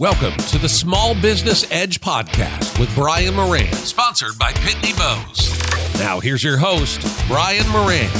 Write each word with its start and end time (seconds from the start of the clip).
Welcome 0.00 0.36
to 0.48 0.58
the 0.58 0.68
Small 0.68 1.14
Business 1.14 1.70
Edge 1.70 2.00
podcast 2.00 2.80
with 2.80 2.92
Brian 2.96 3.36
Moran, 3.36 3.72
sponsored 3.74 4.36
by 4.36 4.50
Pitney 4.50 4.92
Bowes. 4.98 5.56
Now, 6.00 6.18
here's 6.18 6.42
your 6.42 6.56
host, 6.56 7.00
Brian 7.28 7.68
Moran. 7.68 8.10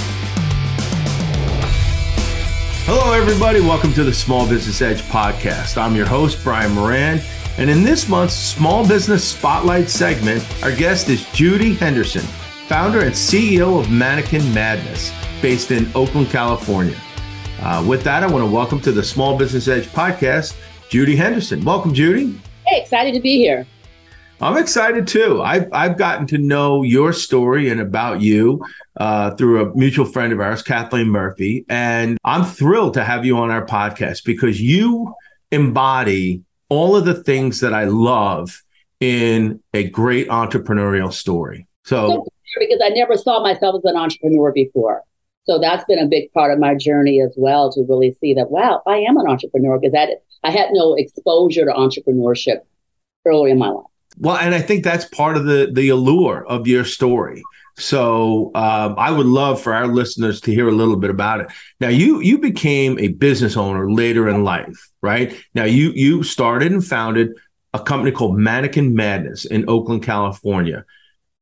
Hello, 2.86 3.12
everybody. 3.12 3.58
Welcome 3.58 3.92
to 3.94 4.04
the 4.04 4.14
Small 4.14 4.48
Business 4.48 4.80
Edge 4.82 5.02
podcast. 5.02 5.76
I'm 5.76 5.96
your 5.96 6.06
host, 6.06 6.44
Brian 6.44 6.70
Moran. 6.70 7.20
And 7.58 7.68
in 7.68 7.82
this 7.82 8.08
month's 8.08 8.36
Small 8.36 8.86
Business 8.86 9.28
Spotlight 9.28 9.90
segment, 9.90 10.46
our 10.62 10.72
guest 10.72 11.08
is 11.08 11.24
Judi 11.24 11.76
Henderson, 11.76 12.22
founder 12.68 13.00
and 13.00 13.12
CEO 13.12 13.80
of 13.80 13.90
Mannequin 13.90 14.54
Madness, 14.54 15.12
based 15.42 15.72
in 15.72 15.90
Oakland, 15.96 16.30
California. 16.30 16.96
Uh, 17.60 17.84
with 17.84 18.04
that, 18.04 18.22
I 18.22 18.28
want 18.28 18.44
to 18.44 18.50
welcome 18.50 18.80
to 18.82 18.92
the 18.92 19.02
Small 19.02 19.36
Business 19.36 19.66
Edge 19.66 19.88
podcast 19.88 20.54
Judi 20.94 21.16
Henderson. 21.16 21.64
Welcome, 21.64 21.92
Judi. 21.92 22.38
Hey, 22.68 22.80
excited 22.80 23.14
to 23.14 23.20
be 23.20 23.36
here. 23.36 23.66
I'm 24.40 24.56
excited 24.56 25.08
too. 25.08 25.42
I've, 25.42 25.66
I've 25.72 25.98
gotten 25.98 26.24
to 26.28 26.38
know 26.38 26.84
your 26.84 27.12
story 27.12 27.68
and 27.68 27.80
about 27.80 28.20
you 28.20 28.64
uh, 28.98 29.32
through 29.32 29.60
a 29.60 29.76
mutual 29.76 30.04
friend 30.04 30.32
of 30.32 30.38
ours, 30.38 30.62
Kathleen 30.62 31.08
Murphy. 31.08 31.64
And 31.68 32.16
I'm 32.22 32.44
thrilled 32.44 32.94
to 32.94 33.02
have 33.02 33.24
you 33.24 33.38
on 33.38 33.50
our 33.50 33.66
podcast 33.66 34.24
because 34.24 34.60
you 34.60 35.12
embody 35.50 36.44
all 36.68 36.94
of 36.94 37.04
the 37.06 37.24
things 37.24 37.58
that 37.58 37.74
I 37.74 37.86
love 37.86 38.62
in 39.00 39.60
a 39.72 39.90
great 39.90 40.28
entrepreneurial 40.28 41.12
story. 41.12 41.66
So, 41.82 42.24
because 42.60 42.80
I 42.84 42.90
never 42.90 43.16
saw 43.16 43.42
myself 43.42 43.82
as 43.84 43.90
an 43.90 43.96
entrepreneur 43.96 44.52
before. 44.52 45.02
So 45.46 45.58
that's 45.58 45.84
been 45.84 45.98
a 45.98 46.06
big 46.06 46.32
part 46.32 46.52
of 46.52 46.58
my 46.58 46.74
journey 46.74 47.20
as 47.20 47.34
well 47.36 47.70
to 47.72 47.84
really 47.88 48.12
see 48.12 48.34
that, 48.34 48.50
wow, 48.50 48.82
I 48.86 48.98
am 48.98 49.16
an 49.16 49.26
entrepreneur 49.26 49.78
because 49.78 49.94
I 50.42 50.50
had 50.50 50.68
no 50.72 50.94
exposure 50.94 51.66
to 51.66 51.72
entrepreneurship 51.72 52.60
early 53.26 53.50
in 53.50 53.58
my 53.58 53.68
life. 53.68 53.84
Well, 54.18 54.36
and 54.36 54.54
I 54.54 54.60
think 54.60 54.84
that's 54.84 55.04
part 55.06 55.36
of 55.36 55.44
the 55.44 55.70
the 55.72 55.88
allure 55.88 56.46
of 56.46 56.66
your 56.66 56.84
story. 56.84 57.42
So 57.76 58.52
um, 58.54 58.94
I 58.96 59.10
would 59.10 59.26
love 59.26 59.60
for 59.60 59.74
our 59.74 59.88
listeners 59.88 60.40
to 60.42 60.52
hear 60.52 60.68
a 60.68 60.72
little 60.72 60.96
bit 60.96 61.10
about 61.10 61.40
it. 61.40 61.48
Now, 61.80 61.88
you 61.88 62.20
you 62.20 62.38
became 62.38 62.98
a 62.98 63.08
business 63.08 63.56
owner 63.56 63.90
later 63.90 64.28
in 64.28 64.44
life, 64.44 64.90
right? 65.02 65.34
Now, 65.54 65.64
you 65.64 65.90
you 65.94 66.22
started 66.22 66.72
and 66.72 66.84
founded 66.84 67.30
a 67.72 67.80
company 67.80 68.12
called 68.12 68.38
Mannequin 68.38 68.94
Madness 68.94 69.44
in 69.44 69.68
Oakland, 69.68 70.04
California. 70.04 70.84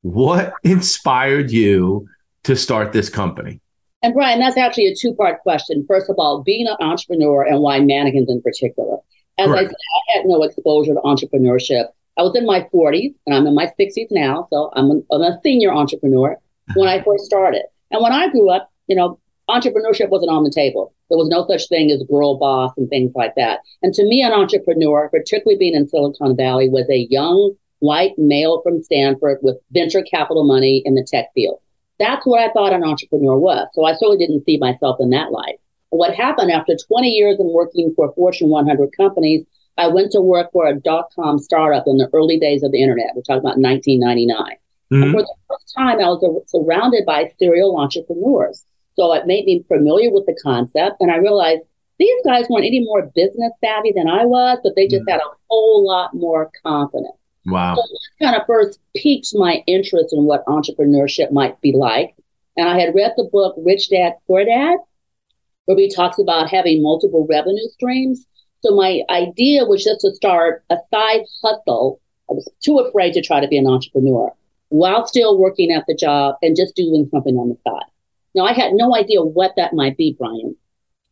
What 0.00 0.54
inspired 0.64 1.50
you 1.50 2.08
to 2.44 2.56
start 2.56 2.92
this 2.92 3.10
company? 3.10 3.60
And 4.02 4.14
Brian, 4.14 4.40
that's 4.40 4.56
actually 4.56 4.88
a 4.88 4.94
two 4.94 5.14
part 5.14 5.42
question. 5.42 5.84
First 5.86 6.10
of 6.10 6.16
all, 6.18 6.42
being 6.42 6.66
an 6.66 6.76
entrepreneur 6.80 7.44
and 7.44 7.60
why 7.60 7.80
mannequins 7.80 8.28
in 8.28 8.42
particular. 8.42 8.98
As 9.38 9.50
I 9.50 9.64
said, 9.64 9.72
I 9.72 10.18
had 10.18 10.26
no 10.26 10.42
exposure 10.42 10.94
to 10.94 11.00
entrepreneurship. 11.00 11.86
I 12.18 12.22
was 12.22 12.36
in 12.36 12.44
my 12.44 12.68
40s 12.72 13.14
and 13.26 13.34
I'm 13.34 13.46
in 13.46 13.54
my 13.54 13.70
60s 13.78 14.08
now. 14.10 14.46
So 14.50 14.70
I'm 14.74 14.90
a, 14.90 15.00
I'm 15.10 15.22
a 15.22 15.40
senior 15.42 15.72
entrepreneur 15.72 16.32
uh-huh. 16.32 16.74
when 16.76 16.88
I 16.88 17.02
first 17.02 17.24
started. 17.24 17.62
And 17.90 18.02
when 18.02 18.12
I 18.12 18.28
grew 18.28 18.50
up, 18.50 18.70
you 18.88 18.96
know, 18.96 19.18
entrepreneurship 19.48 20.10
wasn't 20.10 20.30
on 20.30 20.44
the 20.44 20.50
table. 20.50 20.94
There 21.08 21.18
was 21.18 21.28
no 21.28 21.46
such 21.46 21.68
thing 21.68 21.90
as 21.90 22.02
girl 22.08 22.38
boss 22.38 22.72
and 22.76 22.88
things 22.88 23.12
like 23.14 23.34
that. 23.36 23.60
And 23.82 23.94
to 23.94 24.04
me, 24.04 24.22
an 24.22 24.32
entrepreneur, 24.32 25.08
particularly 25.08 25.58
being 25.58 25.74
in 25.74 25.88
Silicon 25.88 26.36
Valley, 26.36 26.68
was 26.68 26.88
a 26.90 27.06
young 27.10 27.54
white 27.80 28.16
male 28.16 28.62
from 28.62 28.82
Stanford 28.82 29.38
with 29.42 29.58
venture 29.72 30.02
capital 30.02 30.44
money 30.44 30.82
in 30.84 30.94
the 30.94 31.06
tech 31.08 31.26
field. 31.34 31.60
That's 32.02 32.26
what 32.26 32.40
I 32.40 32.52
thought 32.52 32.72
an 32.72 32.82
entrepreneur 32.82 33.38
was. 33.38 33.68
So 33.74 33.84
I 33.84 33.92
certainly 33.92 34.18
didn't 34.18 34.44
see 34.44 34.58
myself 34.58 34.96
in 34.98 35.10
that 35.10 35.30
light. 35.30 35.60
What 35.90 36.14
happened 36.14 36.50
after 36.50 36.74
20 36.74 37.08
years 37.08 37.38
in 37.38 37.46
working 37.52 37.92
for 37.94 38.12
Fortune 38.14 38.48
100 38.48 38.90
companies, 38.96 39.44
I 39.78 39.86
went 39.86 40.10
to 40.12 40.20
work 40.20 40.50
for 40.52 40.66
a 40.66 40.74
dot 40.74 41.12
com 41.14 41.38
startup 41.38 41.84
in 41.86 41.98
the 41.98 42.10
early 42.12 42.40
days 42.40 42.64
of 42.64 42.72
the 42.72 42.82
internet. 42.82 43.14
We're 43.14 43.22
talking 43.22 43.46
about 43.46 43.58
1999. 43.58 44.56
Mm-hmm. 44.92 45.02
And 45.02 45.12
for 45.12 45.22
the 45.22 45.34
first 45.48 45.74
time, 45.78 46.00
I 46.00 46.08
was 46.08 46.42
surrounded 46.50 47.06
by 47.06 47.30
serial 47.38 47.78
entrepreneurs. 47.78 48.64
So 48.96 49.12
it 49.14 49.26
made 49.26 49.44
me 49.44 49.64
familiar 49.68 50.10
with 50.10 50.26
the 50.26 50.36
concept. 50.42 50.96
And 51.00 51.10
I 51.10 51.16
realized 51.16 51.62
these 51.98 52.24
guys 52.24 52.46
weren't 52.50 52.66
any 52.66 52.80
more 52.80 53.10
business 53.14 53.52
savvy 53.64 53.92
than 53.94 54.08
I 54.08 54.24
was, 54.24 54.58
but 54.64 54.74
they 54.74 54.88
just 54.88 55.02
mm-hmm. 55.02 55.10
had 55.12 55.20
a 55.20 55.36
whole 55.48 55.86
lot 55.86 56.14
more 56.14 56.50
confidence. 56.64 57.14
Wow. 57.46 57.74
So 57.74 57.82
this 57.90 58.08
kind 58.20 58.36
of 58.36 58.46
first 58.46 58.78
piqued 58.94 59.34
my 59.34 59.62
interest 59.66 60.12
in 60.12 60.24
what 60.24 60.46
entrepreneurship 60.46 61.32
might 61.32 61.60
be 61.60 61.72
like. 61.72 62.14
And 62.56 62.68
I 62.68 62.78
had 62.78 62.94
read 62.94 63.12
the 63.16 63.24
book 63.24 63.54
Rich 63.58 63.90
Dad 63.90 64.14
Poor 64.26 64.44
Dad, 64.44 64.78
where 65.64 65.78
he 65.78 65.88
talks 65.88 66.18
about 66.18 66.50
having 66.50 66.82
multiple 66.82 67.26
revenue 67.28 67.68
streams. 67.70 68.26
So 68.60 68.74
my 68.74 69.02
idea 69.10 69.64
was 69.64 69.82
just 69.82 70.02
to 70.02 70.12
start 70.12 70.64
a 70.70 70.76
side 70.92 71.22
hustle. 71.42 72.00
I 72.30 72.34
was 72.34 72.48
too 72.62 72.78
afraid 72.78 73.14
to 73.14 73.22
try 73.22 73.40
to 73.40 73.48
be 73.48 73.58
an 73.58 73.66
entrepreneur 73.66 74.32
while 74.68 75.06
still 75.06 75.38
working 75.38 75.70
at 75.72 75.84
the 75.86 75.94
job 75.94 76.36
and 76.40 76.56
just 76.56 76.76
doing 76.76 77.08
something 77.10 77.36
on 77.36 77.48
the 77.48 77.58
side. 77.68 77.90
Now 78.34 78.44
I 78.44 78.52
had 78.52 78.72
no 78.72 78.94
idea 78.94 79.22
what 79.22 79.54
that 79.56 79.74
might 79.74 79.96
be, 79.96 80.16
Brian. 80.18 80.56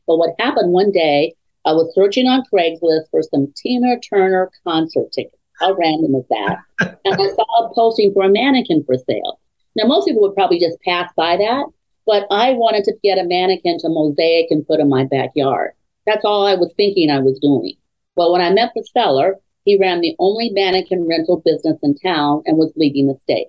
But 0.07 0.17
what 0.17 0.35
happened 0.39 0.73
one 0.73 0.93
day, 0.93 1.35
I 1.65 1.73
was 1.73 1.95
searching 1.95 2.27
on 2.27 2.45
Craigslist 2.53 3.11
for 3.11 3.23
some 3.23 3.53
Tina 3.57 4.01
Turner 4.01 4.51
concert 4.65 5.13
tickets. 5.13 5.37
How 5.60 5.75
random 5.75 6.15
is 6.15 6.25
that? 6.31 6.59
and 7.04 7.15
I 7.15 7.28
saw 7.34 7.66
a 7.66 7.75
posting 7.75 8.12
for 8.12 8.25
a 8.25 8.31
mannequin 8.31 8.82
for 8.84 8.97
sale. 8.97 9.38
Now, 9.76 9.84
most 9.87 10.06
people 10.06 10.22
would 10.22 10.34
probably 10.34 10.59
just 10.59 10.81
pass 10.81 11.12
by 11.16 11.37
that, 11.37 11.66
but 12.06 12.26
I 12.31 12.53
wanted 12.53 12.84
to 12.84 12.97
get 13.04 13.19
a 13.19 13.25
mannequin 13.25 13.78
to 13.81 13.88
mosaic 13.88 14.47
and 14.50 14.66
put 14.66 14.81
in 14.81 14.88
my 14.88 15.04
backyard. 15.04 15.72
That's 16.06 16.25
all 16.25 16.47
I 16.47 16.54
was 16.54 16.72
thinking 16.76 17.10
I 17.10 17.21
was 17.21 17.38
doing. 17.38 17.75
Well, 18.16 18.32
when 18.32 18.41
I 18.41 18.50
met 18.50 18.72
the 18.75 18.84
seller, 18.93 19.37
he 19.65 19.78
ran 19.78 20.00
the 20.00 20.16
only 20.19 20.50
mannequin 20.50 21.06
rental 21.06 21.43
business 21.44 21.78
in 21.82 21.94
town 21.97 22.42
and 22.47 22.56
was 22.56 22.72
leaving 22.77 23.06
the 23.06 23.19
state. 23.21 23.48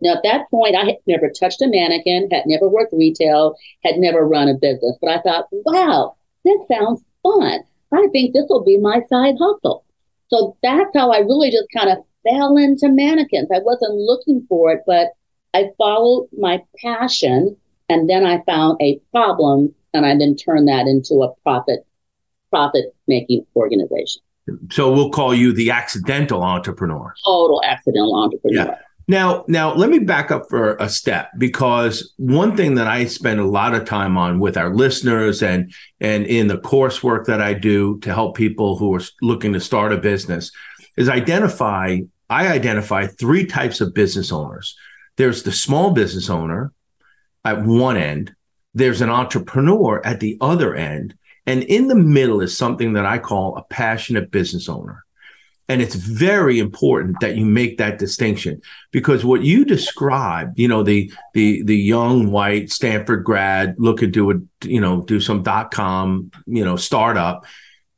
Now, 0.00 0.14
at 0.14 0.22
that 0.22 0.48
point, 0.50 0.76
I 0.76 0.84
had 0.84 0.96
never 1.06 1.28
touched 1.28 1.60
a 1.60 1.66
mannequin, 1.66 2.28
had 2.30 2.44
never 2.46 2.68
worked 2.68 2.92
retail, 2.92 3.56
had 3.84 3.96
never 3.96 4.26
run 4.26 4.48
a 4.48 4.54
business. 4.54 4.96
But 5.00 5.10
I 5.10 5.20
thought, 5.20 5.48
wow, 5.50 6.16
this 6.44 6.60
sounds 6.68 7.04
fun. 7.22 7.60
I 7.92 8.06
think 8.12 8.32
this 8.32 8.46
will 8.48 8.64
be 8.64 8.78
my 8.78 9.00
side 9.08 9.34
hustle. 9.40 9.84
So 10.28 10.56
that's 10.62 10.90
how 10.94 11.10
I 11.10 11.18
really 11.18 11.50
just 11.50 11.68
kind 11.76 11.90
of 11.90 11.98
fell 12.28 12.56
into 12.56 12.88
mannequins. 12.88 13.48
I 13.52 13.60
wasn't 13.60 13.94
looking 13.94 14.44
for 14.48 14.72
it, 14.72 14.82
but 14.86 15.08
I 15.54 15.70
followed 15.78 16.28
my 16.38 16.62
passion 16.82 17.56
and 17.88 18.08
then 18.08 18.26
I 18.26 18.42
found 18.42 18.80
a 18.82 19.00
problem 19.10 19.74
and 19.94 20.04
I 20.04 20.16
then 20.16 20.36
turned 20.36 20.68
that 20.68 20.86
into 20.86 21.22
a 21.22 21.34
profit 21.42 21.86
profit 22.50 22.94
making 23.06 23.46
organization. 23.56 24.22
So 24.70 24.90
we'll 24.92 25.10
call 25.10 25.34
you 25.34 25.52
the 25.52 25.70
accidental 25.70 26.42
entrepreneur. 26.42 27.14
Total 27.24 27.62
accidental 27.64 28.14
entrepreneur. 28.14 28.64
Yeah. 28.64 28.78
Now, 29.10 29.46
now 29.48 29.74
let 29.74 29.88
me 29.88 30.00
back 30.00 30.30
up 30.30 30.50
for 30.50 30.76
a 30.76 30.88
step 30.88 31.30
because 31.38 32.12
one 32.18 32.54
thing 32.58 32.74
that 32.74 32.86
I 32.86 33.06
spend 33.06 33.40
a 33.40 33.46
lot 33.46 33.74
of 33.74 33.86
time 33.86 34.18
on 34.18 34.38
with 34.38 34.58
our 34.58 34.74
listeners 34.74 35.42
and 35.42 35.72
and 35.98 36.26
in 36.26 36.46
the 36.46 36.58
coursework 36.58 37.24
that 37.24 37.40
I 37.40 37.54
do 37.54 37.98
to 38.00 38.12
help 38.12 38.36
people 38.36 38.76
who 38.76 38.94
are 38.94 39.00
looking 39.22 39.54
to 39.54 39.60
start 39.60 39.94
a 39.94 39.96
business 39.96 40.52
is 40.98 41.08
identify 41.08 42.00
I 42.28 42.48
identify 42.48 43.06
three 43.06 43.46
types 43.46 43.80
of 43.80 43.94
business 43.94 44.30
owners. 44.30 44.76
There's 45.16 45.42
the 45.42 45.52
small 45.52 45.92
business 45.92 46.28
owner 46.28 46.72
at 47.46 47.64
one 47.64 47.96
end, 47.96 48.34
there's 48.74 49.00
an 49.00 49.08
entrepreneur 49.08 50.04
at 50.04 50.20
the 50.20 50.36
other 50.42 50.74
end, 50.74 51.14
and 51.46 51.62
in 51.62 51.88
the 51.88 51.94
middle 51.94 52.42
is 52.42 52.54
something 52.54 52.92
that 52.92 53.06
I 53.06 53.18
call 53.18 53.56
a 53.56 53.62
passionate 53.62 54.30
business 54.30 54.68
owner. 54.68 55.06
And 55.70 55.82
it's 55.82 55.94
very 55.94 56.58
important 56.58 57.20
that 57.20 57.36
you 57.36 57.44
make 57.44 57.76
that 57.76 57.98
distinction 57.98 58.62
because 58.90 59.22
what 59.22 59.42
you 59.42 59.66
described, 59.66 60.58
you 60.58 60.66
know, 60.66 60.82
the 60.82 61.12
the 61.34 61.62
the 61.62 61.76
young 61.76 62.30
white 62.30 62.70
Stanford 62.70 63.22
grad 63.22 63.74
looking 63.78 64.10
to 64.12 64.30
a, 64.30 64.34
you 64.64 64.80
know, 64.80 65.02
do 65.02 65.20
some 65.20 65.42
dot 65.42 65.70
com, 65.70 66.30
you 66.46 66.64
know, 66.64 66.76
startup, 66.76 67.44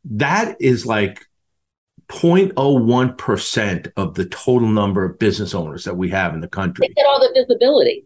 that 0.04 0.56
is 0.60 0.84
like 0.84 1.24
0.01% 2.08 3.92
of 3.96 4.14
the 4.14 4.26
total 4.26 4.68
number 4.68 5.04
of 5.04 5.18
business 5.20 5.54
owners 5.54 5.84
that 5.84 5.96
we 5.96 6.10
have 6.10 6.34
in 6.34 6.40
the 6.40 6.48
country. 6.48 6.88
They 6.88 6.94
get 6.94 7.06
all 7.06 7.20
the 7.20 7.32
visibility 7.34 8.04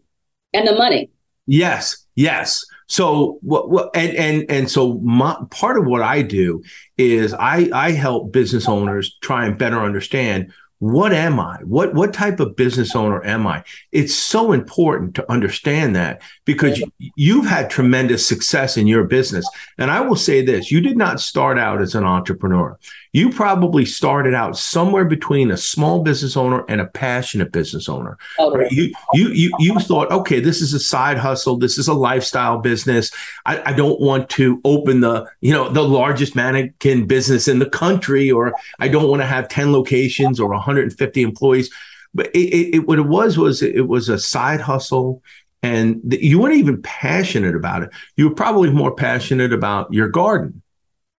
and 0.53 0.67
the 0.67 0.75
money. 0.75 1.09
Yes, 1.47 2.05
yes. 2.13 2.65
So 2.87 3.39
what, 3.41 3.69
what 3.69 3.95
and 3.95 4.15
and 4.15 4.45
and 4.49 4.71
so 4.71 4.95
my, 4.99 5.35
part 5.49 5.77
of 5.77 5.85
what 5.85 6.01
I 6.01 6.21
do 6.21 6.63
is 6.97 7.33
I 7.33 7.69
I 7.73 7.91
help 7.91 8.31
business 8.31 8.67
owners 8.67 9.17
try 9.21 9.45
and 9.45 9.57
better 9.57 9.79
understand 9.79 10.51
what 10.79 11.13
am 11.13 11.39
I? 11.39 11.57
What 11.63 11.93
what 11.93 12.13
type 12.13 12.39
of 12.39 12.55
business 12.55 12.95
owner 12.95 13.23
am 13.25 13.47
I? 13.47 13.63
It's 13.91 14.13
so 14.13 14.51
important 14.51 15.15
to 15.15 15.31
understand 15.31 15.95
that 15.95 16.21
because 16.43 16.83
you've 17.15 17.45
had 17.45 17.69
tremendous 17.69 18.27
success 18.27 18.75
in 18.75 18.85
your 18.85 19.05
business. 19.05 19.49
And 19.77 19.89
I 19.89 20.01
will 20.01 20.17
say 20.17 20.43
this, 20.43 20.71
you 20.71 20.81
did 20.81 20.97
not 20.97 21.21
start 21.21 21.57
out 21.57 21.81
as 21.81 21.95
an 21.95 22.03
entrepreneur. 22.03 22.77
You 23.15 23.29
probably 23.29 23.85
started 23.85 24.33
out 24.33 24.57
somewhere 24.57 25.05
between 25.05 25.49
a 25.49 25.55
small 25.55 26.03
business 26.03 26.35
owner 26.35 26.65
and 26.67 26.81
a 26.81 26.85
passionate 26.85 27.53
business 27.53 27.87
owner. 27.87 28.17
Oh, 28.37 28.51
right? 28.51 28.69
You, 28.69 28.93
you 29.13 29.29
you 29.29 29.51
you 29.57 29.79
thought, 29.79 30.11
okay, 30.11 30.41
this 30.41 30.59
is 30.59 30.73
a 30.73 30.81
side 30.81 31.17
hustle, 31.17 31.55
this 31.55 31.77
is 31.77 31.87
a 31.87 31.93
lifestyle 31.93 32.57
business. 32.57 33.11
I, 33.45 33.71
I 33.71 33.71
don't 33.71 34.01
want 34.01 34.29
to 34.31 34.59
open 34.65 34.99
the, 34.99 35.31
you 35.39 35.53
know, 35.53 35.69
the 35.69 35.81
largest 35.81 36.35
mannequin 36.35 37.07
business 37.07 37.47
in 37.47 37.59
the 37.59 37.69
country, 37.69 38.29
or 38.29 38.53
I 38.81 38.89
don't 38.89 39.07
want 39.07 39.21
to 39.21 39.27
have 39.27 39.47
10 39.47 39.71
locations 39.71 40.37
or 40.37 40.49
150 40.49 41.21
employees. 41.21 41.73
But 42.13 42.35
it, 42.35 42.39
it, 42.39 42.75
it, 42.75 42.79
what 42.79 42.99
it 42.99 43.07
was 43.07 43.37
was 43.37 43.61
it 43.61 43.87
was 43.87 44.09
a 44.09 44.19
side 44.19 44.59
hustle, 44.59 45.23
and 45.63 46.01
you 46.19 46.41
weren't 46.41 46.55
even 46.55 46.81
passionate 46.81 47.55
about 47.55 47.83
it. 47.83 47.91
You 48.17 48.27
were 48.27 48.35
probably 48.35 48.71
more 48.71 48.93
passionate 48.93 49.53
about 49.53 49.93
your 49.93 50.09
garden 50.09 50.61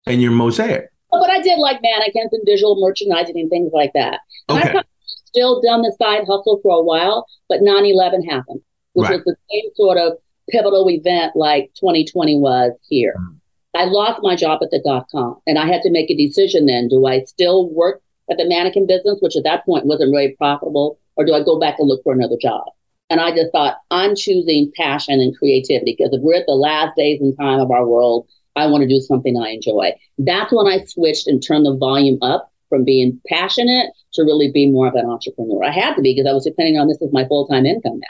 and 0.05 0.21
your 0.21 0.33
mosaic. 0.33 0.89
But 1.19 1.29
I 1.29 1.41
did 1.41 1.59
like 1.59 1.81
mannequins 1.81 2.33
and 2.33 2.43
visual 2.45 2.79
merchandising 2.79 3.37
and 3.39 3.49
things 3.49 3.71
like 3.73 3.91
that. 3.93 4.19
And 4.49 4.59
okay. 4.63 4.77
I've 4.79 4.85
still 5.25 5.61
done 5.61 5.81
the 5.81 5.95
side 6.01 6.25
hustle 6.27 6.59
for 6.63 6.77
a 6.77 6.83
while, 6.83 7.25
but 7.49 7.61
9-11 7.61 8.29
happened, 8.29 8.61
which 8.93 9.09
Right. 9.09 9.15
was 9.15 9.23
the 9.25 9.35
same 9.51 9.71
sort 9.75 9.97
of 9.97 10.13
pivotal 10.49 10.89
event 10.89 11.35
like 11.35 11.71
2020 11.75 12.37
was 12.39 12.71
here. 12.87 13.15
Mm. 13.19 13.35
I 13.75 13.85
lost 13.85 14.21
my 14.23 14.35
job 14.35 14.59
at 14.63 14.71
the 14.71 14.81
dot 14.85 15.07
com 15.11 15.37
and 15.45 15.57
I 15.59 15.67
had 15.67 15.81
to 15.81 15.91
make 15.91 16.09
a 16.09 16.15
decision 16.15 16.65
then. 16.65 16.87
Do 16.87 17.05
I 17.05 17.23
still 17.23 17.69
work 17.69 18.01
at 18.31 18.37
the 18.37 18.47
mannequin 18.47 18.87
business, 18.87 19.19
which 19.21 19.35
at 19.35 19.43
that 19.43 19.65
point 19.65 19.85
wasn't 19.85 20.13
very 20.13 20.35
profitable, 20.37 20.97
or 21.17 21.25
do 21.25 21.33
I 21.33 21.43
go 21.43 21.59
back 21.59 21.75
and 21.79 21.87
look 21.87 22.01
for 22.03 22.13
another 22.13 22.37
job? 22.41 22.63
And 23.09 23.19
I 23.19 23.31
just 23.31 23.51
thought, 23.51 23.77
I'm 23.91 24.15
choosing 24.15 24.71
passion 24.75 25.19
and 25.19 25.37
creativity 25.37 25.95
because 25.97 26.13
if 26.13 26.21
we're 26.21 26.35
at 26.39 26.47
the 26.47 26.53
last 26.53 26.95
days 26.95 27.21
and 27.21 27.37
time 27.37 27.59
of 27.59 27.69
our 27.69 27.85
world, 27.85 28.27
I 28.55 28.67
want 28.67 28.83
to 28.83 28.87
do 28.87 28.99
something 28.99 29.37
I 29.37 29.49
enjoy. 29.49 29.93
That's 30.17 30.51
when 30.53 30.67
I 30.67 30.83
switched 30.85 31.27
and 31.27 31.43
turned 31.45 31.65
the 31.65 31.75
volume 31.75 32.17
up 32.21 32.51
from 32.69 32.83
being 32.83 33.19
passionate 33.27 33.91
to 34.13 34.23
really 34.23 34.51
be 34.51 34.69
more 34.69 34.87
of 34.87 34.95
an 34.95 35.05
entrepreneur. 35.05 35.63
I 35.63 35.71
had 35.71 35.95
to 35.95 36.01
be 36.01 36.13
because 36.13 36.29
I 36.29 36.33
was 36.33 36.45
depending 36.45 36.77
on 36.77 36.87
this 36.87 37.01
as 37.01 37.11
my 37.11 37.27
full 37.27 37.47
time 37.47 37.65
income 37.65 37.99
now. 37.99 38.07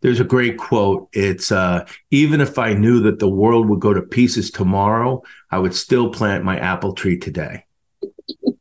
There's 0.00 0.20
a 0.20 0.24
great 0.24 0.58
quote. 0.58 1.08
It's 1.14 1.50
uh, 1.50 1.86
even 2.10 2.42
if 2.42 2.58
I 2.58 2.74
knew 2.74 3.00
that 3.00 3.20
the 3.20 3.28
world 3.28 3.68
would 3.70 3.80
go 3.80 3.94
to 3.94 4.02
pieces 4.02 4.50
tomorrow, 4.50 5.22
I 5.50 5.58
would 5.58 5.74
still 5.74 6.10
plant 6.10 6.44
my 6.44 6.58
apple 6.58 6.92
tree 6.92 7.18
today. 7.18 7.64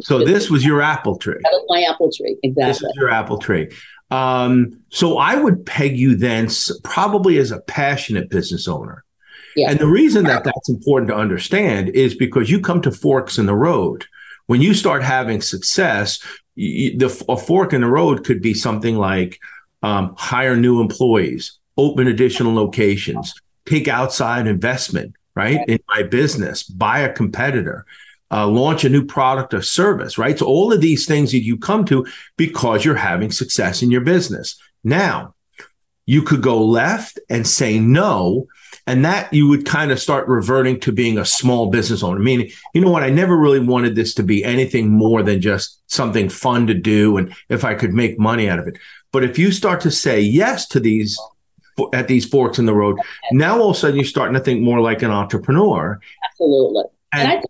So 0.00 0.24
this 0.24 0.48
was 0.48 0.64
your 0.64 0.80
apple 0.80 1.18
tree. 1.18 1.40
That 1.42 1.50
was 1.50 1.66
my 1.68 1.82
apple 1.82 2.08
tree. 2.16 2.38
Exactly. 2.44 2.70
This 2.70 2.82
is 2.82 2.92
your 2.94 3.10
apple 3.10 3.38
tree. 3.38 3.68
Um, 4.12 4.80
so 4.90 5.18
I 5.18 5.34
would 5.34 5.66
peg 5.66 5.98
you 5.98 6.14
then 6.14 6.48
probably 6.84 7.38
as 7.38 7.50
a 7.50 7.60
passionate 7.62 8.30
business 8.30 8.68
owner. 8.68 9.04
Yeah. 9.56 9.70
And 9.70 9.78
the 9.78 9.86
reason 9.86 10.24
that 10.24 10.44
that's 10.44 10.68
important 10.68 11.08
to 11.10 11.16
understand 11.16 11.90
is 11.90 12.14
because 12.14 12.50
you 12.50 12.60
come 12.60 12.80
to 12.82 12.90
forks 12.90 13.38
in 13.38 13.46
the 13.46 13.54
road. 13.54 14.06
When 14.46 14.60
you 14.60 14.74
start 14.74 15.02
having 15.02 15.40
success, 15.40 16.20
y- 16.56 16.94
the 16.96 17.24
a 17.28 17.36
fork 17.36 17.72
in 17.72 17.82
the 17.82 17.86
road 17.86 18.24
could 18.24 18.40
be 18.40 18.54
something 18.54 18.96
like 18.96 19.38
um, 19.82 20.14
hire 20.16 20.56
new 20.56 20.80
employees, 20.80 21.58
open 21.76 22.06
additional 22.06 22.54
locations, 22.54 23.34
take 23.66 23.88
outside 23.88 24.46
investment, 24.46 25.14
right, 25.34 25.60
in 25.68 25.78
my 25.88 26.02
business, 26.02 26.62
buy 26.62 27.00
a 27.00 27.12
competitor, 27.12 27.84
uh, 28.30 28.46
launch 28.46 28.84
a 28.84 28.88
new 28.88 29.04
product 29.04 29.54
or 29.54 29.62
service, 29.62 30.18
right? 30.18 30.38
So 30.38 30.46
all 30.46 30.72
of 30.72 30.80
these 30.80 31.06
things 31.06 31.32
that 31.32 31.42
you 31.42 31.56
come 31.56 31.84
to 31.86 32.06
because 32.36 32.84
you're 32.84 32.94
having 32.94 33.30
success 33.30 33.82
in 33.82 33.90
your 33.90 34.02
business. 34.02 34.56
Now, 34.84 35.34
you 36.06 36.22
could 36.22 36.42
go 36.42 36.64
left 36.64 37.18
and 37.28 37.46
say 37.46 37.78
no, 37.78 38.46
and 38.88 39.04
that 39.04 39.30
you 39.34 39.46
would 39.46 39.66
kind 39.66 39.90
of 39.92 40.00
start 40.00 40.26
reverting 40.28 40.80
to 40.80 40.92
being 40.92 41.18
a 41.18 41.24
small 41.24 41.68
business 41.70 42.02
owner. 42.02 42.18
Meaning, 42.18 42.50
you 42.72 42.80
know 42.80 42.90
what? 42.90 43.02
I 43.02 43.10
never 43.10 43.36
really 43.36 43.60
wanted 43.60 43.94
this 43.94 44.14
to 44.14 44.22
be 44.22 44.42
anything 44.42 44.90
more 44.90 45.22
than 45.22 45.42
just 45.42 45.82
something 45.92 46.30
fun 46.30 46.66
to 46.68 46.74
do, 46.74 47.18
and 47.18 47.34
if 47.50 47.64
I 47.66 47.74
could 47.74 47.92
make 47.92 48.18
money 48.18 48.48
out 48.48 48.58
of 48.58 48.66
it. 48.66 48.78
But 49.12 49.24
if 49.24 49.38
you 49.38 49.52
start 49.52 49.82
to 49.82 49.90
say 49.90 50.20
yes 50.20 50.66
to 50.68 50.80
these 50.80 51.18
at 51.92 52.08
these 52.08 52.26
forks 52.26 52.58
in 52.58 52.64
the 52.64 52.74
road, 52.74 52.96
now 53.30 53.60
all 53.60 53.70
of 53.70 53.76
a 53.76 53.78
sudden 53.78 53.96
you're 53.96 54.04
starting 54.06 54.34
to 54.34 54.40
think 54.40 54.62
more 54.62 54.80
like 54.80 55.02
an 55.02 55.10
entrepreneur. 55.10 56.00
Absolutely. 56.30 56.84
And, 57.12 57.30
And 57.30 57.38
I, 57.40 57.42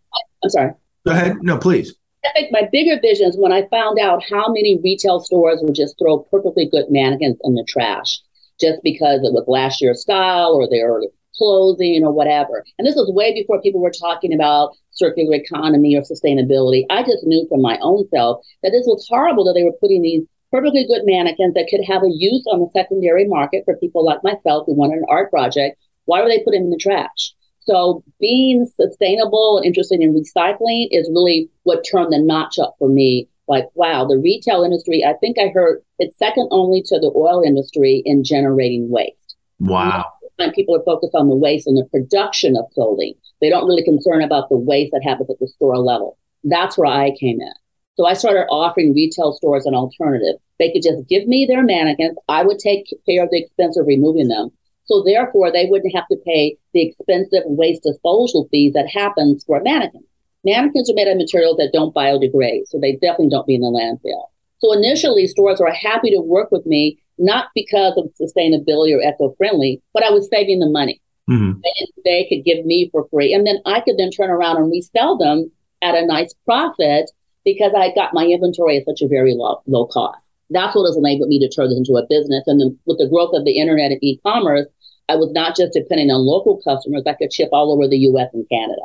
I'm 0.42 0.50
sorry. 0.50 0.72
go 1.06 1.12
ahead. 1.12 1.36
No, 1.40 1.56
please. 1.56 1.94
I 2.24 2.32
think 2.32 2.48
my 2.50 2.68
bigger 2.72 2.98
vision 3.00 3.28
is 3.28 3.38
when 3.38 3.52
I 3.52 3.66
found 3.68 4.00
out 4.00 4.22
how 4.28 4.48
many 4.48 4.80
retail 4.82 5.20
stores 5.20 5.60
would 5.62 5.74
just 5.74 5.96
throw 5.98 6.18
perfectly 6.18 6.68
good 6.68 6.86
mannequins 6.90 7.38
in 7.44 7.54
the 7.54 7.64
trash 7.68 8.18
just 8.60 8.82
because 8.82 9.20
it 9.22 9.32
was 9.32 9.44
last 9.46 9.80
year's 9.80 10.02
style 10.02 10.52
or 10.52 10.68
their 10.68 11.00
clothing 11.38 12.02
or 12.04 12.12
whatever. 12.12 12.64
And 12.78 12.86
this 12.86 12.96
was 12.96 13.10
way 13.14 13.32
before 13.32 13.62
people 13.62 13.80
were 13.80 13.92
talking 13.92 14.34
about 14.34 14.76
circular 14.90 15.34
economy 15.34 15.96
or 15.96 16.02
sustainability. 16.02 16.84
I 16.90 17.02
just 17.02 17.24
knew 17.24 17.46
from 17.48 17.62
my 17.62 17.78
own 17.80 18.08
self 18.10 18.44
that 18.62 18.72
this 18.72 18.84
was 18.86 19.06
horrible 19.08 19.44
that 19.44 19.54
they 19.54 19.64
were 19.64 19.78
putting 19.80 20.02
these 20.02 20.24
perfectly 20.50 20.86
good 20.86 21.02
mannequins 21.04 21.54
that 21.54 21.68
could 21.70 21.84
have 21.86 22.02
a 22.02 22.10
use 22.10 22.44
on 22.52 22.60
the 22.60 22.70
secondary 22.72 23.26
market 23.26 23.62
for 23.64 23.76
people 23.76 24.04
like 24.04 24.22
myself 24.24 24.64
who 24.66 24.74
wanted 24.74 24.98
an 24.98 25.06
art 25.08 25.30
project. 25.30 25.78
Why 26.06 26.22
were 26.22 26.28
they 26.28 26.42
putting 26.42 26.62
them 26.62 26.66
in 26.66 26.70
the 26.70 26.78
trash? 26.78 27.34
So 27.60 28.02
being 28.18 28.64
sustainable 28.64 29.58
and 29.58 29.66
interested 29.66 30.00
in 30.00 30.14
recycling 30.14 30.88
is 30.90 31.10
really 31.12 31.50
what 31.64 31.84
turned 31.90 32.12
the 32.12 32.18
notch 32.18 32.58
up 32.58 32.76
for 32.78 32.88
me. 32.88 33.28
Like, 33.46 33.66
wow, 33.74 34.06
the 34.06 34.18
retail 34.18 34.62
industry, 34.62 35.04
I 35.04 35.14
think 35.14 35.38
I 35.38 35.48
heard 35.48 35.82
it's 35.98 36.18
second 36.18 36.48
only 36.50 36.82
to 36.82 36.98
the 36.98 37.12
oil 37.14 37.42
industry 37.42 38.02
in 38.06 38.24
generating 38.24 38.90
waste. 38.90 39.36
Wow. 39.58 40.06
And 40.38 40.52
people 40.52 40.76
are 40.76 40.84
focused 40.84 41.14
on 41.14 41.28
the 41.28 41.34
waste 41.34 41.66
and 41.66 41.76
the 41.76 41.84
production 41.84 42.56
of 42.56 42.70
clothing. 42.72 43.14
They 43.40 43.50
don't 43.50 43.66
really 43.66 43.84
concern 43.84 44.22
about 44.22 44.48
the 44.48 44.56
waste 44.56 44.92
that 44.92 45.02
happens 45.02 45.30
at 45.30 45.38
the 45.40 45.48
store 45.48 45.78
level. 45.78 46.16
That's 46.44 46.78
where 46.78 46.86
I 46.86 47.10
came 47.18 47.40
in. 47.40 47.52
So 47.96 48.06
I 48.06 48.14
started 48.14 48.46
offering 48.48 48.94
retail 48.94 49.32
stores 49.32 49.66
an 49.66 49.74
alternative. 49.74 50.36
They 50.60 50.70
could 50.72 50.82
just 50.82 51.08
give 51.08 51.26
me 51.26 51.46
their 51.46 51.64
mannequins. 51.64 52.16
I 52.28 52.44
would 52.44 52.60
take 52.60 52.86
care 53.06 53.24
of 53.24 53.30
the 53.30 53.42
expense 53.42 53.76
of 53.76 53.86
removing 53.86 54.28
them. 54.28 54.50
So 54.84 55.02
therefore, 55.02 55.52
they 55.52 55.66
wouldn't 55.66 55.94
have 55.94 56.06
to 56.08 56.16
pay 56.24 56.56
the 56.72 56.82
expensive 56.86 57.42
waste 57.44 57.82
disposal 57.82 58.48
fees 58.50 58.72
that 58.74 58.88
happens 58.88 59.44
for 59.44 59.58
a 59.58 59.62
mannequin. 59.62 60.04
Mannequins 60.44 60.88
are 60.90 60.94
made 60.94 61.08
of 61.08 61.16
materials 61.16 61.56
that 61.58 61.72
don't 61.72 61.94
biodegrade, 61.94 62.66
so 62.66 62.78
they 62.78 62.92
definitely 62.92 63.28
don't 63.30 63.46
be 63.46 63.56
in 63.56 63.60
the 63.60 63.68
landfill. 63.68 64.26
So 64.58 64.72
initially, 64.72 65.26
stores 65.26 65.60
were 65.60 65.72
happy 65.72 66.10
to 66.10 66.20
work 66.20 66.50
with 66.50 66.64
me, 66.64 66.98
not 67.18 67.46
because 67.54 67.94
of 67.96 68.10
sustainability 68.20 68.94
or 68.94 69.02
eco-friendly, 69.02 69.82
but 69.92 70.04
I 70.04 70.10
was 70.10 70.28
saving 70.28 70.60
the 70.60 70.68
money. 70.68 71.00
Mhm. 71.28 71.60
They, 71.62 71.86
they 72.04 72.26
could 72.28 72.44
give 72.44 72.64
me 72.64 72.88
for 72.90 73.06
free, 73.10 73.34
and 73.34 73.46
then 73.46 73.58
I 73.66 73.80
could 73.80 73.96
then 73.98 74.10
turn 74.10 74.30
around 74.30 74.56
and 74.56 74.70
resell 74.70 75.18
them 75.18 75.50
at 75.82 75.94
a 75.94 76.06
nice 76.06 76.34
profit 76.44 77.10
because 77.44 77.72
I 77.76 77.94
got 77.94 78.14
my 78.14 78.26
inventory 78.26 78.78
at 78.78 78.84
such 78.84 79.02
a 79.02 79.08
very 79.08 79.34
low, 79.34 79.60
low 79.66 79.86
cost. 79.86 80.24
That's 80.50 80.74
what 80.74 80.86
has 80.86 80.96
enabled 80.96 81.28
me 81.28 81.38
to 81.40 81.48
turn 81.48 81.68
this 81.68 81.78
into 81.78 81.96
a 81.96 82.06
business. 82.06 82.44
And 82.46 82.60
then 82.60 82.78
with 82.86 82.98
the 82.98 83.08
growth 83.08 83.34
of 83.34 83.44
the 83.44 83.58
internet 83.58 83.90
and 83.92 84.02
e-commerce, 84.02 84.66
I 85.08 85.16
was 85.16 85.30
not 85.32 85.56
just 85.56 85.72
depending 85.72 86.10
on 86.10 86.24
local 86.26 86.60
customers. 86.62 87.02
I 87.06 87.14
could 87.14 87.32
ship 87.32 87.50
all 87.52 87.72
over 87.72 87.86
the 87.88 87.98
U.S. 87.98 88.28
and 88.32 88.46
Canada. 88.48 88.82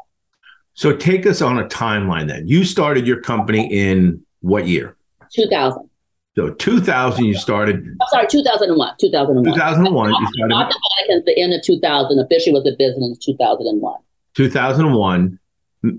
So 0.74 0.96
take 0.96 1.26
us 1.26 1.42
on 1.42 1.60
a 1.60 1.66
timeline 1.66 2.28
then. 2.28 2.48
You 2.48 2.66
started 2.66 3.06
your 3.08 3.22
company 3.22 3.68
in 3.72 4.22
what 4.42 4.68
year? 4.68 4.96
2000. 5.34 5.90
So 6.36 6.50
2000, 6.50 7.26
you 7.26 7.36
started 7.36 7.86
I'm 7.86 8.08
sorry, 8.10 8.28
2001. 8.28 8.96
2001. 9.00 9.46
2001. 9.46 10.10
You 10.10 10.48
Not 10.48 10.72
started 10.72 10.74
the 10.74 10.80
mannequins, 10.98 11.26
the 11.26 11.40
end 11.40 11.54
of 11.54 11.62
2000. 11.62 12.20
Officially 12.20 12.54
was 12.54 12.68
a 12.68 12.76
business 12.76 13.18
2001. 13.20 13.96
2001. 14.34 15.40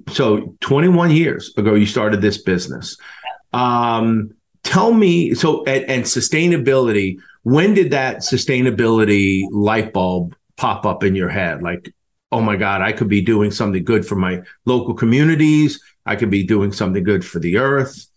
So 0.08 0.56
21 0.60 1.10
years 1.12 1.52
ago, 1.56 1.74
you 1.74 1.86
started 1.86 2.20
this 2.20 2.38
business. 2.38 2.96
Um, 3.52 4.34
tell 4.64 4.92
me, 4.92 5.34
so 5.34 5.62
and, 5.64 5.88
and 5.88 6.04
sustainability. 6.04 7.18
When 7.42 7.74
did 7.74 7.92
that 7.92 8.18
sustainability 8.18 9.44
light 9.52 9.92
bulb 9.92 10.34
pop 10.56 10.84
up 10.84 11.04
in 11.04 11.14
your 11.14 11.28
head? 11.28 11.62
Like, 11.62 11.94
oh 12.32 12.40
my 12.40 12.56
God, 12.56 12.80
I 12.80 12.90
could 12.90 13.08
be 13.08 13.20
doing 13.20 13.52
something 13.52 13.84
good 13.84 14.04
for 14.04 14.16
my 14.16 14.42
local 14.64 14.94
communities. 14.94 15.80
I 16.06 16.16
could 16.16 16.30
be 16.30 16.42
doing 16.42 16.72
something 16.72 17.04
good 17.04 17.24
for 17.24 17.38
the 17.38 17.58
earth 17.58 18.08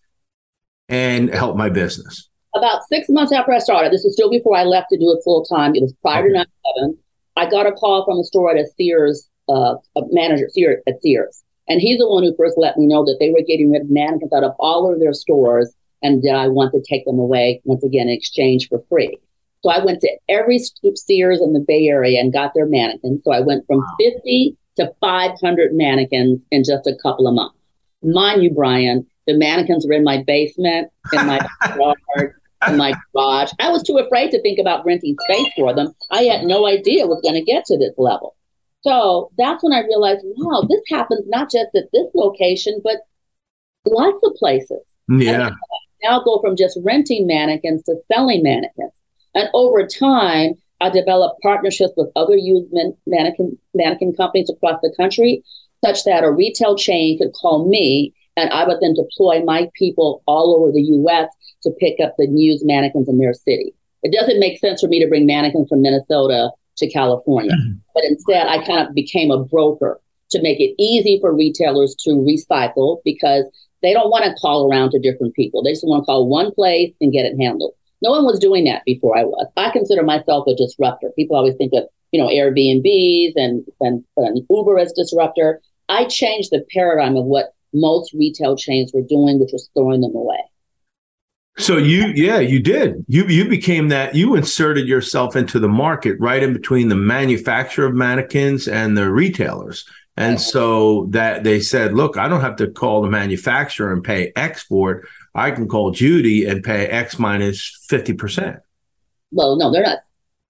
and 0.90 1.30
help 1.30 1.56
my 1.56 1.70
business. 1.70 2.30
About 2.56 2.84
six 2.88 3.08
months 3.10 3.32
after 3.32 3.54
I 3.54 3.60
started, 3.60 3.92
this 3.92 4.04
was 4.04 4.14
still 4.14 4.30
before 4.30 4.58
I 4.58 4.64
left 4.64 4.90
to 4.90 4.98
do 4.98 5.12
it 5.12 5.22
full 5.24 5.44
time. 5.44 5.76
It 5.76 5.82
was 5.82 5.94
prior 6.02 6.28
to 6.28 6.34
9 6.34 6.46
11. 6.78 6.98
I 7.36 7.50
got 7.50 7.68
a 7.68 7.72
call 7.72 8.04
from 8.06 8.20
a 8.20 8.24
store 8.24 8.52
at 8.52 8.58
a 8.58 8.68
Sears, 8.78 9.30
uh, 9.48 9.76
a 9.96 10.02
manager 10.12 10.48
Sears, 10.50 10.82
at 10.88 11.02
Sears. 11.02 11.44
And 11.68 11.82
he's 11.82 12.00
the 12.00 12.10
one 12.10 12.24
who 12.24 12.36
first 12.36 12.58
let 12.58 12.78
me 12.78 12.88
know 12.88 13.04
that 13.06 13.18
they 13.20 13.30
were 13.30 13.44
getting 13.46 13.72
rid 13.72 13.84
of 13.84 13.90
mannequins 13.90 14.34
out 14.34 14.44
of 14.44 14.54
all 14.60 14.92
of 14.92 15.00
their 15.00 15.14
stores 15.14 15.74
and 16.02 16.24
that 16.24 16.36
I 16.36 16.48
want 16.48 16.72
to 16.74 16.82
take 16.82 17.06
them 17.06 17.20
away 17.20 17.62
once 17.66 17.84
again 17.84 18.08
in 18.08 18.14
exchange 18.14 18.70
for 18.70 18.84
free. 18.90 19.20
So 19.64 19.70
I 19.70 19.84
went 19.84 20.02
to 20.02 20.18
every 20.30 20.60
Sears 20.60 21.42
in 21.42 21.54
the 21.54 21.64
Bay 21.68 21.88
Area 21.88 22.20
and 22.20 22.32
got 22.32 22.54
their 22.54 22.68
mannequins. 22.68 23.22
So 23.24 23.32
I 23.32 23.42
went 23.42 23.66
from 23.68 23.84
50 24.00 24.56
to 24.78 24.94
500 25.02 25.74
mannequins 25.74 26.44
in 26.52 26.64
just 26.64 26.88
a 26.88 26.96
couple 27.04 27.28
of 27.28 27.34
months. 27.34 27.58
Mind 28.04 28.44
you, 28.44 28.52
Brian, 28.52 29.06
The 29.28 29.38
mannequins 29.38 29.86
were 29.86 29.94
in 29.94 30.04
my 30.04 30.24
basement, 30.24 30.90
in 31.14 31.28
my 31.28 31.40
yard, 31.78 32.34
in 32.68 32.78
my 32.78 32.94
garage. 33.14 33.52
I 33.60 33.70
was 33.70 33.84
too 33.84 33.98
afraid 33.98 34.32
to 34.32 34.42
think 34.42 34.60
about 34.60 34.86
renting 34.86 35.16
space 35.26 35.52
for 35.56 35.74
them. 35.74 35.94
I 36.12 36.24
had 36.24 36.46
no 36.46 36.66
idea 36.66 37.04
it 37.04 37.10
was 37.10 37.22
going 37.22 37.36
to 37.36 37.44
get 37.44 37.66
to 37.66 37.78
this 37.78 37.94
level. 37.98 38.36
So 38.82 39.32
that's 39.38 39.64
when 39.64 39.74
I 39.74 39.82
realized, 39.82 40.24
wow, 40.24 40.62
this 40.70 40.82
happens 40.90 41.26
not 41.28 41.52
just 41.52 41.76
at 41.76 41.92
this 41.92 42.08
location, 42.16 42.80
but 42.84 42.98
lots 43.86 44.22
of 44.24 44.34
places. 44.36 44.82
Yeah. 45.10 45.52
now 46.04 46.22
go 46.24 46.40
from 46.40 46.56
just 46.56 46.80
renting 46.84 47.28
mannequins 47.28 47.84
to 47.84 47.96
selling 48.12 48.44
mannequins. 48.44 48.94
And 49.36 49.50
over 49.54 49.86
time, 49.86 50.54
I 50.80 50.90
developed 50.90 51.42
partnerships 51.42 51.94
with 51.98 52.12
other 52.16 52.36
used 52.36 52.72
mannequin 53.06 53.58
mannequin 53.74 54.14
companies 54.16 54.50
across 54.50 54.80
the 54.82 54.94
country, 54.96 55.44
such 55.84 56.04
that 56.04 56.24
a 56.24 56.32
retail 56.32 56.76
chain 56.76 57.18
could 57.18 57.34
call 57.34 57.68
me, 57.68 58.14
and 58.38 58.50
I 58.52 58.66
would 58.66 58.78
then 58.82 58.94
deploy 58.94 59.44
my 59.44 59.70
people 59.74 60.24
all 60.28 60.56
over 60.56 60.72
the 60.72 60.82
U.S. 60.82 61.28
to 61.64 61.72
pick 61.80 62.00
up 62.00 62.16
the 62.18 62.28
used 62.28 62.66
mannequins 62.66 63.10
in 63.10 63.18
their 63.18 63.34
city. 63.34 63.74
It 64.04 64.14
doesn't 64.14 64.40
make 64.40 64.60
sense 64.60 64.80
for 64.80 64.88
me 64.88 65.04
to 65.04 65.10
bring 65.10 65.26
mannequins 65.26 65.68
from 65.68 65.82
Minnesota 65.82 66.52
to 66.78 66.90
California, 66.90 67.52
mm-hmm. 67.52 67.80
but 67.94 68.04
instead, 68.06 68.48
I 68.48 68.64
kind 68.64 68.88
of 68.88 68.94
became 68.94 69.32
a 69.32 69.44
broker 69.44 70.00
to 70.30 70.42
make 70.42 70.60
it 70.60 70.76
easy 70.78 71.20
for 71.20 71.36
retailers 71.36 71.96
to 72.02 72.12
recycle 72.12 73.00
because 73.04 73.46
they 73.82 73.94
don't 73.94 74.10
want 74.10 74.26
to 74.26 74.40
call 74.40 74.70
around 74.70 74.92
to 74.92 75.00
different 75.00 75.34
people. 75.34 75.64
They 75.64 75.72
just 75.72 75.86
want 75.86 76.04
to 76.04 76.06
call 76.06 76.28
one 76.28 76.54
place 76.54 76.94
and 77.02 77.12
get 77.12 77.26
it 77.26 77.40
handled. 77.40 77.74
No 78.02 78.12
one 78.12 78.26
was 78.26 78.40
doing 78.40 78.66
that 78.66 78.84
before 78.86 79.18
I 79.18 79.24
was. 79.24 79.48
I 79.58 79.72
consider 79.72 80.04
myself 80.04 80.48
a 80.48 80.56
disruptor. 80.56 81.12
People 81.16 81.36
always 81.36 81.56
think 81.56 81.74
of, 81.74 81.86
you 82.12 82.22
know, 82.22 82.28
Airbnbs 82.28 83.34
and, 83.36 83.66
and, 83.82 84.04
and 84.18 84.46
Uber 84.50 84.78
as 84.78 84.94
disruptor. 84.94 85.62
I 85.90 86.06
changed 86.06 86.52
the 86.52 86.66
paradigm 86.72 87.16
of 87.16 87.26
what 87.26 87.54
most 87.74 88.14
retail 88.14 88.56
chains 88.56 88.92
were 88.94 89.02
doing, 89.02 89.40
which 89.40 89.52
was 89.54 89.70
throwing 89.76 90.02
them 90.02 90.16
away. 90.16 90.40
So 91.60 91.78
you, 91.78 92.08
yeah, 92.16 92.40
you 92.40 92.60
did. 92.60 93.04
You 93.08 93.26
you 93.28 93.50
became 93.50 93.90
that. 93.90 94.14
You 94.14 94.36
inserted 94.36 94.88
yourself 94.88 95.36
into 95.36 95.60
the 95.60 95.68
market 95.68 96.18
right 96.20 96.44
in 96.44 96.54
between 96.54 96.90
the 96.90 96.96
manufacturer 96.96 97.88
of 97.88 97.96
mannequins 97.96 98.68
and 98.68 98.96
the 98.96 99.10
retailers. 99.10 99.86
And 100.18 100.42
so 100.42 101.08
that 101.12 101.44
they 101.44 101.60
said, 101.60 101.94
look, 101.94 102.18
I 102.18 102.28
don't 102.28 102.42
have 102.42 102.56
to 102.58 102.68
call 102.68 103.04
the 103.04 103.10
manufacturer 103.10 103.94
and 103.94 104.04
pay 104.04 104.34
export. 104.36 105.08
I 105.36 105.52
can 105.52 105.68
call 105.68 105.94
Judi 105.94 106.50
and 106.50 106.64
pay 106.64 106.88
X 106.88 107.20
minus 107.20 107.86
50%. 107.92 108.60
Well, 109.32 109.58
no, 109.58 109.72
they're 109.72 109.84
not. 109.84 110.00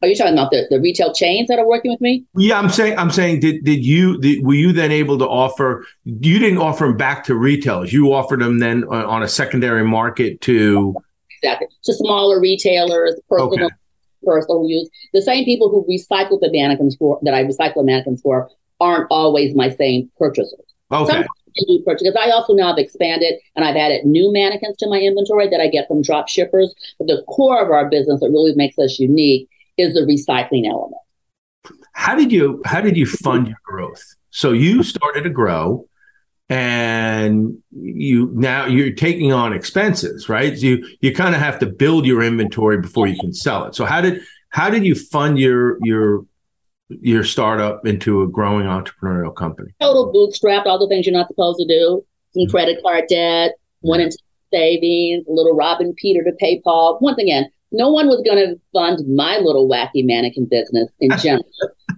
Are 0.02 0.08
you 0.08 0.16
talking 0.16 0.34
about 0.34 0.52
the, 0.52 0.68
the 0.70 0.80
retail 0.80 1.12
chains 1.12 1.48
that 1.48 1.58
are 1.58 1.68
working 1.68 1.90
with 1.90 2.02
me? 2.02 2.24
Yeah, 2.36 2.60
I'm 2.60 2.70
saying, 2.70 2.98
I'm 3.00 3.10
saying, 3.10 3.40
did, 3.40 3.64
did 3.64 3.84
you, 3.84 4.20
did, 4.20 4.46
were 4.46 4.54
you 4.54 4.72
then 4.72 4.92
able 4.92 5.18
to 5.18 5.28
offer, 5.28 5.88
you 6.06 6.38
didn't 6.38 6.60
offer 6.60 6.86
them 6.86 6.98
back 6.98 7.24
to 7.26 7.36
retailers. 7.36 7.92
You 7.92 8.14
offered 8.14 8.42
them 8.42 8.60
then 8.60 8.84
on 8.84 9.24
a 9.24 9.28
secondary 9.28 9.84
market 9.84 10.40
to. 10.42 10.96
Exactly. 11.42 11.68
To 11.86 11.94
smaller 11.94 12.40
retailers, 12.40 13.20
personal, 13.28 13.66
okay. 13.66 13.76
personal 14.24 14.70
use. 14.70 14.88
The 15.14 15.22
same 15.22 15.46
people 15.46 15.70
who 15.70 15.84
recycle 15.92 16.40
the 16.40 16.52
mannequins 16.52 16.96
for, 16.96 17.20
that 17.24 17.34
I 17.34 17.44
recycle 17.44 17.76
the 17.78 17.84
mannequins 17.84 18.22
for 18.22 18.50
aren't 18.80 19.08
always 19.10 19.56
my 19.56 19.70
same 19.70 20.12
purchasers. 20.18 20.62
Okay 20.92 21.26
purchase 21.86 22.08
because 22.08 22.16
I 22.20 22.30
also 22.32 22.54
now 22.54 22.68
have 22.68 22.78
expanded 22.78 23.34
and 23.56 23.66
I've 23.66 23.76
added 23.76 24.06
new 24.06 24.32
mannequins 24.32 24.78
to 24.78 24.88
my 24.88 25.00
inventory 25.00 25.50
that 25.50 25.60
I 25.60 25.68
get 25.68 25.88
from 25.88 26.02
drop 26.02 26.28
shippers. 26.28 26.74
But 27.00 27.08
the 27.08 27.24
core 27.28 27.64
of 27.64 27.72
our 27.72 27.90
business 27.90 28.20
that 28.20 28.30
really 28.30 28.54
makes 28.56 28.78
us 28.78 29.00
unique 29.00 29.50
is 29.78 29.94
the 29.94 30.02
recycling 30.02 30.70
element. 30.70 31.02
How 31.94 32.16
did 32.16 32.32
you 32.32 32.62
how 32.66 32.82
did 32.82 32.96
you 32.96 33.06
fund 33.06 33.48
your 33.48 33.58
growth? 33.64 34.04
So 34.30 34.52
you 34.52 34.84
started 34.84 35.24
to 35.24 35.30
grow 35.30 35.88
and 36.50 37.58
you 37.72 38.32
now 38.34 38.66
you're 38.66 38.94
taking 38.94 39.34
on 39.34 39.54
expenses, 39.54 40.30
right? 40.30 40.58
So 40.58 40.66
you 40.66 40.88
you 41.02 41.14
kind 41.14 41.36
of 41.36 41.42
have 41.42 41.60
to 41.60 41.66
build 41.66 42.06
your 42.06 42.24
inventory 42.24 42.80
before 42.80 43.08
you 43.08 43.20
can 43.20 43.34
sell 43.34 43.66
it. 43.66 43.76
So 43.76 43.86
how 43.86 44.02
did 44.02 44.22
how 44.50 44.70
did 44.70 44.86
you 44.86 44.96
fund 44.96 45.40
your 45.40 45.78
your 45.84 46.26
your 46.90 47.24
startup 47.24 47.86
into 47.86 48.22
a 48.22 48.28
growing 48.28 48.66
entrepreneurial 48.66 49.36
company? 49.36 49.72
Total 49.82 50.12
bootstrapped, 50.14 50.66
all 50.66 50.80
the 50.80 50.88
things 50.88 51.06
you're 51.06 51.16
not 51.16 51.28
supposed 51.28 51.60
to 51.60 51.68
do. 51.68 52.06
Some 52.32 52.44
mm-hmm. 52.44 52.52
credit 52.52 52.80
card 52.82 53.06
debt, 53.10 53.56
went 53.82 54.04
into 54.04 54.18
savings, 54.54 55.26
a 55.28 55.32
little 55.32 55.56
Robin 55.56 55.94
Peter 55.96 56.24
to 56.24 56.32
pay 56.40 56.62
Paul. 56.62 56.98
Once 57.02 57.18
again, 57.18 57.50
no 57.72 57.92
one 57.92 58.08
was 58.08 58.22
going 58.26 58.38
to 58.38 58.60
fund 58.74 59.00
my 59.16 59.38
little 59.38 59.70
wacky 59.70 60.06
mannequin 60.06 60.48
business 60.50 60.90
in 61.00 61.12
general. 61.20 61.46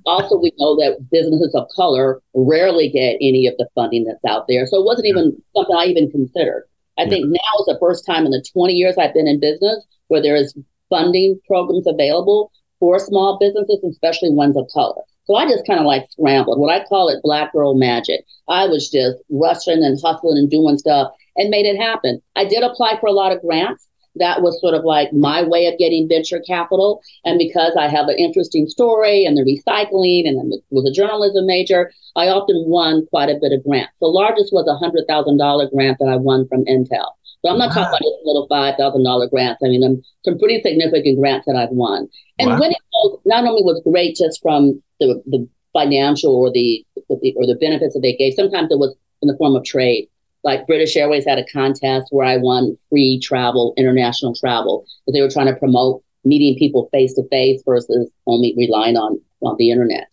also, 0.05 0.37
we 0.37 0.51
know 0.57 0.75
that 0.77 0.97
businesses 1.11 1.53
of 1.55 1.67
color 1.75 2.21
rarely 2.33 2.89
get 2.89 3.17
any 3.21 3.47
of 3.47 3.55
the 3.57 3.67
funding 3.75 4.05
that's 4.05 4.25
out 4.25 4.45
there. 4.47 4.65
So 4.65 4.79
it 4.79 4.85
wasn't 4.85 5.07
even 5.07 5.41
something 5.55 5.75
I 5.75 5.85
even 5.85 6.09
considered. 6.09 6.65
I 6.97 7.03
yeah. 7.03 7.09
think 7.09 7.27
now 7.27 7.59
is 7.59 7.65
the 7.67 7.77
first 7.79 8.05
time 8.05 8.25
in 8.25 8.31
the 8.31 8.43
20 8.53 8.73
years 8.73 8.97
I've 8.97 9.13
been 9.13 9.27
in 9.27 9.39
business 9.39 9.85
where 10.07 10.21
there 10.21 10.35
is 10.35 10.57
funding 10.89 11.39
programs 11.47 11.87
available 11.87 12.51
for 12.79 12.99
small 12.99 13.37
businesses, 13.39 13.79
especially 13.83 14.31
ones 14.31 14.57
of 14.57 14.67
color. 14.73 15.01
So 15.25 15.35
I 15.35 15.47
just 15.47 15.67
kind 15.67 15.79
of 15.79 15.85
like 15.85 16.09
scrambled. 16.09 16.59
What 16.59 16.73
I 16.73 16.83
call 16.85 17.07
it 17.09 17.21
black 17.21 17.53
girl 17.53 17.75
magic. 17.75 18.25
I 18.47 18.65
was 18.65 18.89
just 18.89 19.17
rushing 19.29 19.83
and 19.83 19.99
hustling 20.01 20.39
and 20.39 20.49
doing 20.49 20.77
stuff 20.77 21.11
and 21.35 21.51
made 21.51 21.67
it 21.67 21.77
happen. 21.77 22.19
I 22.35 22.45
did 22.45 22.63
apply 22.63 22.97
for 22.99 23.07
a 23.07 23.11
lot 23.11 23.31
of 23.31 23.41
grants. 23.41 23.87
That 24.19 24.41
was 24.41 24.59
sort 24.61 24.73
of 24.73 24.83
like 24.83 25.11
my 25.13 25.43
way 25.43 25.65
of 25.65 25.77
getting 25.77 26.07
venture 26.07 26.39
capital. 26.45 27.01
And 27.25 27.39
because 27.39 27.73
I 27.77 27.87
have 27.87 28.07
an 28.07 28.17
interesting 28.17 28.67
story 28.67 29.25
and 29.25 29.37
the 29.37 29.43
recycling 29.43 30.27
and 30.27 30.39
I 30.39 30.57
was 30.69 30.85
a 30.89 30.93
journalism 30.93 31.45
major, 31.45 31.91
I 32.15 32.27
often 32.27 32.63
won 32.67 33.07
quite 33.07 33.29
a 33.29 33.39
bit 33.41 33.51
of 33.51 33.63
grants. 33.63 33.93
The 33.99 34.07
largest 34.07 34.53
was 34.53 34.67
a 34.67 34.77
$100,000 34.77 35.71
grant 35.71 35.97
that 35.99 36.09
I 36.09 36.15
won 36.15 36.47
from 36.47 36.65
Intel. 36.65 37.11
So 37.41 37.49
I'm 37.49 37.57
not 37.57 37.69
wow. 37.69 37.75
talking 37.75 37.89
about 37.89 37.99
just 37.99 38.25
little 38.25 38.47
five 38.49 38.75
thousand 38.77 39.03
dollar 39.03 39.29
grants. 39.29 39.61
I 39.63 39.69
mean, 39.69 39.83
I'm, 39.83 40.03
some 40.25 40.37
pretty 40.37 40.61
significant 40.61 41.17
grants 41.19 41.45
that 41.45 41.55
I've 41.55 41.69
won. 41.69 42.09
And 42.37 42.49
wow. 42.49 42.59
winning 42.59 42.77
not 43.25 43.45
only 43.45 43.63
was 43.63 43.81
great 43.83 44.17
just 44.17 44.41
from 44.41 44.83
the 44.99 45.23
the 45.25 45.47
financial 45.73 46.35
or 46.35 46.51
the, 46.51 46.85
the 47.09 47.33
or 47.37 47.45
the 47.45 47.57
benefits 47.59 47.93
that 47.93 48.01
they 48.01 48.15
gave. 48.15 48.33
Sometimes 48.33 48.71
it 48.71 48.79
was 48.79 48.95
in 49.21 49.27
the 49.27 49.37
form 49.37 49.55
of 49.55 49.63
trade. 49.63 50.09
Like 50.43 50.67
British 50.67 50.95
Airways 50.95 51.25
had 51.25 51.37
a 51.37 51.45
contest 51.51 52.07
where 52.11 52.25
I 52.25 52.37
won 52.37 52.77
free 52.89 53.19
travel, 53.19 53.73
international 53.77 54.33
travel, 54.35 54.85
because 55.05 55.13
they 55.13 55.21
were 55.21 55.29
trying 55.29 55.53
to 55.53 55.59
promote 55.59 56.03
meeting 56.23 56.57
people 56.57 56.89
face 56.91 57.13
to 57.15 57.27
face 57.29 57.61
versus 57.65 58.09
only 58.27 58.53
relying 58.57 58.97
on 58.97 59.19
on 59.41 59.55
the 59.57 59.71
internet. 59.71 60.07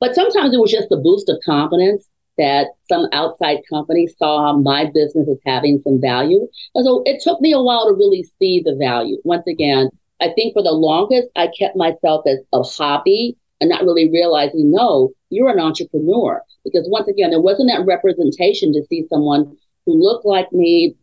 But 0.00 0.14
sometimes 0.14 0.52
it 0.52 0.60
was 0.60 0.70
just 0.70 0.92
a 0.92 0.96
boost 0.96 1.28
of 1.28 1.38
confidence 1.44 2.08
that 2.36 2.68
some 2.88 3.06
outside 3.12 3.58
company 3.70 4.08
saw 4.18 4.56
my 4.56 4.86
business 4.92 5.28
as 5.28 5.38
having 5.46 5.80
some 5.84 6.00
value. 6.00 6.48
And 6.74 6.84
so 6.84 7.02
it 7.06 7.22
took 7.22 7.40
me 7.40 7.52
a 7.52 7.62
while 7.62 7.86
to 7.86 7.94
really 7.94 8.24
see 8.38 8.60
the 8.64 8.74
value. 8.74 9.18
Once 9.24 9.46
again, 9.46 9.90
I 10.20 10.30
think 10.34 10.52
for 10.52 10.62
the 10.62 10.72
longest, 10.72 11.28
I 11.36 11.48
kept 11.56 11.76
myself 11.76 12.26
as 12.26 12.38
a 12.52 12.62
hobby 12.62 13.36
and 13.60 13.70
not 13.70 13.84
really 13.84 14.10
realizing, 14.10 14.72
no, 14.72 15.10
you're 15.30 15.48
an 15.48 15.60
entrepreneur. 15.60 16.42
Because 16.64 16.88
once 16.88 17.08
again, 17.08 17.30
there 17.30 17.40
wasn't 17.40 17.70
that 17.70 17.86
representation 17.86 18.72
to 18.72 18.84
see 18.84 19.06
someone 19.08 19.56
who 19.86 20.00
looked 20.00 20.26
like 20.26 20.52
me, 20.52 20.96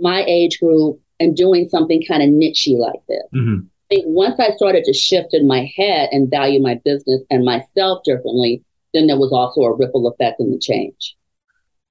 my 0.00 0.24
age 0.26 0.58
group, 0.60 1.00
and 1.20 1.36
doing 1.36 1.68
something 1.68 2.02
kind 2.06 2.22
of 2.22 2.28
nichey 2.28 2.76
like 2.76 3.00
this. 3.08 3.24
Mm-hmm. 3.34 3.66
I 3.90 3.94
think 3.94 4.04
once 4.06 4.38
I 4.38 4.50
started 4.50 4.84
to 4.84 4.92
shift 4.92 5.32
in 5.32 5.46
my 5.46 5.70
head 5.76 6.10
and 6.12 6.30
value 6.30 6.60
my 6.60 6.80
business 6.84 7.22
and 7.30 7.44
myself 7.44 8.04
differently, 8.04 8.62
then 8.92 9.06
there 9.06 9.18
was 9.18 9.32
also 9.32 9.62
a 9.62 9.74
ripple 9.74 10.06
effect 10.08 10.40
in 10.40 10.50
the 10.50 10.58
change. 10.58 11.16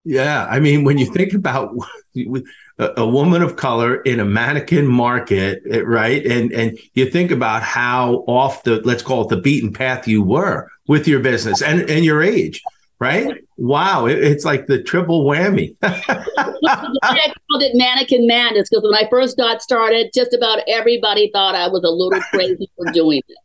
Yeah, 0.04 0.48
I 0.50 0.62
mean, 0.62 0.86
when 0.86 0.98
you 0.98 1.06
think 1.06 1.34
about 1.34 1.76
a, 2.16 2.94
a 2.98 3.06
woman 3.06 3.42
of 3.42 3.58
color 3.58 3.98
in 4.04 4.22
a 4.22 4.26
mannequin 4.26 4.88
market, 4.88 5.62
eh, 5.70 5.82
right, 5.82 6.26
and 6.26 6.54
and 6.54 6.80
you 6.94 7.10
think 7.10 7.30
about 7.30 7.62
how 7.62 8.24
off 8.28 8.64
the 8.64 8.80
let's 8.84 9.04
call 9.04 9.24
it 9.24 9.30
the 9.30 9.42
beaten 9.42 9.74
path 9.74 10.08
you 10.08 10.24
were 10.24 10.70
with 10.88 11.10
your 11.10 11.20
business 11.20 11.62
and 11.62 11.90
and 11.90 12.06
your 12.06 12.24
age, 12.24 12.62
right? 13.00 13.44
Wow, 13.58 14.06
it, 14.06 14.24
it's 14.24 14.46
like 14.46 14.68
the 14.68 14.82
triple 14.82 15.26
whammy. 15.26 15.76
I 15.82 17.34
called 17.50 17.64
it 17.64 17.76
mannequin 17.76 18.28
madness 18.28 18.70
because 18.70 18.84
when 18.84 18.96
I 18.96 19.08
first 19.10 19.38
got 19.38 19.62
started, 19.62 20.12
just 20.14 20.34
about 20.34 20.60
everybody 20.68 21.30
thought 21.32 21.56
I 21.56 21.68
was 21.68 21.84
a 21.84 21.90
little 21.90 22.22
crazy 22.32 22.70
for 22.76 22.92
doing 22.92 23.22
it 23.28 23.38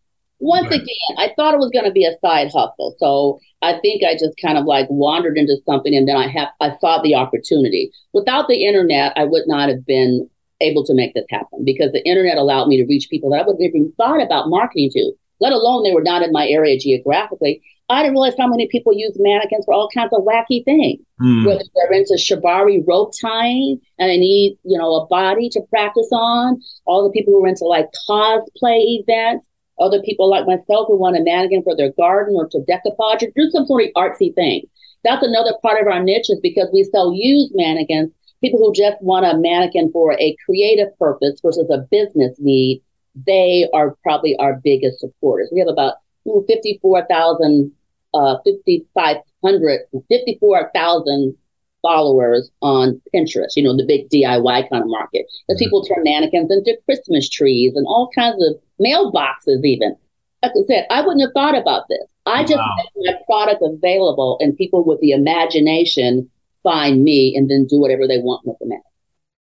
once 0.43 0.71
right. 0.71 0.81
again, 0.81 1.17
I 1.19 1.33
thought 1.37 1.55
it 1.55 1.61
was 1.61 1.71
going 1.71 1.85
to 1.85 1.93
be 1.93 2.05
a 2.05 2.19
side 2.21 2.49
hustle. 2.49 2.97
So 2.99 3.39
I 3.63 3.79
think 3.81 4.03
I 4.03 4.15
just 4.15 4.37
kind 4.43 4.59
of 4.59 4.65
like 4.65 4.89
wandered 4.91 5.39
into 5.39 5.57
something 5.65 5.95
and 5.95 6.07
then 6.07 6.17
I 6.17 6.27
have 6.27 6.49
I 6.61 6.77
saw 6.81 7.01
the 7.01 7.15
opportunity. 7.15 7.93
Without 8.13 8.49
the 8.49 8.67
internet, 8.67 9.13
I 9.17 9.23
would 9.23 9.45
not 9.47 9.69
have 9.69 9.87
been 9.87 10.29
able 10.61 10.85
to 10.87 10.95
make 10.95 11.15
this 11.15 11.27
happen 11.31 11.65
because 11.65 11.93
the 11.93 12.05
internet 12.05 12.39
allowed 12.39 12.67
me 12.67 12.77
to 12.77 12.87
reach 12.87 13.09
people 13.09 13.31
that 13.31 13.37
I 13.37 13.47
wouldn't 13.47 13.63
have 13.63 13.69
even 13.69 13.93
thought 13.97 14.21
about 14.21 14.49
marketing 14.49 14.91
to, 14.95 15.13
let 15.41 15.53
alone 15.53 15.85
they 15.85 15.95
were 15.95 16.03
not 16.03 16.23
in 16.23 16.33
my 16.33 16.49
area 16.49 16.77
geographically. 16.77 17.63
I 17.93 18.03
didn't 18.03 18.13
realize 18.13 18.35
how 18.39 18.49
many 18.49 18.69
people 18.69 18.93
use 18.95 19.17
mannequins 19.19 19.65
for 19.65 19.75
all 19.75 19.89
kinds 19.95 20.13
of 20.13 20.25
wacky 20.25 20.65
things. 20.65 21.01
Mm. 21.21 21.47
Whether 21.47 21.65
they're 21.75 21.93
into 21.93 22.15
shibari 22.15 22.83
rope 22.87 23.13
tying 23.21 23.81
and 23.99 24.11
they 24.11 24.19
need, 24.19 24.59
you 24.65 24.79
know, 24.79 24.95
a 24.95 25.07
body 25.07 25.49
to 25.51 25.61
practice 25.71 26.09
on. 26.13 26.61
All 26.85 27.05
the 27.05 27.11
people 27.11 27.33
who 27.33 27.45
are 27.45 27.49
into 27.49 27.65
like 27.65 27.87
cosplay 28.09 29.01
events 29.01 29.47
other 29.81 30.01
people 30.03 30.29
like 30.29 30.47
myself 30.47 30.87
who 30.87 30.97
want 30.97 31.17
a 31.17 31.23
mannequin 31.23 31.63
for 31.63 31.77
their 31.77 31.93
garden 31.93 32.35
or 32.37 32.47
to 32.49 32.59
decoupage 32.69 33.23
or 33.23 33.33
do 33.35 33.51
some 33.51 33.67
sort 33.67 33.85
of 33.85 33.91
artsy 33.97 34.35
thing. 34.35 34.63
That's 35.05 35.25
another 35.25 35.55
part 35.63 35.81
of 35.81 35.89
our 35.89 36.03
niche 36.03 36.31
is 36.31 36.41
because 36.43 36.69
we 36.73 36.85
sell 36.85 37.13
used 37.13 37.53
mannequins. 37.55 38.13
people 38.41 38.61
who 38.61 38.73
just 38.73 39.01
want 39.03 39.27
a 39.27 39.37
mannequin 39.37 39.91
for 39.93 40.13
a 40.15 40.37
creative 40.45 40.97
purpose 40.99 41.41
versus 41.43 41.69
a 41.71 41.87
business 41.91 42.37
need, 42.39 42.83
they 43.27 43.69
are 43.75 43.97
probably 44.03 44.37
our 44.37 44.61
biggest 44.63 45.01
supporters. 45.01 45.51
We 45.53 45.61
have 45.61 45.69
about 45.69 45.97
54,000, 46.25 47.73
uh, 48.15 48.37
5,500, 48.45 49.81
54,000 50.09 51.37
followers 51.83 52.51
on 52.63 53.01
Pinterest, 53.15 53.57
you 53.57 53.63
know, 53.63 53.77
the 53.77 53.85
big 53.87 54.09
DIY 54.09 54.71
kind 54.71 54.83
of 54.83 54.89
market. 54.89 55.27
Because 55.27 55.61
mm-hmm. 55.61 55.65
people 55.65 55.85
turn 55.85 56.05
mannequins 56.05 56.51
into 56.51 56.79
Christmas 56.87 57.29
trees 57.29 57.75
and 57.75 57.87
all 57.87 58.09
kinds 58.15 58.43
of 58.45 58.55
mailboxes, 58.81 59.65
even. 59.65 59.97
Like 60.43 60.53
I 60.53 60.67
said, 60.67 60.87
I 60.91 61.03
wouldn't 61.03 61.23
have 61.23 61.33
thought 61.35 61.57
about 61.57 61.85
this. 61.89 62.03
I 62.27 62.43
just 62.43 62.57
wow. 62.57 62.77
make 62.97 63.17
my 63.17 63.21
product 63.27 63.63
available 63.63 64.39
and 64.41 64.57
people 64.57 64.85
with 64.85 65.01
the 65.01 65.13
imagination 65.13 66.31
find 66.63 67.05
me 67.05 67.35
and 67.37 67.51
then 67.51 67.67
do 67.67 67.81
whatever 67.81 68.09
they 68.09 68.19
want 68.19 68.47
with 68.47 68.57
the 68.59 68.67
mannequin. 68.67 68.91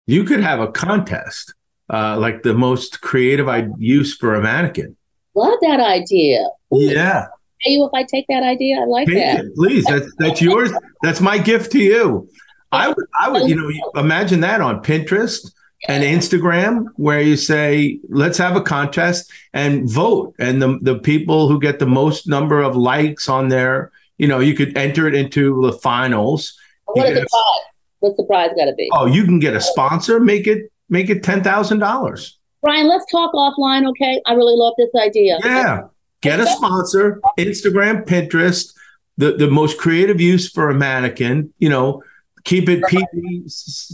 You 0.08 0.24
could 0.24 0.42
have 0.42 0.60
a 0.60 0.68
contest, 0.68 1.54
uh, 1.92 2.18
like 2.20 2.44
the 2.44 2.54
most 2.54 3.02
creative 3.02 3.50
use 3.78 4.16
for 4.16 4.36
a 4.36 4.42
mannequin. 4.42 4.96
Love 5.36 5.58
that 5.62 5.80
idea. 5.80 6.48
Yeah. 6.72 7.28
Pay 7.66 7.74
you 7.74 7.86
if 7.86 7.92
I 7.94 8.04
take 8.04 8.26
that 8.30 8.44
idea. 8.44 8.78
I 8.80 8.86
like 8.86 9.08
take 9.08 9.18
that. 9.18 9.46
It, 9.46 9.56
please, 9.56 9.86
that's 9.86 10.08
that's 10.18 10.42
yours. 10.42 10.72
That's 11.02 11.22
my 11.22 11.38
gift 11.38 11.72
to 11.74 11.80
you. 11.80 12.30
I 12.72 12.90
would, 12.90 13.06
I 13.20 13.30
would, 13.30 13.50
you 13.50 13.56
know, 13.56 14.00
imagine 14.00 14.42
that 14.42 14.62
on 14.62 14.84
Pinterest 14.84 15.52
and 15.88 16.04
Instagram, 16.04 16.88
where 16.96 17.22
you 17.22 17.38
say, 17.38 18.00
"Let's 18.10 18.38
have 18.38 18.56
a 18.56 18.62
contest 18.62 19.32
and 19.54 19.90
vote," 19.90 20.36
and 20.40 20.62
the 20.62 20.80
the 20.82 21.00
people 21.00 21.48
who 21.48 21.60
get 21.60 21.80
the 21.80 21.86
most 21.86 22.28
number 22.28 22.62
of 22.62 22.76
likes 22.76 23.30
on 23.30 23.50
there, 23.50 23.92
you 24.18 24.28
know, 24.28 24.40
you 24.40 24.54
could 24.54 24.78
enter 24.78 25.08
it 25.08 25.16
into 25.16 25.62
the 25.66 25.74
finals. 25.74 26.58
What 26.86 27.10
is 27.10 27.16
the 27.16 27.28
prize? 27.30 27.66
What's 28.00 28.18
the 28.18 28.24
prize 28.26 28.52
got 28.58 28.66
to 28.66 28.74
be? 28.74 28.90
Oh, 28.94 29.06
you 29.06 29.26
can 29.26 29.40
get 29.40 29.56
a 29.56 29.62
sponsor. 29.62 30.20
Make 30.20 30.48
it 30.48 30.72
make 30.90 31.10
it 31.10 31.24
ten 31.24 31.44
thousand 31.44 31.80
dollars. 31.80 32.38
Brian, 32.62 32.88
let's 32.88 33.06
talk 33.12 33.32
offline, 33.34 33.88
okay? 33.90 34.20
I 34.26 34.34
really 34.34 34.56
love 34.56 34.74
this 34.78 34.90
idea. 35.00 35.38
Yeah. 35.44 35.84
Get 36.26 36.40
a 36.40 36.48
sponsor, 36.48 37.22
Instagram, 37.38 38.06
Pinterest, 38.06 38.74
the, 39.18 39.34
the 39.34 39.50
most 39.50 39.78
creative 39.78 40.20
use 40.20 40.50
for 40.50 40.70
a 40.70 40.74
mannequin, 40.74 41.54
you 41.60 41.70
know, 41.70 42.04
keep 42.44 42.70
it 42.70 42.84
PG 42.88 43.46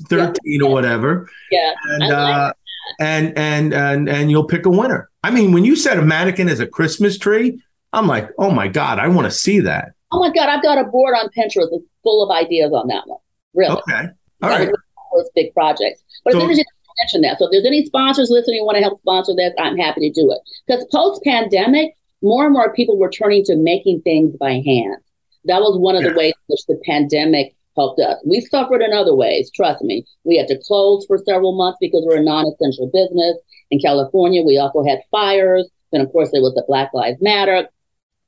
13 0.10 0.36
yeah. 0.44 0.66
or 0.66 0.72
whatever. 0.72 1.30
Yeah. 1.52 1.74
And, 1.86 2.00
like 2.00 2.14
uh, 2.14 2.54
and, 3.00 3.38
and, 3.38 3.74
and, 3.74 4.10
and 4.10 4.32
you'll 4.32 4.48
pick 4.48 4.66
a 4.66 4.70
winner. 4.70 5.10
I 5.24 5.32
mean, 5.32 5.52
when 5.52 5.66
you 5.66 5.76
said 5.76 5.98
a 5.98 6.02
mannequin 6.02 6.50
as 6.50 6.60
a 6.60 6.68
Christmas 6.68 7.18
tree, 7.18 7.62
I'm 7.94 8.08
like, 8.08 8.30
oh 8.38 8.52
my 8.52 8.68
God, 8.68 9.00
I 9.00 9.08
want 9.08 9.26
to 9.26 9.32
see 9.32 9.60
that. 9.62 9.94
Oh 10.12 10.20
my 10.20 10.32
God, 10.34 10.50
I've 10.50 10.64
got 10.64 10.78
a 10.78 10.86
board 10.86 11.16
on 11.16 11.30
Pinterest 11.30 11.70
that's 11.72 11.84
full 12.04 12.24
of 12.24 12.36
ideas 12.36 12.74
on 12.74 12.88
that 12.88 13.08
one. 13.08 13.20
Really. 13.54 13.78
Okay. 13.78 14.08
All 14.42 14.50
right. 14.50 14.70
Those 15.14 15.30
big 15.36 15.54
projects. 15.54 16.04
But 16.24 16.34
so, 16.34 16.38
it's 16.40 16.44
interesting 16.44 16.66
mention 17.02 17.22
that. 17.22 17.40
So 17.40 17.46
if 17.46 17.52
there's 17.52 17.66
any 17.66 17.86
sponsors 17.86 18.30
listening 18.30 18.60
who 18.60 18.66
want 18.66 18.78
to 18.78 18.82
help 18.84 19.00
sponsor 19.00 19.34
this, 19.36 19.54
I'm 19.60 19.78
happy 19.78 20.10
to 20.10 20.22
do 20.22 20.32
it. 20.32 20.40
Because 20.68 20.86
post 20.92 21.24
pandemic, 21.24 21.96
more 22.22 22.46
and 22.46 22.54
more 22.54 22.74
people 22.74 22.98
were 22.98 23.10
turning 23.10 23.44
to 23.46 23.56
making 23.56 24.02
things 24.02 24.34
by 24.40 24.62
hand. 24.66 24.98
That 25.46 25.62
was 25.62 25.80
one 25.80 25.96
of 25.96 26.04
yeah. 26.04 26.10
the 26.10 26.18
ways 26.18 26.34
in 26.34 26.54
which 26.54 26.66
the 26.68 26.82
pandemic 26.86 27.56
helped 27.76 28.00
us. 28.00 28.18
We 28.26 28.42
suffered 28.42 28.82
in 28.82 28.94
other 28.94 29.16
ways, 29.16 29.52
trust 29.52 29.84
me. 29.84 30.06
We 30.24 30.38
had 30.38 30.48
to 30.48 30.60
close 30.66 31.06
for 31.06 31.18
several 31.18 31.58
months 31.58 31.78
because 31.82 32.04
we're 32.06 32.20
a 32.20 32.24
non 32.24 32.46
essential 32.46 32.88
business. 32.94 33.38
In 33.72 33.80
California, 33.80 34.44
we 34.44 34.58
also 34.58 34.84
had 34.84 35.00
fires. 35.10 35.70
And 35.92 36.02
of 36.02 36.12
course, 36.12 36.32
there 36.32 36.42
was 36.42 36.54
the 36.54 36.66
Black 36.68 36.92
Lives 36.94 37.22
Matter. 37.22 37.68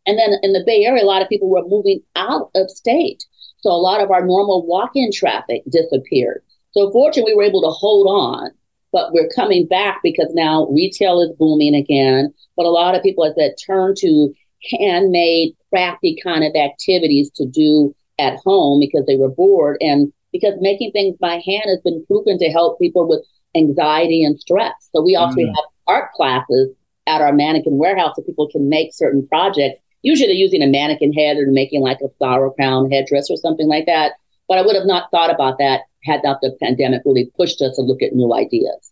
And 0.05 0.17
then 0.17 0.33
in 0.41 0.53
the 0.53 0.63
Bay 0.65 0.83
Area, 0.83 1.03
a 1.03 1.05
lot 1.05 1.21
of 1.21 1.29
people 1.29 1.49
were 1.49 1.67
moving 1.67 2.01
out 2.15 2.49
of 2.55 2.69
state. 2.69 3.25
So 3.61 3.69
a 3.69 3.79
lot 3.79 4.01
of 4.01 4.11
our 4.11 4.25
normal 4.25 4.65
walk 4.65 4.91
in 4.95 5.11
traffic 5.13 5.63
disappeared. 5.69 6.43
So 6.71 6.91
fortunately, 6.91 7.33
we 7.33 7.37
were 7.37 7.43
able 7.43 7.61
to 7.61 7.69
hold 7.69 8.07
on 8.07 8.51
but 8.93 9.11
we're 9.11 9.29
coming 9.35 9.67
back 9.67 9.99
because 10.03 10.31
now 10.33 10.67
retail 10.67 11.19
is 11.19 11.35
booming 11.37 11.75
again. 11.75 12.31
But 12.55 12.67
a 12.67 12.69
lot 12.69 12.95
of 12.95 13.03
people, 13.03 13.25
as 13.25 13.35
that 13.35 13.57
turn 13.65 13.95
to 13.97 14.33
handmade, 14.79 15.55
crafty 15.69 16.17
kind 16.23 16.43
of 16.43 16.55
activities 16.55 17.31
to 17.31 17.45
do 17.45 17.93
at 18.19 18.37
home 18.45 18.79
because 18.79 19.05
they 19.07 19.17
were 19.17 19.29
bored. 19.29 19.77
And 19.81 20.13
because 20.31 20.53
making 20.61 20.91
things 20.91 21.17
by 21.19 21.41
hand 21.45 21.65
has 21.65 21.81
been 21.83 22.05
proven 22.05 22.37
to 22.37 22.49
help 22.49 22.79
people 22.79 23.07
with 23.07 23.25
anxiety 23.55 24.23
and 24.23 24.39
stress. 24.39 24.73
So 24.93 25.01
we 25.01 25.15
also 25.15 25.37
mm. 25.37 25.47
have 25.47 25.65
art 25.87 26.11
classes 26.13 26.69
at 27.07 27.21
our 27.21 27.33
mannequin 27.33 27.77
warehouse 27.77 28.13
so 28.15 28.21
people 28.21 28.47
can 28.49 28.69
make 28.69 28.93
certain 28.93 29.27
projects. 29.27 29.79
Usually 30.03 30.27
they're 30.27 30.35
using 30.35 30.61
a 30.61 30.67
mannequin 30.67 31.13
head 31.13 31.37
or 31.37 31.47
making 31.47 31.81
like 31.81 31.99
a 32.03 32.09
flower 32.17 32.51
crown 32.51 32.91
headdress 32.91 33.29
or 33.29 33.37
something 33.37 33.67
like 33.67 33.85
that. 33.87 34.13
But 34.47 34.57
I 34.57 34.61
would 34.61 34.75
have 34.75 34.85
not 34.85 35.09
thought 35.11 35.33
about 35.33 35.57
that 35.59 35.81
had 36.03 36.21
not 36.23 36.39
the 36.41 36.55
pandemic 36.61 37.01
really 37.05 37.31
pushed 37.37 37.61
us 37.61 37.75
to 37.75 37.81
look 37.81 38.01
at 38.01 38.13
new 38.13 38.33
ideas. 38.33 38.91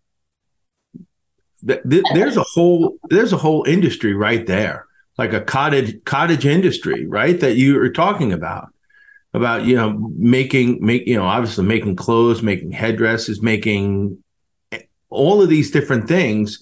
There's 1.62 2.38
a 2.38 2.44
whole 2.44 2.98
there's 3.10 3.34
a 3.34 3.38
whole 3.38 3.64
industry 3.66 4.14
right 4.14 4.48
there, 4.48 4.88
like 5.18 5.34
a 5.34 5.42
cottage 5.42 6.04
cottage 6.06 6.46
industry, 6.46 7.06
right? 7.06 7.40
That 7.40 7.56
you 7.56 7.80
are 7.82 7.90
talking 7.90 8.34
about 8.34 8.70
about 9.34 9.66
you 9.66 9.76
know 9.76 10.12
making 10.18 10.84
make 10.84 11.06
you 11.06 11.16
know 11.16 11.26
obviously 11.26 11.66
making 11.66 11.98
clothes, 11.98 12.42
making 12.42 12.72
headdresses, 12.72 13.44
making 13.44 14.18
all 15.12 15.42
of 15.42 15.50
these 15.50 15.70
different 15.70 16.08
things 16.08 16.60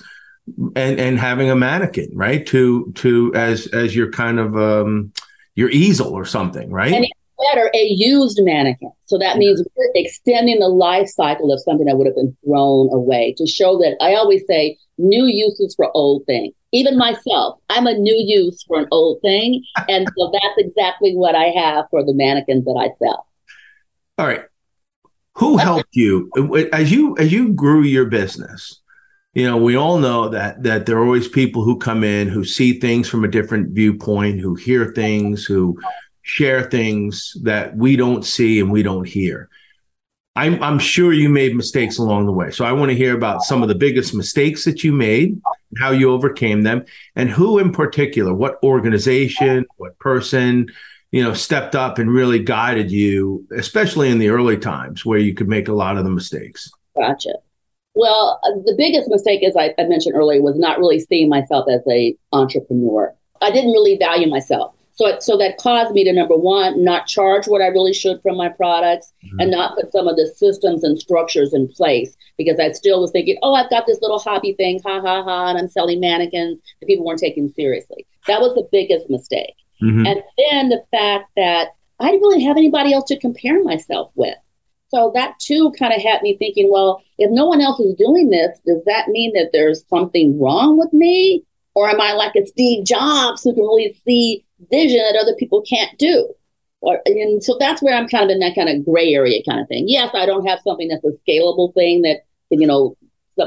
and 0.76 1.00
and 1.00 1.20
having 1.20 1.50
a 1.50 1.56
mannequin 1.56 2.10
right 2.14 2.46
to 2.48 2.92
to 2.96 3.32
as 3.36 3.68
as 3.68 3.96
your 3.96 4.12
kind 4.12 4.40
of 4.40 4.58
um 4.58 5.12
your 5.56 5.70
easel 5.70 6.12
or 6.12 6.26
something 6.26 6.72
right 6.72 6.94
and 6.94 7.06
better 7.48 7.70
a 7.74 7.84
used 7.84 8.40
mannequin. 8.42 8.92
So 9.04 9.18
that 9.18 9.32
mm-hmm. 9.32 9.40
means 9.40 9.68
we're 9.76 9.92
extending 9.96 10.60
the 10.60 10.68
life 10.68 11.08
cycle 11.08 11.52
of 11.52 11.60
something 11.62 11.86
that 11.86 11.98
would 11.98 12.08
have 12.08 12.16
been 12.16 12.36
thrown 12.46 12.90
away 12.94 13.34
to 13.38 13.48
show 13.48 13.78
that 13.78 13.98
I 14.02 14.16
always 14.16 14.44
say 14.48 14.78
new 14.98 15.26
uses 15.26 15.74
for 15.76 15.90
old 15.94 16.26
things. 16.26 16.54
Even 16.72 16.98
myself, 16.98 17.60
I'm 17.70 17.88
a 17.88 17.94
new 17.94 18.16
use 18.16 18.64
for 18.68 18.80
an 18.80 18.88
old 18.92 19.22
thing. 19.22 19.64
And 19.88 20.08
so 20.18 20.32
that's 20.34 20.58
exactly 20.58 21.16
what 21.16 21.36
I 21.36 21.46
have 21.46 21.86
for 21.90 22.04
the 22.06 22.14
mannequins 22.14 22.66
that 22.66 22.78
I 22.80 22.90
sell. 23.04 23.26
All 24.18 24.28
right. 24.28 24.44
Who 25.36 25.58
helped 25.58 25.96
you 25.96 26.30
as 26.74 26.92
you 26.92 27.18
as 27.18 27.32
you 27.32 27.54
grew 27.54 27.84
your 27.84 28.06
business? 28.06 28.82
You 29.34 29.46
know, 29.46 29.56
we 29.56 29.78
all 29.78 29.98
know 29.98 30.28
that 30.28 30.64
that 30.64 30.86
there 30.86 30.98
are 30.98 31.06
always 31.06 31.30
people 31.30 31.64
who 31.64 31.78
come 31.78 32.04
in 32.04 32.28
who 32.28 32.44
see 32.44 32.78
things 32.78 33.08
from 33.08 33.24
a 33.24 33.30
different 33.30 33.70
viewpoint, 33.70 34.42
who 34.42 34.56
hear 34.56 34.92
things, 34.92 35.46
who 35.46 35.80
share 36.30 36.70
things 36.70 37.36
that 37.42 37.76
we 37.76 37.96
don't 37.96 38.24
see 38.24 38.60
and 38.60 38.72
we 38.72 38.84
don't 38.84 39.08
hear. 39.08 39.50
I'm, 40.36 40.62
I'm 40.62 40.78
sure 40.78 41.12
you 41.12 41.28
made 41.28 41.56
mistakes 41.56 41.98
along 41.98 42.28
the 42.28 42.32
way. 42.32 42.52
So 42.52 42.64
I 42.64 42.72
want 42.72 42.92
to 42.92 42.96
hear 42.96 43.16
about 43.16 43.42
some 43.42 43.64
of 43.64 43.68
the 43.68 43.76
biggest 43.76 44.14
mistakes 44.14 44.64
that 44.66 44.84
you 44.84 44.94
made, 44.94 45.42
how 45.80 45.90
you 45.92 46.12
overcame 46.12 46.62
them, 46.62 46.86
and 47.16 47.30
who 47.30 47.58
in 47.58 47.72
particular, 47.72 48.34
what 48.34 48.62
organization, 48.64 49.66
what 49.78 49.98
person, 49.98 50.68
you 51.12 51.24
know, 51.24 51.34
stepped 51.34 51.76
up 51.76 51.98
and 51.98 52.12
really 52.12 52.40
guided 52.40 52.92
you, 52.92 53.46
especially 53.58 54.10
in 54.10 54.20
the 54.20 54.30
early 54.30 54.58
times 54.58 55.04
where 55.04 55.20
you 55.20 55.34
could 55.34 55.50
make 55.50 55.68
a 55.68 55.74
lot 55.74 55.98
of 55.98 56.04
the 56.04 56.12
mistakes. 56.12 56.72
Gotcha. 56.96 57.34
Well, 57.96 58.40
the 58.66 58.76
biggest 58.78 59.10
mistake, 59.10 59.44
as 59.44 59.58
I, 59.58 59.74
I 59.80 59.86
mentioned 59.86 60.16
earlier, 60.16 60.42
was 60.42 60.58
not 60.58 60.78
really 60.78 61.00
seeing 61.00 61.28
myself 61.28 61.66
as 61.70 61.82
a 61.90 62.16
entrepreneur. 62.32 63.14
I 63.42 63.52
didn't 63.52 63.72
really 63.72 63.98
value 63.98 64.30
myself. 64.30 64.76
So, 65.00 65.18
so 65.22 65.38
that 65.38 65.58
caused 65.58 65.94
me 65.94 66.04
to 66.04 66.12
number 66.12 66.36
one, 66.36 66.84
not 66.84 67.08
charge 67.08 67.48
what 67.48 67.62
I 67.62 67.68
really 67.68 67.94
should 67.94 68.22
from 68.22 68.36
my 68.36 68.50
products 68.50 69.14
mm-hmm. 69.26 69.40
and 69.40 69.50
not 69.50 69.78
put 69.78 69.94
some 69.94 70.10
of 70.10 70.18
the 70.18 70.28
systems 70.28 70.84
and 70.84 71.00
structures 71.00 71.54
in 71.54 71.70
place 71.70 72.18
because 72.38 72.60
I 72.60 72.74
still 72.74 73.00
was 73.00 73.12
thinking, 73.12 73.38
oh, 73.42 73.54
I've 73.54 73.70
got 73.70 73.88
this 73.88 74.02
little 74.02 74.20
hobby 74.20 74.56
thing, 74.56 74.82
ha 74.86 75.00
ha 75.00 75.24
ha, 75.24 75.48
and 75.48 75.58
I'm 75.58 75.70
selling 75.70 76.02
mannequins. 76.02 76.60
The 76.82 76.86
people 76.86 77.06
weren't 77.06 77.22
taking 77.22 77.48
seriously. 77.56 78.06
That 78.28 78.42
was 78.42 78.54
the 78.56 78.68
biggest 78.74 79.10
mistake. 79.10 79.56
Mm-hmm. 79.82 80.06
And 80.06 80.24
then 80.38 80.68
the 80.68 80.84
fact 80.92 81.32
that 81.38 81.70
I 82.02 82.12
didn't 82.12 82.20
really 82.20 82.44
have 82.44 82.58
anybody 82.58 82.94
else 82.94 83.06
to 83.06 83.20
compare 83.20 83.64
myself 83.64 84.12
with. 84.16 84.36
So 84.90 85.14
that 85.16 85.40
too 85.40 85.72
kind 85.80 85.94
of 85.94 86.02
had 86.02 86.22
me 86.24 86.36
thinking, 86.38 86.70
well, 86.70 87.02
if 87.18 87.32
no 87.32 87.46
one 87.46 87.62
else 87.62 87.80
is 87.80 87.96
doing 87.96 88.32
this, 88.32 88.60
does 88.68 88.84
that 88.86 89.08
mean 89.08 89.32
that 89.32 89.52
there's 89.54 89.86
something 89.90 90.38
wrong 90.38 90.78
with 90.78 90.92
me? 90.92 91.46
Or 91.74 91.88
am 91.88 92.02
I 92.02 92.12
like 92.12 92.36
a 92.36 92.46
Steve 92.46 92.84
Jobs 92.84 93.44
who 93.44 93.54
can 93.54 93.64
really 93.64 93.98
see 94.04 94.44
vision 94.72 95.00
that 95.00 95.20
other 95.20 95.36
people 95.38 95.62
can't 95.62 95.98
do? 95.98 96.34
Or, 96.82 97.02
and 97.06 97.44
so 97.44 97.58
that's 97.60 97.82
where 97.82 97.96
I'm 97.96 98.08
kind 98.08 98.26
of 98.26 98.30
in 98.30 98.40
that 98.40 98.56
kind 98.56 98.70
of 98.70 98.86
gray 98.86 99.14
area 99.14 99.42
kind 99.48 99.60
of 99.60 99.68
thing. 99.68 99.86
Yes, 99.88 100.12
I 100.14 100.26
don't 100.26 100.46
have 100.46 100.60
something 100.64 100.88
that's 100.88 101.04
a 101.04 101.18
scalable 101.28 101.74
thing 101.74 102.04
that 102.04 102.22
can, 102.50 102.62
you 102.62 102.68
know, 102.68 102.96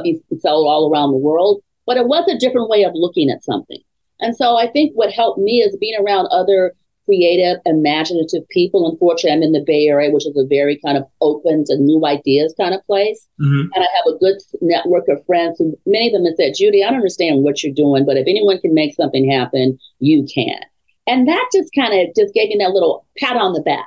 be 0.02 0.20
sold 0.38 0.66
all 0.66 0.90
around 0.90 1.12
the 1.12 1.18
world, 1.18 1.62
but 1.86 1.96
it 1.96 2.06
was 2.06 2.28
a 2.28 2.38
different 2.38 2.68
way 2.68 2.82
of 2.82 2.92
looking 2.94 3.30
at 3.30 3.44
something. 3.44 3.80
And 4.20 4.36
so 4.36 4.56
I 4.56 4.70
think 4.70 4.92
what 4.94 5.12
helped 5.12 5.38
me 5.38 5.62
is 5.62 5.76
being 5.76 5.98
around 6.00 6.26
other 6.26 6.74
creative, 7.04 7.58
imaginative 7.66 8.48
people. 8.48 8.88
Unfortunately, 8.88 9.32
I'm 9.32 9.42
in 9.42 9.52
the 9.52 9.64
Bay 9.66 9.88
Area, 9.88 10.10
which 10.10 10.26
is 10.26 10.36
a 10.36 10.46
very 10.46 10.78
kind 10.84 10.96
of 10.96 11.04
open 11.20 11.64
to 11.66 11.76
new 11.76 12.06
ideas 12.06 12.54
kind 12.56 12.74
of 12.74 12.86
place. 12.86 13.28
Mm-hmm. 13.40 13.72
And 13.74 13.84
I 13.84 13.88
have 13.96 14.14
a 14.14 14.18
good 14.18 14.36
network 14.60 15.08
of 15.08 15.24
friends 15.26 15.58
who 15.58 15.76
many 15.84 16.08
of 16.08 16.12
them 16.12 16.24
have 16.24 16.36
said, 16.36 16.52
Judi, 16.52 16.84
I 16.84 16.90
don't 16.90 17.00
understand 17.00 17.42
what 17.42 17.62
you're 17.62 17.74
doing, 17.74 18.04
but 18.06 18.16
if 18.16 18.26
anyone 18.28 18.60
can 18.60 18.72
make 18.72 18.94
something 18.94 19.28
happen, 19.30 19.78
you 19.98 20.26
can. 20.32 20.60
And 21.06 21.26
that 21.28 21.50
just 21.52 21.74
kind 21.74 21.92
of 21.94 22.14
just 22.14 22.34
gave 22.34 22.48
me 22.48 22.56
that 22.60 22.70
little 22.70 23.06
pat 23.18 23.36
on 23.36 23.52
the 23.52 23.60
back. 23.60 23.86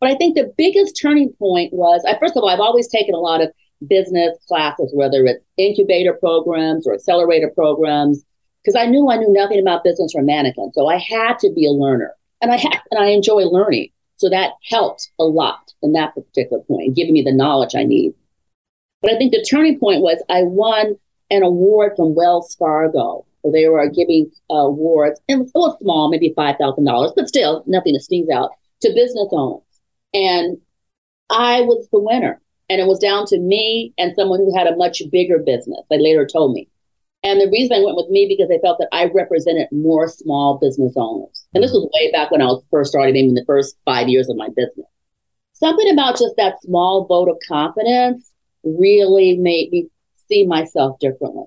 But 0.00 0.10
I 0.10 0.14
think 0.16 0.36
the 0.36 0.52
biggest 0.56 0.98
turning 1.00 1.32
point 1.38 1.72
was, 1.72 2.04
I, 2.06 2.18
first 2.18 2.36
of 2.36 2.42
all, 2.42 2.48
I've 2.48 2.60
always 2.60 2.88
taken 2.88 3.14
a 3.14 3.18
lot 3.18 3.40
of 3.40 3.50
business 3.86 4.36
classes, 4.48 4.92
whether 4.94 5.24
it's 5.24 5.44
incubator 5.56 6.12
programs 6.12 6.86
or 6.86 6.94
accelerator 6.94 7.50
programs, 7.54 8.24
because 8.62 8.76
I 8.76 8.86
knew 8.86 9.10
I 9.10 9.16
knew 9.16 9.32
nothing 9.32 9.60
about 9.60 9.84
business 9.84 10.12
or 10.14 10.22
mannequin. 10.22 10.72
So 10.72 10.86
I 10.86 10.98
had 10.98 11.38
to 11.40 11.52
be 11.52 11.66
a 11.66 11.70
learner, 11.70 12.14
and 12.40 12.52
I 12.52 12.56
had, 12.56 12.80
and 12.90 13.02
I 13.02 13.08
enjoy 13.08 13.42
learning. 13.42 13.90
So 14.16 14.28
that 14.28 14.52
helped 14.68 15.10
a 15.18 15.24
lot 15.24 15.72
in 15.82 15.92
that 15.92 16.14
particular 16.14 16.62
point, 16.62 16.94
giving 16.94 17.12
me 17.12 17.22
the 17.22 17.32
knowledge 17.32 17.74
I 17.74 17.82
need. 17.82 18.14
But 19.00 19.12
I 19.12 19.18
think 19.18 19.32
the 19.32 19.44
turning 19.48 19.80
point 19.80 20.00
was 20.00 20.22
I 20.28 20.42
won 20.42 20.96
an 21.30 21.42
award 21.42 21.94
from 21.96 22.14
Wells 22.14 22.54
Fargo. 22.56 23.26
So 23.42 23.50
they 23.50 23.68
were 23.68 23.88
giving 23.90 24.30
uh, 24.50 24.54
awards, 24.54 25.20
and 25.28 25.42
it 25.42 25.50
was 25.54 25.78
small, 25.80 26.10
maybe 26.10 26.32
five 26.36 26.56
thousand 26.58 26.84
dollars, 26.84 27.12
but 27.16 27.28
still 27.28 27.64
nothing 27.66 27.94
to 27.94 28.00
sneeze 28.00 28.28
out 28.32 28.50
to 28.82 28.92
business 28.94 29.28
owners. 29.32 29.62
And 30.14 30.58
I 31.30 31.62
was 31.62 31.88
the 31.90 32.00
winner. 32.00 32.40
And 32.68 32.80
it 32.80 32.86
was 32.86 32.98
down 32.98 33.26
to 33.26 33.38
me 33.38 33.92
and 33.98 34.14
someone 34.16 34.40
who 34.40 34.56
had 34.56 34.66
a 34.66 34.76
much 34.76 35.02
bigger 35.10 35.38
business. 35.38 35.80
They 35.90 35.98
later 35.98 36.26
told 36.26 36.54
me. 36.54 36.68
And 37.24 37.40
the 37.40 37.50
reason 37.50 37.76
I 37.76 37.84
went 37.84 37.96
with 37.96 38.08
me 38.08 38.26
because 38.26 38.48
they 38.48 38.58
felt 38.58 38.78
that 38.78 38.88
I 38.92 39.10
represented 39.14 39.68
more 39.70 40.08
small 40.08 40.58
business 40.58 40.94
owners. 40.96 41.46
And 41.54 41.62
this 41.62 41.72
was 41.72 41.88
way 41.92 42.10
back 42.10 42.30
when 42.30 42.42
I 42.42 42.46
was 42.46 42.64
first 42.70 42.90
starting, 42.90 43.16
in 43.16 43.34
the 43.34 43.44
first 43.46 43.76
five 43.84 44.08
years 44.08 44.28
of 44.28 44.36
my 44.36 44.48
business. 44.48 44.86
Something 45.52 45.92
about 45.92 46.18
just 46.18 46.34
that 46.36 46.62
small 46.62 47.06
vote 47.06 47.28
of 47.28 47.36
confidence 47.46 48.32
really 48.64 49.36
made 49.36 49.70
me 49.70 49.88
see 50.28 50.46
myself 50.46 50.98
differently. 50.98 51.44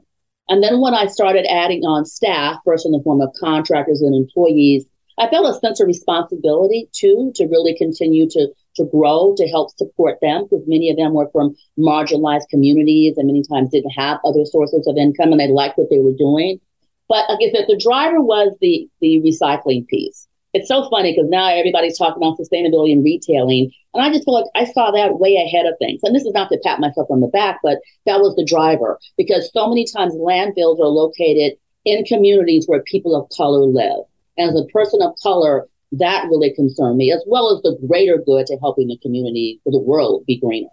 And 0.48 0.62
then 0.62 0.80
when 0.80 0.94
I 0.94 1.08
started 1.08 1.46
adding 1.50 1.84
on 1.84 2.06
staff, 2.06 2.58
first 2.64 2.86
in 2.86 2.92
the 2.92 3.02
form 3.04 3.22
of 3.22 3.34
contractors 3.40 4.02
and 4.02 4.16
employees, 4.16 4.86
I 5.18 5.30
felt 5.30 5.50
a 5.50 5.60
sense 5.60 5.80
of 5.80 5.88
responsibility 5.88 6.90
too 6.92 7.32
to 7.36 7.46
really 7.46 7.76
continue 7.78 8.30
to 8.30 8.50
to 8.76 8.86
grow 8.92 9.34
to 9.38 9.48
help 9.48 9.70
support 9.78 10.18
them 10.22 10.44
because 10.44 10.66
many 10.68 10.90
of 10.90 10.98
them 10.98 11.14
were 11.14 11.30
from 11.32 11.56
marginalized 11.80 12.50
communities 12.50 13.18
and 13.18 13.28
many 13.28 13.42
times 13.42 13.70
didn't 13.70 13.92
have 13.92 14.20
other 14.26 14.44
sources 14.44 14.86
of 14.86 14.98
income 14.98 15.32
and 15.32 15.40
they 15.40 15.48
liked 15.48 15.78
what 15.78 15.90
they 15.90 16.00
were 16.00 16.12
doing. 16.12 16.60
But 17.08 17.30
like 17.30 17.40
I 17.42 17.52
said, 17.52 17.66
the 17.68 17.80
driver 17.82 18.22
was 18.22 18.54
the 18.60 18.90
the 19.00 19.22
recycling 19.22 19.88
piece. 19.88 20.28
It's 20.56 20.70
so 20.70 20.90
funny 20.90 21.12
because 21.12 21.30
now 21.30 21.50
everybody's 21.50 21.98
talking 21.98 22.24
about 22.24 22.40
sustainability 22.40 22.94
and 22.94 23.04
retailing. 23.04 23.72
And 23.94 24.02
I 24.02 24.10
just 24.10 24.24
feel 24.24 24.36
like 24.36 24.46
I 24.56 24.64
saw 24.64 24.90
that 24.90 25.20
way 25.20 25.36
ahead 25.36 25.66
of 25.66 25.74
things. 25.80 26.00
And 26.02 26.16
this 26.16 26.24
is 26.24 26.32
not 26.32 26.48
to 26.48 26.58
pat 26.64 26.80
myself 26.80 27.08
on 27.12 27.20
the 27.20 27.28
back, 27.28 27.60
but 27.62 27.80
that 28.06 28.22
was 28.22 28.38
the 28.38 28.46
driver 28.46 28.98
because 29.18 29.52
so 29.52 29.68
many 29.68 29.86
times 29.86 30.14
landfills 30.14 30.80
are 30.80 30.88
located 30.88 31.58
in 31.84 32.06
communities 32.06 32.68
where 32.68 32.82
people 32.84 33.18
of 33.18 33.28
color 33.36 33.66
live. 33.66 34.06
And 34.38 34.50
as 34.50 34.56
a 34.56 34.66
person 34.72 35.02
of 35.02 35.14
color, 35.22 35.68
that 35.92 36.28
really 36.30 36.54
concerned 36.54 36.96
me, 36.96 37.12
as 37.12 37.22
well 37.28 37.54
as 37.54 37.62
the 37.62 37.78
greater 37.86 38.18
good 38.26 38.46
to 38.46 38.58
helping 38.62 38.88
the 38.88 38.98
community 39.00 39.60
for 39.66 39.72
the 39.72 39.80
world 39.80 40.26
be 40.26 40.40
greener. 40.40 40.70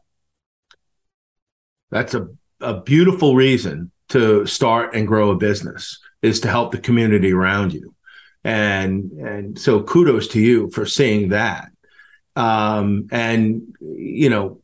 That's 1.90 2.14
a, 2.14 2.28
a 2.60 2.80
beautiful 2.82 3.34
reason 3.34 3.90
to 4.10 4.46
start 4.46 4.94
and 4.94 5.08
grow 5.08 5.32
a 5.32 5.36
business 5.36 5.98
is 6.22 6.38
to 6.38 6.48
help 6.48 6.70
the 6.70 6.78
community 6.78 7.32
around 7.32 7.74
you. 7.74 7.92
And 8.44 9.12
and 9.12 9.58
so 9.58 9.82
kudos 9.82 10.28
to 10.28 10.40
you 10.40 10.70
for 10.70 10.84
seeing 10.86 11.30
that. 11.30 11.68
Um, 12.34 13.08
and 13.12 13.76
you 13.80 14.30
know, 14.30 14.60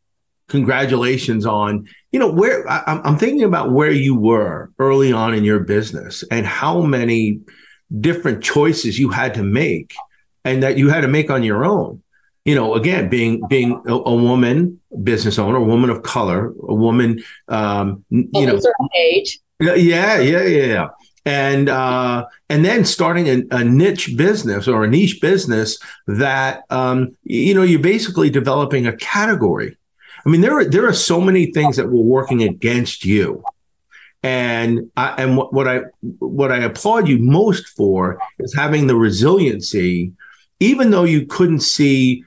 congratulations 0.49 1.47
on 1.47 1.87
you 2.11 2.19
know 2.19 2.31
where 2.31 2.69
I, 2.69 3.01
I'm 3.05 3.19
thinking 3.19 3.45
about 3.45 3.71
where 3.71 3.91
you 3.91 4.14
were 4.14 4.71
early 4.79 5.12
on 5.12 5.35
in 5.35 5.45
your 5.45 5.61
business 5.61 6.25
and 6.31 6.47
how 6.47 6.81
many 6.81 7.41
different 8.01 8.43
choices 8.43 8.99
you 8.99 9.11
had 9.11 9.35
to 9.35 9.43
make 9.43 9.95
and 10.45 10.62
that 10.62 10.79
you 10.79 10.88
had 10.88 11.03
to 11.03 11.09
make 11.09 11.31
on 11.31 11.43
your 11.43 11.64
own. 11.64 12.03
You 12.45 12.55
know 12.55 12.75
again 12.75 13.11
being 13.11 13.43
being 13.49 13.83
a, 13.87 13.93
a 13.93 14.14
woman 14.14 14.81
business 15.03 15.38
owner 15.38 15.59
a 15.59 15.62
woman 15.62 15.91
of 15.91 16.03
color 16.03 16.47
a 16.67 16.75
woman 16.75 17.23
um 17.49 18.05
you 18.09 18.29
of 18.35 18.64
know 18.64 18.75
age. 18.97 19.38
Yeah 19.61 19.75
yeah 19.75 20.19
yeah 20.19 20.43
yeah 20.43 20.88
and 21.29 21.69
uh, 21.69 22.25
and 22.49 22.64
then 22.64 22.87
starting 22.87 23.29
a, 23.29 23.43
a, 23.51 23.62
niche 23.62 24.17
business 24.17 24.67
or 24.67 24.85
a 24.85 24.88
niche 24.88 25.21
business 25.21 25.79
that 26.07 26.62
um, 26.71 27.14
you 27.25 27.53
know 27.53 27.62
you're 27.62 27.81
basically 27.81 28.31
developing 28.31 28.87
a 28.87 28.97
category. 28.97 29.77
I 30.25 30.31
mean, 30.31 30.41
there 30.41 30.57
are 30.57 30.64
there 30.64 30.88
are 30.88 30.95
so 30.95 31.21
many 31.21 31.53
things 31.53 31.77
that 31.77 31.91
were 31.91 32.01
working 32.01 32.43
against 32.43 33.05
you, 33.05 33.45
and 34.23 34.91
I, 34.97 35.23
and 35.23 35.37
what, 35.37 35.53
what 35.53 35.69
I 35.69 35.81
what 36.19 36.51
I 36.51 36.61
applaud 36.61 37.09
you 37.09 37.19
most 37.19 37.69
for 37.69 38.19
is 38.38 38.55
having 38.55 38.87
the 38.87 38.97
resiliency, 38.97 40.12
even 40.61 40.91
though 40.91 41.05
you 41.05 41.27
couldn't 41.27 41.61
see, 41.61 42.25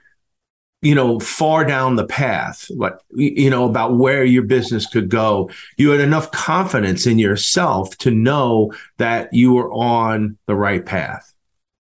you 0.82 0.96
know, 0.96 1.20
far 1.20 1.63
down 1.63 1.96
the 1.96 2.06
path, 2.06 2.65
what 2.72 3.04
you 3.12 3.50
know 3.50 3.65
about 3.65 3.98
where 3.98 4.24
your 4.24 4.44
business 4.44 4.88
could 4.88 5.10
go. 5.10 5.50
You 5.78 5.91
had 5.91 6.00
enough 6.00 6.32
confidence 6.32 7.06
in 7.06 7.20
yourself 7.20 7.96
to 8.00 8.12
know 8.12 8.74
that 8.98 9.32
you 9.32 9.54
were 9.54 9.72
on 9.72 10.38
the 10.48 10.56
right 10.56 10.86
path. 10.86 11.34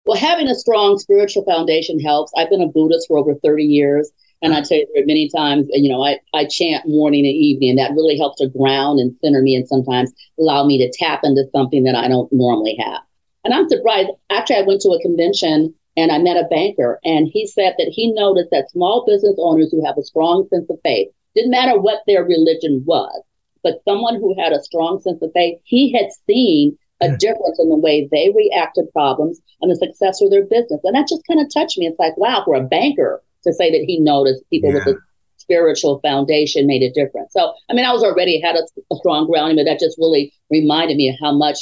Well, 0.05 0.19
having 0.19 0.49
a 0.49 0.55
strong 0.55 0.99
spiritual 0.99 1.45
foundation 1.45 2.01
helps. 2.01 2.33
I've 2.37 2.51
been 2.51 2.61
a 2.61 2.69
Buddhist 2.69 3.09
for 3.09 3.19
over 3.19 3.35
30 3.37 3.65
years. 3.65 4.11
And 4.43 4.55
I 4.55 4.61
tell 4.61 4.79
you, 4.79 4.89
many 5.07 5.31
times, 5.31 5.69
you 5.71 5.89
know, 5.89 6.03
I, 6.03 6.19
I 6.35 6.47
chant 6.47 6.89
morning 6.89 7.25
and 7.25 7.35
evening, 7.35 7.77
that 7.77 7.93
really 7.93 8.19
helps 8.19 8.41
to 8.41 8.49
ground 8.49 8.99
and 8.99 9.15
center 9.23 9.41
me 9.41 9.55
and 9.55 9.69
sometimes 9.69 10.13
allow 10.39 10.65
me 10.65 10.79
to 10.79 10.93
tap 10.99 11.21
into 11.23 11.45
something 11.53 11.85
that 11.85 11.95
I 11.95 12.09
don't 12.09 12.31
normally 12.33 12.77
have. 12.81 13.03
And 13.45 13.55
I'm 13.55 13.69
surprised. 13.69 14.11
Actually, 14.31 14.57
I 14.57 14.63
went 14.63 14.81
to 14.81 14.89
a 14.89 15.01
convention 15.01 15.75
and 15.97 16.11
I 16.11 16.19
met 16.19 16.37
a 16.37 16.49
banker, 16.49 16.99
and 17.05 17.29
he 17.31 17.47
said 17.47 17.75
that 17.79 17.93
he 17.93 18.13
noticed 18.13 18.51
that 18.51 18.71
small 18.71 19.05
business 19.07 19.37
owners 19.39 19.71
who 19.71 19.85
have 19.85 19.99
a 19.99 20.03
strong 20.03 20.47
sense 20.49 20.69
of 20.71 20.79
faith, 20.83 21.09
didn't 21.35 21.51
matter 21.51 21.79
what 21.79 22.03
their 22.07 22.25
religion 22.25 22.83
was, 22.87 23.23
but 23.63 23.83
someone 23.85 24.17
who 24.17 24.41
had 24.41 24.53
a 24.53 24.63
strong 24.63 25.01
sense 25.01 25.23
of 25.23 25.31
faith, 25.35 25.59
he 25.65 25.93
had 25.93 26.11
seen 26.27 26.77
a 27.01 27.17
difference 27.17 27.59
in 27.59 27.69
the 27.69 27.77
way 27.77 28.09
they 28.13 28.33
react 28.35 28.77
to 28.77 28.85
problems 28.93 29.41
and 29.61 29.71
the 29.71 29.77
success 29.77 30.23
of 30.23 30.31
their 30.31 30.45
business. 30.45 30.81
And 30.85 30.95
that 30.95 31.09
just 31.09 31.27
kind 31.27 31.41
of 31.41 31.53
touched 31.53 31.77
me. 31.77 31.87
It's 31.87 31.99
like, 31.99 32.17
wow, 32.17 32.43
for 32.45 32.55
a 32.55 32.63
banker 32.63 33.21
to 33.45 33.53
say 33.53 33.71
that 33.73 33.85
he 33.85 33.99
noticed 33.99 34.49
people 34.51 34.71
yeah. 34.71 34.85
with 34.85 34.97
a 34.97 34.99
spiritual 35.37 35.99
foundation 36.01 36.67
made 36.67 36.83
a 36.83 36.93
difference. 36.93 37.33
So, 37.33 37.53
I 37.69 37.75
mean, 37.75 37.85
I 37.85 37.93
was 37.93 38.05
already 38.05 38.41
had 38.41 38.55
a, 38.55 38.63
a 38.93 38.97
strong 38.97 39.27
grounding, 39.27 39.57
but 39.57 39.69
that 39.69 39.81
just 39.81 39.99
really 39.99 40.33
reminded 40.49 40.97
me 40.97 41.09
of 41.09 41.17
how 41.21 41.37
much 41.37 41.59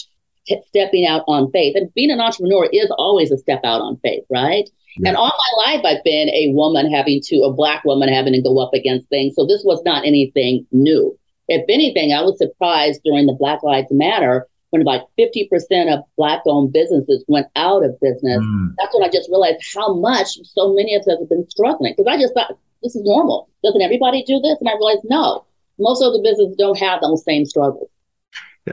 t- 0.47 0.63
stepping 0.69 1.07
out 1.07 1.23
on 1.27 1.51
faith 1.51 1.77
and 1.77 1.93
being 1.95 2.11
an 2.11 2.21
entrepreneur 2.21 2.69
is 2.73 2.91
always 2.99 3.31
a 3.31 3.39
step 3.39 3.61
out 3.65 3.81
on 3.81 3.97
faith, 3.99 4.25
right? 4.31 4.69
Yeah. 4.99 5.09
And 5.09 5.17
all 5.17 5.33
my 5.57 5.73
life, 5.73 5.85
I've 5.85 6.05
been 6.05 6.29
a 6.31 6.53
woman 6.53 6.91
having 6.93 7.21
to, 7.25 7.43
a 7.43 7.53
black 7.53 7.85
woman 7.85 8.09
having 8.09 8.33
to 8.33 8.43
go 8.43 8.59
up 8.59 8.75
against 8.75 9.09
things. 9.09 9.35
So 9.37 9.47
this 9.47 9.63
was 9.65 9.83
not 9.85 10.07
anything 10.07 10.67
new. 10.73 11.17
If 11.49 11.65
anything, 11.69 12.13
I 12.13 12.23
was 12.23 12.39
surprised 12.39 13.03
during 13.05 13.27
the 13.27 13.33
Black 13.33 13.63
Lives 13.63 13.91
Matter 13.91 14.47
when 14.71 14.83
about 14.83 15.09
50% 15.19 15.49
of 15.93 16.05
black 16.17 16.43
owned 16.47 16.73
businesses 16.73 17.25
went 17.27 17.49
out 17.57 17.85
of 17.85 17.99
business, 18.01 18.39
mm. 18.39 18.75
that's 18.79 18.95
when 18.95 19.03
I 19.03 19.11
just 19.11 19.29
realized 19.29 19.63
how 19.75 19.95
much 19.95 20.39
so 20.45 20.73
many 20.73 20.95
of 20.95 21.03
us 21.03 21.19
have 21.19 21.29
been 21.29 21.49
struggling. 21.51 21.93
Because 21.97 22.11
I 22.11 22.21
just 22.21 22.35
thought 22.35 22.57
this 22.83 22.95
is 22.95 23.03
normal. 23.05 23.49
Doesn't 23.65 23.83
everybody 23.83 24.23
do 24.25 24.41
this? 24.41 24.57
And 24.61 24.69
I 24.69 24.75
realized 24.75 25.03
no, 25.05 25.45
most 25.79 26.03
of 26.03 26.13
the 26.13 26.21
businesses 26.23 26.57
don't 26.57 26.79
have 26.79 27.01
those 27.01 27.25
same 27.25 27.45
struggles. 27.45 27.91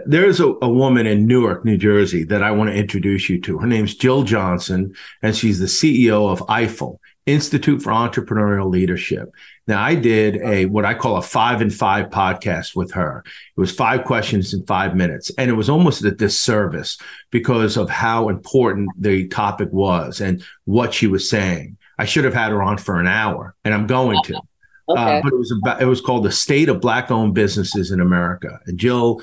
There's 0.05 0.39
a, 0.39 0.47
a, 0.61 0.69
woman 0.69 1.07
in 1.07 1.27
Newark, 1.27 1.63
New 1.63 1.77
Jersey 1.77 2.23
that 2.25 2.43
I 2.43 2.51
want 2.51 2.69
to 2.69 2.75
introduce 2.75 3.29
you 3.29 3.39
to. 3.41 3.57
Her 3.57 3.67
name's 3.67 3.95
Jill 3.95 4.23
Johnson, 4.23 4.93
and 5.21 5.35
she's 5.35 5.59
the 5.59 5.65
CEO 5.65 6.29
of 6.29 6.39
IFEL, 6.47 6.97
Institute 7.25 7.81
for 7.81 7.91
Entrepreneurial 7.91 8.69
Leadership. 8.69 9.31
Now, 9.65 9.81
I 9.81 9.95
did 9.95 10.37
a 10.37 10.65
what 10.65 10.85
I 10.85 10.93
call 10.93 11.17
a 11.17 11.21
five 11.21 11.61
and 11.61 11.73
five 11.73 12.09
podcast 12.09 12.75
with 12.75 12.91
her. 12.93 13.23
It 13.55 13.59
was 13.59 13.71
five 13.71 14.03
questions 14.05 14.53
in 14.53 14.65
five 14.65 14.95
minutes, 14.95 15.31
and 15.37 15.49
it 15.49 15.55
was 15.55 15.69
almost 15.69 16.03
a 16.03 16.11
disservice 16.11 16.97
because 17.31 17.77
of 17.77 17.89
how 17.89 18.29
important 18.29 18.89
the 18.97 19.27
topic 19.29 19.69
was 19.71 20.21
and 20.21 20.43
what 20.65 20.93
she 20.93 21.07
was 21.07 21.29
saying. 21.29 21.77
I 21.97 22.05
should 22.05 22.25
have 22.25 22.33
had 22.33 22.51
her 22.51 22.61
on 22.61 22.77
for 22.77 22.99
an 22.99 23.07
hour, 23.07 23.55
and 23.63 23.73
I'm 23.73 23.87
going 23.87 24.21
to. 24.23 24.41
Okay. 24.89 25.17
Uh, 25.17 25.21
but 25.21 25.33
it 25.33 25.37
was 25.37 25.51
about 25.51 25.81
it 25.81 25.85
was 25.85 25.99
called 25.99 26.23
the 26.23 26.31
state 26.31 26.69
of 26.69 26.79
black 26.79 27.11
owned 27.11 27.33
businesses 27.33 27.91
in 27.91 27.99
America, 27.99 28.59
and 28.67 28.77
Jill 28.77 29.21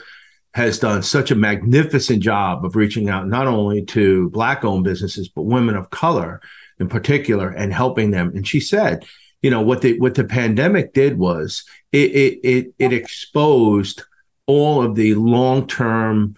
has 0.55 0.79
done 0.79 1.03
such 1.03 1.31
a 1.31 1.35
magnificent 1.35 2.23
job 2.23 2.65
of 2.65 2.77
reaching 2.77 3.09
out 3.09 3.27
not 3.27 3.47
only 3.47 3.85
to 3.85 4.31
black 4.31 4.65
owned 4.65 4.85
businesses 4.85 5.29
but 5.29 5.43
women 5.43 5.75
of 5.75 5.91
color 5.91 6.41
in 6.79 6.89
particular 6.89 7.49
and 7.51 7.73
helping 7.73 8.13
them. 8.13 8.33
And 8.35 8.47
she 8.47 8.61
said, 8.61 9.05
you 9.43 9.51
know, 9.51 9.63
what 9.63 9.83
the 9.83 9.99
what 9.99 10.15
the 10.15 10.25
pandemic 10.25 10.95
did 10.95 11.19
was 11.19 11.65
it 11.93 12.13
it 12.13 12.41
it, 12.45 12.75
it 12.79 12.93
exposed 12.93 14.05
all 14.47 14.83
of 14.83 14.95
the 14.95 15.15
long 15.15 15.67
term 15.67 16.37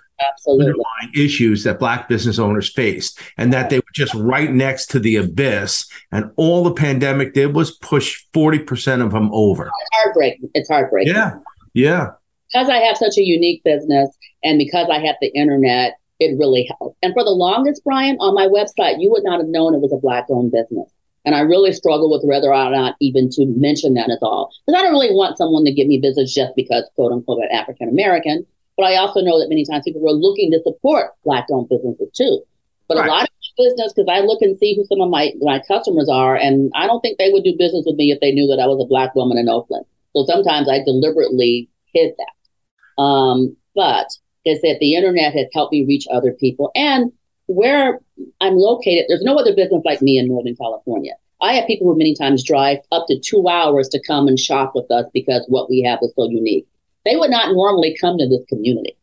underlying 0.49 1.13
issues 1.15 1.65
that 1.65 1.79
black 1.79 2.09
business 2.09 2.39
owners 2.39 2.73
faced 2.73 3.21
and 3.37 3.53
that 3.53 3.69
they 3.69 3.79
were 3.79 3.85
just 3.93 4.15
right 4.15 4.51
next 4.51 4.87
to 4.87 4.99
the 4.99 5.17
abyss. 5.17 5.87
And 6.11 6.31
all 6.37 6.65
the 6.65 6.73
pandemic 6.73 7.35
did 7.35 7.55
was 7.55 7.73
push 7.73 8.25
40% 8.33 9.05
of 9.05 9.13
them 9.13 9.29
over. 9.33 9.67
It's 9.67 9.91
heartbreaking. 9.93 10.51
It's 10.55 10.71
heartbreaking. 10.71 11.15
Yeah. 11.15 11.35
Yeah 11.75 12.11
because 12.53 12.69
i 12.69 12.77
have 12.77 12.97
such 12.97 13.17
a 13.17 13.23
unique 13.23 13.63
business 13.65 14.09
and 14.43 14.59
because 14.59 14.89
i 14.91 14.99
have 14.99 15.17
the 15.21 15.29
internet 15.35 15.95
it 16.19 16.39
really 16.39 16.69
helped. 16.79 16.99
And 17.03 17.13
for 17.13 17.25
the 17.25 17.31
longest, 17.31 17.85
Brian, 17.85 18.17
on 18.21 18.35
my 18.35 18.47
website, 18.47 19.01
you 19.01 19.11
would 19.11 19.25
not 19.25 19.41
have 19.41 19.49
known 19.49 19.75
it 19.75 19.81
was 19.81 19.93
a 19.93 20.01
black 20.01 20.27
owned 20.31 20.53
business. 20.53 20.91
And 21.25 21.35
I 21.35 21.41
really 21.41 21.73
struggle 21.73 22.11
with 22.11 22.23
whether 22.25 22.55
or 22.55 22.71
not 22.71 22.95
even 23.01 23.29
to 23.31 23.47
mention 23.47 23.95
that 23.95 24.11
at 24.11 24.23
all. 24.23 24.53
Because 24.65 24.79
I 24.79 24.83
don't 24.83 24.93
really 24.93 25.13
want 25.13 25.37
someone 25.37 25.65
to 25.65 25.75
give 25.75 25.89
me 25.89 25.99
business 25.99 26.33
just 26.33 26.55
because, 26.55 26.85
quote 26.95 27.13
unquote, 27.13 27.43
I'm 27.43 27.59
African 27.59 27.89
American. 27.89 28.47
But 28.77 28.87
I 28.87 28.97
also 28.97 29.21
know 29.21 29.41
that 29.41 29.49
many 29.49 29.65
times 29.65 29.85
people 29.85 30.03
were 30.03 30.13
looking 30.13 30.53
to 30.53 30.63
support 30.63 31.13
Black 31.25 31.47
owned 31.51 31.69
businesses 31.69 32.11
too. 32.15 32.43
But 32.89 32.99
right. 32.99 33.09
a 33.09 33.11
lot 33.11 33.23
of 33.25 33.31
business, 33.59 33.93
because 33.93 34.09
I 34.09 34.21
look 34.21 34.41
and 34.41 34.57
see 34.59 34.77
who 34.77 34.85
some 34.85 35.01
of 35.01 35.11
my, 35.11 35.33
my 35.41 35.61
customers 35.67 36.09
are, 36.09 36.37
and 36.37 36.71
I 36.77 36.87
don't 36.87 37.01
think 37.01 37.19
they 37.19 37.31
would 37.31 37.43
do 37.43 37.57
business 37.59 37.85
with 37.87 37.97
me 37.97 38.13
if 38.13 38.21
they 38.21 38.31
knew 38.31 38.47
that 38.47 38.63
I 38.63 38.67
was 38.67 38.81
a 38.81 38.89
Black 38.89 39.15
woman 39.15 39.39
in 39.39 39.49
Oakland. 39.49 39.85
So 40.15 40.25
sometimes 40.25 40.69
I 40.69 40.85
deliberately 40.85 41.69
hid 41.93 42.15
that. 42.19 43.03
Um, 43.03 43.57
but 43.75 44.09
is 44.45 44.61
that 44.63 44.79
the 44.81 44.95
internet 44.95 45.35
has 45.35 45.47
helped 45.53 45.73
me 45.73 45.85
reach 45.85 46.07
other 46.11 46.33
people. 46.33 46.71
And 46.75 47.13
where 47.47 48.01
I'm 48.41 48.55
located, 48.55 49.07
there's 49.09 49.23
no 49.23 49.37
other 49.37 49.55
business 49.55 49.83
like 49.85 50.01
me 50.01 50.19
in 50.19 50.29
Northern 50.29 50.57
California. 50.57 51.13
I 51.43 51.55
have 51.55 51.67
people 51.67 51.87
who 51.87 51.99
many 51.99 52.15
times 52.15 52.45
drive 52.45 52.79
up 52.93 53.07
to 53.09 53.21
two 53.21 53.49
hours 53.49 53.89
to 53.91 54.03
come 54.03 54.27
and 54.27 54.39
shop 54.39 54.73
with 54.75 54.91
us 54.91 55.05
because 55.13 55.45
what 55.49 55.69
we 55.69 55.83
have 55.83 55.99
is 56.03 56.13
so 56.17 56.29
unique. 56.31 56.67
They 57.05 57.17
would 57.17 57.31
not 57.31 57.53
normally 57.53 57.97
come 58.01 58.19
to 58.19 58.29
this 58.29 58.45
community, 58.49 58.97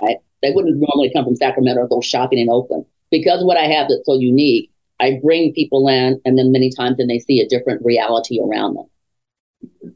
right? 0.00 0.16
They 0.42 0.52
wouldn't 0.52 0.78
normally 0.78 1.12
come 1.12 1.24
from 1.24 1.36
Sacramento 1.36 1.82
or 1.82 1.88
go 1.88 2.00
shopping 2.00 2.38
in 2.38 2.48
Oakland. 2.48 2.86
Because 3.10 3.44
what 3.44 3.56
I 3.56 3.64
have 3.64 3.88
that's 3.88 4.06
so 4.06 4.14
unique, 4.14 4.70
I 4.98 5.20
bring 5.22 5.52
people 5.52 5.86
in, 5.88 6.20
and 6.24 6.38
then 6.38 6.50
many 6.50 6.70
times 6.70 6.96
then 6.96 7.06
they 7.06 7.18
see 7.18 7.40
a 7.40 7.48
different 7.48 7.84
reality 7.84 8.40
around 8.40 8.74
them. 8.74 8.86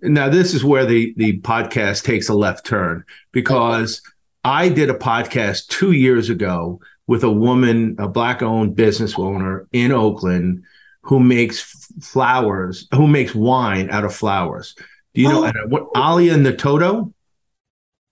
Now, 0.03 0.29
this 0.29 0.55
is 0.55 0.65
where 0.65 0.87
the, 0.87 1.15
the 1.17 1.41
podcast 1.41 2.05
takes 2.05 2.29
a 2.29 2.35
left 2.35 2.67
turn 2.67 3.05
because. 3.33 4.03
I 4.43 4.71
did 4.71 4.89
a 4.89 4.95
podcast 4.95 5.67
two 5.67 5.93
years 5.93 6.31
ago 6.31 6.81
with 7.07 7.25
a 7.25 7.31
woman, 7.31 7.97
a 7.99 8.09
black 8.09 8.41
owned 8.41 8.75
business 8.75 9.19
owner 9.19 9.69
in 9.71 9.93
Oakland 9.93 10.65
who 11.03 11.21
makes 11.21 11.61
flowers, 12.03 12.89
who 12.95 13.07
makes 13.07 13.35
wine 13.35 13.91
out 13.91 14.03
of 14.03 14.15
flowers. 14.15 14.75
Do 15.13 15.21
you 15.21 15.29
oh. 15.29 15.51
know 15.51 15.53
what 15.69 15.89
Alia 15.95 16.37
Natoto? 16.37 17.13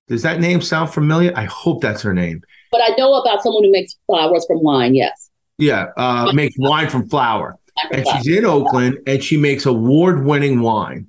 Does 0.09 0.21
that 0.21 0.39
name 0.39 0.61
sound 0.61 0.91
familiar? 0.91 1.33
I 1.35 1.45
hope 1.45 1.81
that's 1.81 2.03
her 2.03 2.13
name. 2.13 2.43
But 2.71 2.83
I 2.83 2.95
know 2.99 3.15
about 3.15 3.43
someone 3.43 3.65
who 3.65 3.73
makes 3.73 3.95
flowers 4.07 4.45
from 4.47 4.63
wine. 4.63 4.95
Yes. 4.95 5.31
Yeah, 5.57 5.87
uh, 5.97 6.33
makes 6.35 6.57
wine 6.59 6.91
from 6.91 7.09
flour, 7.09 7.57
and 7.91 8.07
she's 8.07 8.37
in 8.37 8.45
Oakland, 8.45 8.99
and 9.07 9.25
she 9.25 9.39
makes 9.39 9.65
award-winning 9.65 10.61
wine. 10.61 11.07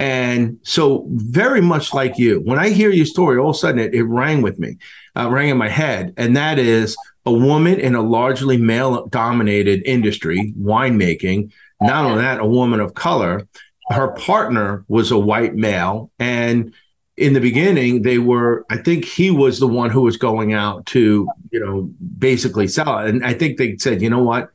And 0.00 0.58
so, 0.62 1.06
very 1.08 1.60
much 1.60 1.92
like 1.92 2.18
you, 2.18 2.40
when 2.44 2.58
I 2.58 2.68
hear 2.68 2.90
your 2.90 3.06
story, 3.06 3.38
all 3.38 3.50
of 3.50 3.56
a 3.56 3.58
sudden 3.58 3.80
it, 3.80 3.94
it 3.94 4.04
rang 4.04 4.42
with 4.42 4.58
me, 4.58 4.76
uh, 5.16 5.28
rang 5.28 5.48
in 5.48 5.58
my 5.58 5.68
head. 5.68 6.14
And 6.16 6.36
that 6.36 6.58
is 6.58 6.96
a 7.26 7.32
woman 7.32 7.80
in 7.80 7.94
a 7.94 8.00
largely 8.02 8.56
male 8.56 9.06
dominated 9.06 9.82
industry, 9.84 10.54
winemaking. 10.58 11.50
Not 11.80 12.04
only 12.04 12.22
that, 12.22 12.40
a 12.40 12.46
woman 12.46 12.80
of 12.80 12.94
color. 12.94 13.46
Her 13.90 14.08
partner 14.12 14.84
was 14.88 15.10
a 15.10 15.18
white 15.18 15.54
male. 15.54 16.10
And 16.18 16.72
in 17.16 17.32
the 17.32 17.40
beginning, 17.40 18.02
they 18.02 18.18
were, 18.18 18.64
I 18.70 18.76
think 18.76 19.04
he 19.04 19.30
was 19.30 19.58
the 19.58 19.66
one 19.66 19.90
who 19.90 20.02
was 20.02 20.16
going 20.16 20.52
out 20.52 20.86
to, 20.86 21.28
you 21.50 21.60
know, 21.60 21.90
basically 22.18 22.68
sell 22.68 22.98
it. 23.00 23.08
And 23.08 23.24
I 23.26 23.34
think 23.34 23.58
they 23.58 23.76
said, 23.78 24.00
you 24.00 24.10
know 24.10 24.22
what? 24.22 24.50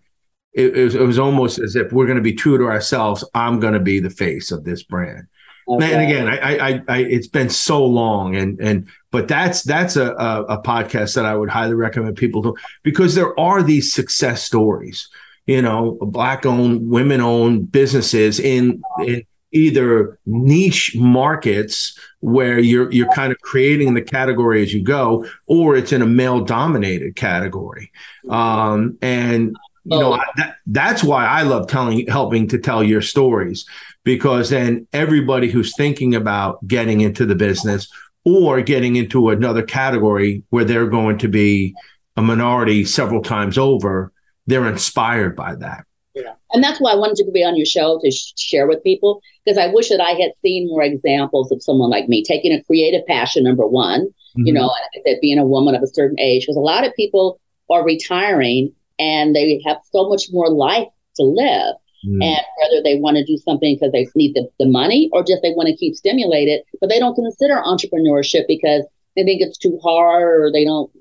It, 0.54 0.78
it 0.78 0.84
was, 0.84 0.96
it 0.96 1.02
was 1.02 1.20
almost 1.20 1.60
as 1.60 1.76
if 1.76 1.92
we're 1.92 2.06
going 2.06 2.18
to 2.18 2.24
be 2.24 2.34
true 2.34 2.58
to 2.58 2.66
ourselves. 2.66 3.26
I'm 3.34 3.60
going 3.60 3.74
to 3.74 3.80
be 3.80 4.00
the 4.00 4.10
face 4.10 4.52
of 4.52 4.64
this 4.64 4.84
brand. 4.84 5.28
Okay. 5.68 5.94
And 5.94 6.02
again, 6.02 6.28
I, 6.28 6.58
I, 6.58 6.82
I, 6.88 6.98
it's 7.00 7.28
been 7.28 7.50
so 7.50 7.86
long, 7.86 8.36
and 8.36 8.60
and 8.60 8.88
but 9.12 9.28
that's 9.28 9.64
that's 9.64 9.96
a, 9.96 10.12
a, 10.14 10.44
a 10.44 10.62
podcast 10.62 11.16
that 11.16 11.26
I 11.26 11.36
would 11.36 11.50
highly 11.50 11.74
recommend 11.74 12.18
people 12.18 12.44
to 12.44 12.56
because 12.84 13.16
there 13.16 13.38
are 13.40 13.64
these 13.64 13.94
success 13.94 14.44
stories, 14.44 15.08
you 15.46 15.62
know, 15.62 15.98
black 16.02 16.46
owned, 16.46 16.90
women 16.90 17.22
owned 17.22 17.72
businesses 17.72 18.40
in, 18.40 18.82
in 19.06 19.24
either 19.54 20.20
niche 20.26 20.96
markets 20.96 21.98
where 22.20 22.60
you're 22.60 22.92
you're 22.92 23.12
kind 23.14 23.32
of 23.32 23.40
creating 23.40 23.94
the 23.94 24.02
category 24.02 24.62
as 24.64 24.74
you 24.74 24.84
go, 24.84 25.26
or 25.46 25.76
it's 25.76 25.94
in 25.94 26.02
a 26.02 26.08
male 26.08 26.44
dominated 26.44 27.16
category, 27.16 27.92
um, 28.30 28.98
and 29.02 29.56
you 29.86 30.00
know 30.00 30.20
that, 30.38 30.56
that's 30.68 31.04
why 31.04 31.26
I 31.26 31.44
love 31.44 31.68
telling 31.68 32.08
helping 32.08 32.48
to 32.50 32.58
tell 32.58 32.84
your 32.84 33.02
stories 33.02 33.66
because 34.04 34.50
then 34.50 34.88
everybody 34.94 35.50
who's 35.50 35.76
thinking 35.76 36.16
about 36.16 36.66
getting 36.68 37.02
into 37.02 37.26
the 37.26 37.36
business 37.36 37.88
or 38.26 38.62
getting 38.62 38.96
into 38.96 39.30
another 39.30 39.64
category 39.64 40.44
where 40.50 40.66
they're 40.66 40.88
going 40.88 41.18
to 41.20 41.28
be 41.28 41.74
a 42.16 42.22
minority 42.22 42.86
several 42.86 43.22
times 43.22 43.58
over, 43.58 44.12
they're 44.48 44.68
inspired 44.68 45.36
by 45.36 45.56
that. 45.56 45.86
Yeah. 46.14 46.34
And 46.52 46.64
that's 46.64 46.80
why 46.80 46.92
I 46.92 46.96
wanted 46.96 47.26
to 47.26 47.32
be 47.32 47.44
on 47.44 47.56
your 47.56 47.66
show 47.66 48.00
to 48.04 48.12
sh- 48.12 48.34
share 48.38 48.68
with 48.68 48.84
people 48.84 49.22
because 49.44 49.58
I 49.58 49.68
wish 49.68 49.90
that 49.90 50.00
I 50.00 50.12
had 50.12 50.32
seen 50.42 50.68
more 50.68 50.84
examples 50.84 51.52
of 51.52 51.64
someone 51.64 51.90
like 51.90 52.08
me 52.08 52.24
taking 52.24 52.54
a 52.54 52.64
creative 52.64 53.06
passion, 53.08 53.44
number 53.44 53.66
one, 53.66 54.02
mm-hmm. 54.02 54.46
you 54.46 54.54
know, 54.54 54.72
that 55.06 55.22
being 55.22 55.40
a 55.40 55.46
woman 55.46 55.74
of 55.74 55.82
a 55.82 55.88
certain 55.88 56.20
age, 56.20 56.44
because 56.44 56.56
a 56.56 56.62
lot 56.62 56.86
of 56.86 56.94
people 56.96 57.40
are 57.70 57.84
retiring 57.84 58.72
and 59.00 59.36
they 59.36 59.60
have 59.66 59.78
so 59.92 60.08
much 60.08 60.26
more 60.32 60.50
life 60.50 60.88
to 61.16 61.24
live 61.24 61.76
mm. 62.06 62.24
and 62.24 62.42
whether 62.60 62.84
they 62.84 63.00
want 63.00 63.18
to 63.18 63.26
do 63.26 63.38
something 63.38 63.76
because 63.76 63.92
they 63.92 64.08
need 64.16 64.36
the, 64.36 64.48
the 64.60 64.68
money 64.68 65.10
or 65.14 65.24
just 65.24 65.42
they 65.42 65.52
want 65.52 65.68
to 65.68 65.76
keep 65.76 65.96
stimulated, 65.96 66.62
but 66.80 66.90
they 66.90 67.00
don't 67.00 67.16
consider 67.16 67.56
entrepreneurship 67.56 68.46
because 68.48 68.84
they 69.16 69.24
think 69.24 69.42
it's 69.42 69.58
too 69.58 69.80
hard 69.84 70.42
or 70.42 70.52
they 70.52 70.66
don't, 70.66 70.92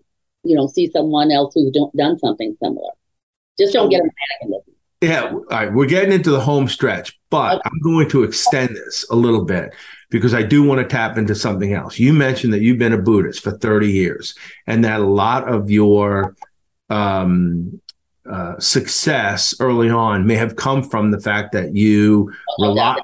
you 0.44 0.56
know, 0.56 0.66
see 0.66 0.90
someone 0.90 1.30
else 1.30 1.54
who's 1.54 1.76
done 1.96 2.18
something 2.18 2.56
similar. 2.62 2.90
Just 3.58 3.72
don't 3.72 3.90
get 3.90 4.00
a 4.00 4.04
mannequin 4.40 4.62
yeah, 5.02 5.32
all 5.32 5.44
right. 5.50 5.72
We're 5.72 5.86
getting 5.86 6.12
into 6.12 6.30
the 6.30 6.40
home 6.40 6.68
stretch, 6.68 7.18
but 7.28 7.56
okay. 7.56 7.62
I'm 7.64 7.80
going 7.80 8.08
to 8.10 8.22
extend 8.22 8.76
this 8.76 9.04
a 9.10 9.16
little 9.16 9.44
bit 9.44 9.74
because 10.10 10.32
I 10.32 10.44
do 10.44 10.62
want 10.62 10.80
to 10.80 10.86
tap 10.86 11.18
into 11.18 11.34
something 11.34 11.72
else. 11.72 11.98
You 11.98 12.12
mentioned 12.12 12.52
that 12.52 12.62
you've 12.62 12.78
been 12.78 12.92
a 12.92 12.98
Buddhist 12.98 13.42
for 13.42 13.50
30 13.50 13.90
years 13.90 14.36
and 14.68 14.84
that 14.84 15.00
a 15.00 15.06
lot 15.06 15.48
of 15.48 15.72
your 15.72 16.36
um, 16.88 17.80
uh, 18.30 18.58
success 18.58 19.54
early 19.60 19.90
on 19.90 20.26
may 20.26 20.36
have 20.36 20.56
come 20.56 20.82
from 20.82 21.10
the 21.10 21.20
fact 21.20 21.52
that 21.52 21.74
you 21.74 22.32
rely, 22.58 22.96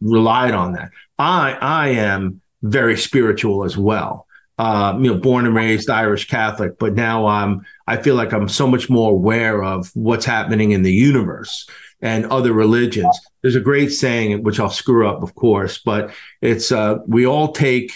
relied 0.00 0.54
on 0.54 0.72
that. 0.72 0.90
I 1.18 1.52
I 1.60 1.88
am 1.88 2.40
very 2.62 2.96
spiritual 2.96 3.64
as 3.64 3.76
well. 3.76 4.26
Uh, 4.58 4.96
you 4.98 5.12
know, 5.12 5.18
born 5.18 5.44
and 5.46 5.54
raised 5.54 5.90
Irish 5.90 6.28
Catholic, 6.28 6.78
but 6.78 6.94
now 6.94 7.26
I'm 7.26 7.64
I 7.86 7.96
feel 7.98 8.14
like 8.14 8.32
I'm 8.32 8.48
so 8.48 8.66
much 8.66 8.88
more 8.88 9.10
aware 9.10 9.62
of 9.62 9.90
what's 9.94 10.24
happening 10.24 10.72
in 10.72 10.82
the 10.82 10.92
universe 10.92 11.68
and 12.00 12.26
other 12.26 12.52
religions. 12.52 13.18
There's 13.42 13.56
a 13.56 13.60
great 13.60 13.88
saying, 13.88 14.42
which 14.42 14.60
I'll 14.60 14.70
screw 14.70 15.08
up, 15.08 15.22
of 15.22 15.34
course, 15.34 15.78
but 15.78 16.10
it's 16.40 16.72
uh, 16.72 16.98
we 17.06 17.26
all 17.26 17.52
take 17.52 17.92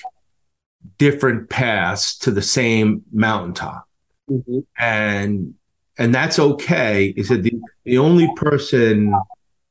different 0.98 1.50
paths 1.50 2.16
to 2.18 2.30
the 2.30 2.42
same 2.42 3.02
mountaintop. 3.12 3.86
Mm-hmm. 4.30 4.60
And 4.78 5.54
and 6.00 6.14
that's 6.14 6.38
okay. 6.38 7.12
He 7.14 7.22
said 7.22 7.42
the, 7.42 7.52
the 7.84 7.98
only 7.98 8.26
person 8.34 9.14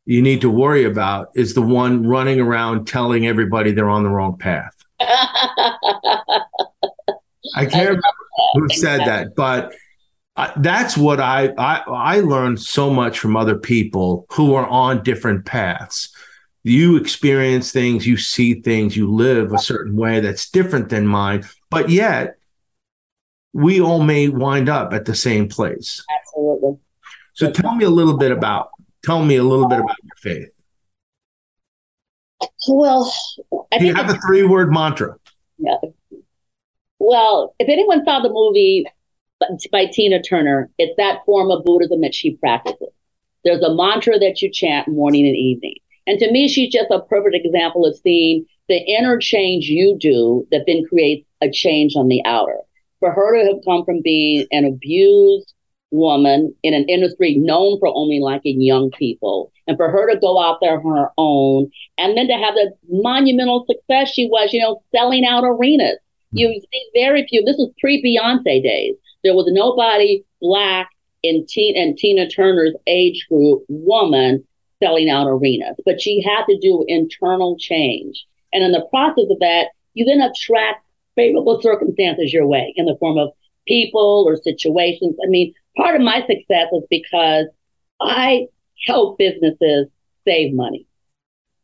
you 0.05 0.21
need 0.21 0.41
to 0.41 0.49
worry 0.49 0.83
about 0.85 1.29
is 1.35 1.55
the 1.55 1.61
one 1.61 2.05
running 2.07 2.39
around 2.39 2.85
telling 2.85 3.25
everybody 3.25 3.71
they're 3.71 3.89
on 3.89 4.03
the 4.03 4.09
wrong 4.09 4.37
path. 4.37 4.75
I 4.99 6.45
can't 7.65 7.73
remember 7.73 8.03
who 8.53 8.69
said 8.69 8.99
that, 9.07 9.35
but 9.35 9.73
uh, 10.35 10.51
that's 10.57 10.95
what 10.95 11.19
I, 11.19 11.47
I 11.57 11.83
I 11.87 12.19
learned 12.19 12.61
so 12.61 12.91
much 12.91 13.17
from 13.17 13.35
other 13.35 13.57
people 13.57 14.27
who 14.31 14.53
are 14.53 14.67
on 14.67 15.03
different 15.03 15.45
paths. 15.45 16.15
You 16.63 16.95
experience 16.97 17.71
things, 17.71 18.05
you 18.05 18.17
see 18.17 18.61
things, 18.61 18.95
you 18.95 19.11
live 19.11 19.51
a 19.51 19.57
certain 19.57 19.95
way 19.95 20.19
that's 20.19 20.49
different 20.49 20.89
than 20.89 21.07
mine, 21.07 21.43
but 21.71 21.89
yet 21.89 22.38
we 23.53 23.81
all 23.81 24.01
may 24.01 24.29
wind 24.29 24.69
up 24.69 24.93
at 24.93 25.05
the 25.05 25.15
same 25.15 25.47
place. 25.47 26.03
Absolutely. 26.19 26.77
So 27.33 27.51
tell 27.51 27.75
me 27.75 27.85
a 27.85 27.89
little 27.89 28.17
bit 28.17 28.31
about 28.31 28.69
tell 29.03 29.23
me 29.23 29.37
a 29.37 29.43
little 29.43 29.67
bit 29.67 29.79
about 29.79 29.95
your 30.03 30.15
faith. 30.17 30.49
Well, 32.67 33.11
I 33.71 33.79
Do 33.79 33.85
you 33.85 33.93
have 33.95 34.09
a 34.09 34.17
three 34.27 34.43
word 34.43 34.71
mantra? 34.71 35.15
Yeah. 35.57 35.77
Well, 36.99 37.55
if 37.59 37.69
anyone 37.69 38.03
saw 38.03 38.21
the 38.21 38.29
movie 38.29 38.85
by 39.71 39.85
Tina 39.85 40.21
Turner, 40.21 40.69
it's 40.77 40.93
that 40.97 41.19
form 41.25 41.49
of 41.49 41.63
Buddhism 41.63 42.01
that 42.01 42.13
she 42.13 42.31
practices. 42.35 42.89
There's 43.45 43.63
a 43.63 43.73
mantra 43.73 44.19
that 44.19 44.41
you 44.41 44.51
chant 44.51 44.87
morning 44.89 45.25
and 45.25 45.35
evening. 45.35 45.75
And 46.07 46.19
to 46.19 46.31
me, 46.31 46.47
she's 46.49 46.73
just 46.73 46.91
a 46.91 47.01
perfect 47.01 47.35
example 47.35 47.85
of 47.85 47.95
seeing 47.95 48.45
the 48.67 48.77
inner 48.77 49.17
change 49.17 49.65
you 49.65 49.97
do 49.97 50.45
that 50.51 50.65
then 50.67 50.85
creates 50.87 51.25
a 51.41 51.49
change 51.49 51.95
on 51.95 52.09
the 52.09 52.21
outer 52.25 52.57
for 52.99 53.11
her 53.11 53.37
to 53.37 53.53
have 53.53 53.63
come 53.65 53.85
from 53.85 54.01
being 54.01 54.45
an 54.51 54.65
abused 54.65 55.53
woman 55.91 56.53
in 56.61 56.73
an 56.73 56.85
industry 56.87 57.35
known 57.35 57.79
for 57.79 57.87
only 57.93 58.19
liking 58.19 58.61
young 58.61 58.91
people, 58.91 59.51
and 59.67 59.77
for 59.77 59.89
her 59.89 60.11
to 60.11 60.19
go 60.19 60.39
out 60.39 60.59
there 60.61 60.79
on 60.79 60.97
her 60.97 61.09
own, 61.17 61.71
and 61.97 62.17
then 62.17 62.27
to 62.27 62.33
have 62.33 62.53
the 62.53 62.71
monumental 62.89 63.65
success 63.65 64.09
she 64.09 64.27
was, 64.27 64.53
you 64.53 64.61
know, 64.61 64.81
selling 64.91 65.25
out 65.25 65.43
arenas. 65.43 65.97
Hmm. 66.31 66.37
You 66.37 66.61
see 66.61 66.89
very 66.93 67.25
few. 67.27 67.43
This 67.43 67.57
was 67.57 67.71
pre 67.79 68.03
Beyonce 68.03 68.61
days. 68.61 68.95
There 69.23 69.33
was 69.35 69.49
nobody 69.49 70.23
black 70.41 70.89
in 71.23 71.45
Tina 71.47 71.79
and 71.79 71.97
Tina 71.97 72.29
Turner's 72.29 72.75
age 72.87 73.25
group 73.29 73.63
woman 73.67 74.45
selling 74.81 75.09
out 75.09 75.27
arenas, 75.27 75.75
but 75.85 76.01
she 76.01 76.21
had 76.21 76.45
to 76.45 76.57
do 76.59 76.85
internal 76.87 77.57
change. 77.59 78.25
And 78.53 78.63
in 78.63 78.71
the 78.71 78.87
process 78.89 79.25
of 79.29 79.39
that, 79.39 79.67
you 79.93 80.05
then 80.05 80.21
attract 80.21 80.85
favorable 81.19 81.61
circumstances 81.61 82.31
your 82.31 82.47
way 82.47 82.73
in 82.77 82.85
the 82.85 82.95
form 82.99 83.17
of 83.17 83.29
people 83.67 84.23
or 84.25 84.37
situations. 84.37 85.17
I 85.23 85.27
mean, 85.27 85.53
part 85.75 85.95
of 85.95 86.01
my 86.01 86.21
success 86.21 86.67
is 86.71 86.83
because 86.89 87.47
I 88.01 88.47
help 88.87 89.17
businesses 89.17 89.87
save 90.25 90.53
money. 90.53 90.87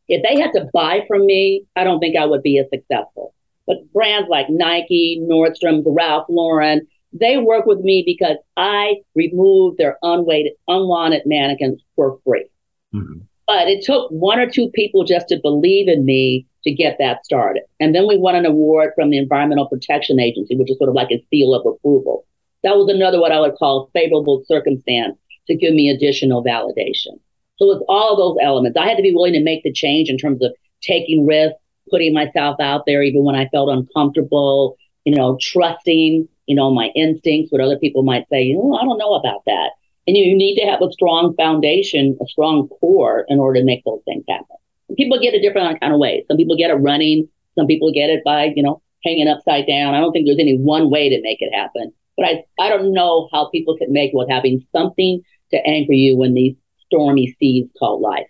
If 0.08 0.22
they 0.22 0.40
had 0.40 0.52
to 0.52 0.68
buy 0.72 1.04
from 1.08 1.24
me, 1.24 1.64
I 1.74 1.84
don't 1.84 2.00
think 2.00 2.16
I 2.16 2.26
would 2.26 2.42
be 2.42 2.58
as 2.58 2.66
successful. 2.72 3.34
But 3.66 3.78
brands 3.92 4.28
like 4.28 4.46
Nike, 4.50 5.20
Nordstrom, 5.28 5.82
Ralph 5.86 6.26
Lauren, 6.28 6.86
they 7.12 7.38
work 7.38 7.66
with 7.66 7.80
me 7.80 8.02
because 8.04 8.36
I 8.56 8.96
remove 9.14 9.78
their 9.78 9.98
unweighted, 10.02 10.52
unwanted 10.68 11.22
mannequins 11.24 11.82
for 11.96 12.18
free. 12.24 12.46
Mm-hmm. 12.94 13.20
But 13.46 13.68
it 13.68 13.84
took 13.84 14.10
one 14.10 14.38
or 14.38 14.48
two 14.48 14.70
people 14.74 15.04
just 15.04 15.28
to 15.28 15.40
believe 15.40 15.88
in 15.88 16.04
me 16.04 16.46
to 16.66 16.74
get 16.74 16.96
that 16.98 17.24
started. 17.24 17.62
And 17.80 17.94
then 17.94 18.06
we 18.06 18.18
won 18.18 18.34
an 18.34 18.44
award 18.44 18.92
from 18.94 19.10
the 19.10 19.18
Environmental 19.18 19.68
Protection 19.68 20.18
Agency, 20.20 20.56
which 20.56 20.70
is 20.70 20.76
sort 20.78 20.90
of 20.90 20.96
like 20.96 21.10
a 21.12 21.24
seal 21.30 21.54
of 21.54 21.64
approval. 21.64 22.26
That 22.64 22.76
was 22.76 22.92
another 22.92 23.20
what 23.20 23.32
I 23.32 23.40
would 23.40 23.54
call 23.54 23.88
favorable 23.94 24.42
circumstance 24.46 25.16
to 25.46 25.56
give 25.56 25.72
me 25.72 25.88
additional 25.88 26.44
validation. 26.44 27.20
So 27.58 27.70
it's 27.70 27.84
all 27.88 28.16
those 28.16 28.36
elements. 28.42 28.76
I 28.76 28.88
had 28.88 28.96
to 28.96 29.02
be 29.02 29.14
willing 29.14 29.34
to 29.34 29.42
make 29.42 29.62
the 29.62 29.72
change 29.72 30.10
in 30.10 30.18
terms 30.18 30.42
of 30.42 30.52
taking 30.82 31.24
risks, 31.24 31.58
putting 31.88 32.12
myself 32.12 32.56
out 32.60 32.82
there, 32.84 33.02
even 33.02 33.24
when 33.24 33.36
I 33.36 33.48
felt 33.48 33.70
uncomfortable, 33.70 34.76
you 35.04 35.14
know, 35.14 35.38
trusting, 35.40 36.28
you 36.46 36.56
know, 36.56 36.74
my 36.74 36.88
instincts, 36.96 37.52
what 37.52 37.60
other 37.60 37.78
people 37.78 38.02
might 38.02 38.28
say, 38.28 38.54
oh, 38.58 38.74
I 38.74 38.84
don't 38.84 38.98
know 38.98 39.14
about 39.14 39.44
that. 39.46 39.70
And 40.08 40.16
you 40.16 40.36
need 40.36 40.56
to 40.60 40.66
have 40.66 40.82
a 40.82 40.92
strong 40.92 41.34
foundation, 41.36 42.18
a 42.20 42.26
strong 42.26 42.68
core 42.68 43.24
in 43.28 43.38
order 43.38 43.60
to 43.60 43.64
make 43.64 43.84
those 43.84 44.02
things 44.04 44.24
happen. 44.28 44.56
People 44.96 45.20
get 45.20 45.34
it 45.34 45.40
different 45.40 45.80
kind 45.80 45.92
of 45.92 45.98
ways. 45.98 46.24
Some 46.28 46.36
people 46.36 46.56
get 46.56 46.70
it 46.70 46.74
running. 46.74 47.28
Some 47.56 47.66
people 47.66 47.92
get 47.92 48.10
it 48.10 48.22
by, 48.24 48.52
you 48.54 48.62
know, 48.62 48.82
hanging 49.04 49.28
upside 49.28 49.66
down. 49.66 49.94
I 49.94 50.00
don't 50.00 50.12
think 50.12 50.26
there's 50.26 50.38
any 50.38 50.56
one 50.56 50.90
way 50.90 51.08
to 51.08 51.20
make 51.22 51.38
it 51.40 51.54
happen. 51.54 51.92
But 52.16 52.26
I, 52.26 52.44
I 52.58 52.68
don't 52.68 52.92
know 52.92 53.28
how 53.32 53.50
people 53.50 53.76
can 53.76 53.92
make 53.92 54.12
with 54.14 54.28
having 54.30 54.64
something 54.72 55.22
to 55.50 55.56
anchor 55.66 55.92
you 55.92 56.22
in 56.22 56.34
these 56.34 56.56
stormy 56.86 57.36
seas 57.38 57.68
called 57.78 58.00
life. 58.00 58.26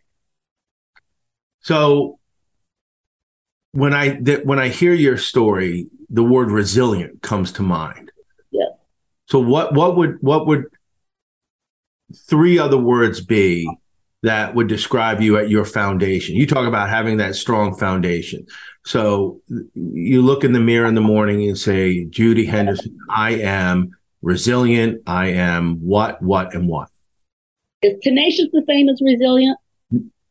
So 1.61 2.19
when 3.73 3.92
I 3.92 4.16
th- 4.16 4.45
when 4.45 4.59
I 4.59 4.69
hear 4.69 4.95
your 4.95 5.19
story, 5.19 5.88
the 6.09 6.23
word 6.23 6.51
resilient 6.51 7.23
comes 7.23 7.53
to 7.53 7.62
mind. 7.62 8.11
Yeah. 8.51 8.71
So 9.27 9.38
what 9.40 9.75
what 9.75 9.97
would 9.97 10.19
what 10.21 10.47
would 10.47 10.64
three 12.14 12.59
other 12.59 12.79
words 12.79 13.21
be 13.21 13.69
that 14.23 14.55
would 14.55 14.67
describe 14.67 15.21
you 15.21 15.37
at 15.39 15.49
your 15.49 15.65
foundation? 15.65 16.37
You 16.37 16.47
talk 16.47 16.67
about 16.67 16.89
having 16.89 17.19
that 17.19 17.35
strong 17.35 17.77
foundation. 17.77 18.47
So 18.85 19.41
you 19.75 20.23
look 20.23 20.45
in 20.45 20.53
the 20.53 20.61
mirror 20.61 20.87
in 20.87 20.95
the 20.95 21.01
morning 21.01 21.47
and 21.49 21.59
say, 21.59 22.07
Judi 22.07 22.47
Henderson, 22.47 22.97
I 23.11 23.33
am 23.33 23.97
resilient. 24.23 25.03
I 25.07 25.29
am 25.29 25.77
what, 25.77 26.23
what, 26.23 26.55
and 26.55 26.69
what. 26.69 26.89
Is 27.83 27.99
tenacious 28.03 28.47
the 28.53 28.65
same 28.67 28.89
as 28.89 29.01
resilient? 29.03 29.59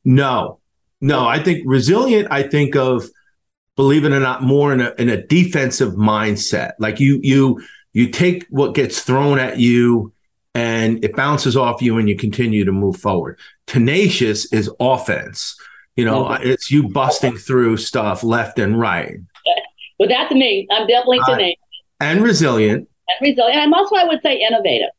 No, 0.04 0.60
no. 1.02 1.28
I 1.28 1.40
think 1.40 1.64
resilient. 1.66 2.30
I 2.32 2.44
think 2.44 2.76
of, 2.76 3.10
believe 3.76 4.06
it 4.06 4.14
or 4.14 4.20
not, 4.20 4.42
more 4.42 4.74
in 4.74 4.82
a 4.82 4.94
in 4.98 5.10
a 5.10 5.22
defensive 5.22 5.94
mindset. 5.94 6.74
Like 6.80 7.00
you, 7.00 7.20
you, 7.22 7.62
you 7.94 8.10
take 8.10 8.46
what 8.50 8.74
gets 8.74 9.02
thrown 9.02 9.38
at 9.38 9.60
you, 9.60 10.14
and 10.56 11.04
it 11.04 11.16
bounces 11.16 11.56
off 11.56 11.82
you, 11.82 12.00
and 12.00 12.10
you 12.10 12.16
continue 12.16 12.66
to 12.66 12.72
move 12.72 12.98
forward. 12.98 13.38
Tenacious 13.68 14.52
is 14.52 14.72
offense. 14.80 15.60
You 15.96 16.06
know, 16.06 16.24
mm-hmm. 16.24 16.48
it's 16.48 16.72
you 16.72 16.90
busting 16.90 17.38
through 17.38 17.78
stuff 17.78 18.24
left 18.24 18.58
and 18.58 18.80
right. 18.80 19.18
Well, 20.00 20.10
that's 20.10 20.34
me. 20.34 20.68
I'm 20.72 20.88
definitely 20.88 21.20
tenacious 21.26 21.62
uh, 22.02 22.04
and 22.04 22.22
resilient. 22.22 22.90
And 23.08 23.30
resilient. 23.30 23.62
I'm 23.62 23.74
also, 23.74 23.96
I 23.96 24.06
would 24.06 24.22
say, 24.22 24.42
innovative. 24.42 24.90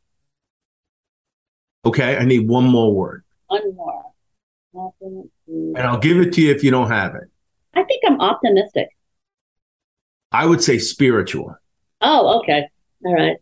Okay, 1.84 2.16
I 2.16 2.24
need 2.24 2.48
one 2.48 2.64
more 2.64 2.94
word. 2.94 3.24
One 3.48 3.74
more. 3.74 4.12
And 5.46 5.78
I'll 5.78 5.98
give 5.98 6.18
it 6.18 6.32
to 6.34 6.42
you 6.42 6.50
if 6.50 6.62
you 6.64 6.70
don't 6.70 6.90
have 6.90 7.14
it. 7.14 7.24
I 7.74 7.82
think 7.84 8.02
I'm 8.06 8.20
optimistic. 8.20 8.88
I 10.32 10.44
would 10.46 10.62
say 10.62 10.78
spiritual. 10.78 11.56
Oh, 12.00 12.40
okay. 12.40 12.68
All 13.04 13.14
right. 13.14 13.36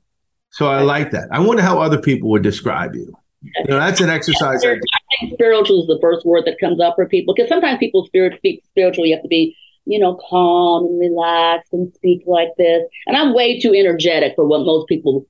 So 0.55 0.69
I 0.69 0.83
like 0.83 1.11
that. 1.11 1.27
I 1.33 1.41
wonder 1.41 1.65
how 1.65 1.81
other 1.81 2.01
people 2.01 2.31
would 2.31 2.45
describe 2.45 2.95
you. 2.95 3.13
You 3.43 3.65
know, 3.67 3.81
that's 3.81 4.01
an 4.01 4.09
exercise. 4.09 4.65
I 4.65 4.79
think 5.19 5.33
spiritual 5.33 5.81
is 5.81 5.89
the 5.89 5.99
first 6.01 6.25
word 6.25 6.45
that 6.47 6.61
comes 6.61 6.81
up 6.81 6.95
for 6.95 7.09
people 7.09 7.35
because 7.35 7.49
sometimes 7.49 7.79
people 7.79 8.07
spirit 8.07 8.37
speak 8.37 8.63
spiritual. 8.71 9.05
You 9.05 9.17
have 9.17 9.23
to 9.25 9.29
be, 9.29 9.57
you 9.85 9.99
know, 9.99 10.17
calm 10.31 10.85
and 10.85 11.01
relaxed 11.01 11.73
and 11.73 11.93
speak 11.95 12.23
like 12.27 12.51
this. 12.57 12.85
And 13.09 13.17
I'm 13.17 13.35
way 13.35 13.59
too 13.59 13.75
energetic 13.75 14.35
for 14.37 14.47
what 14.47 14.61
most 14.61 14.87
people, 14.87 15.27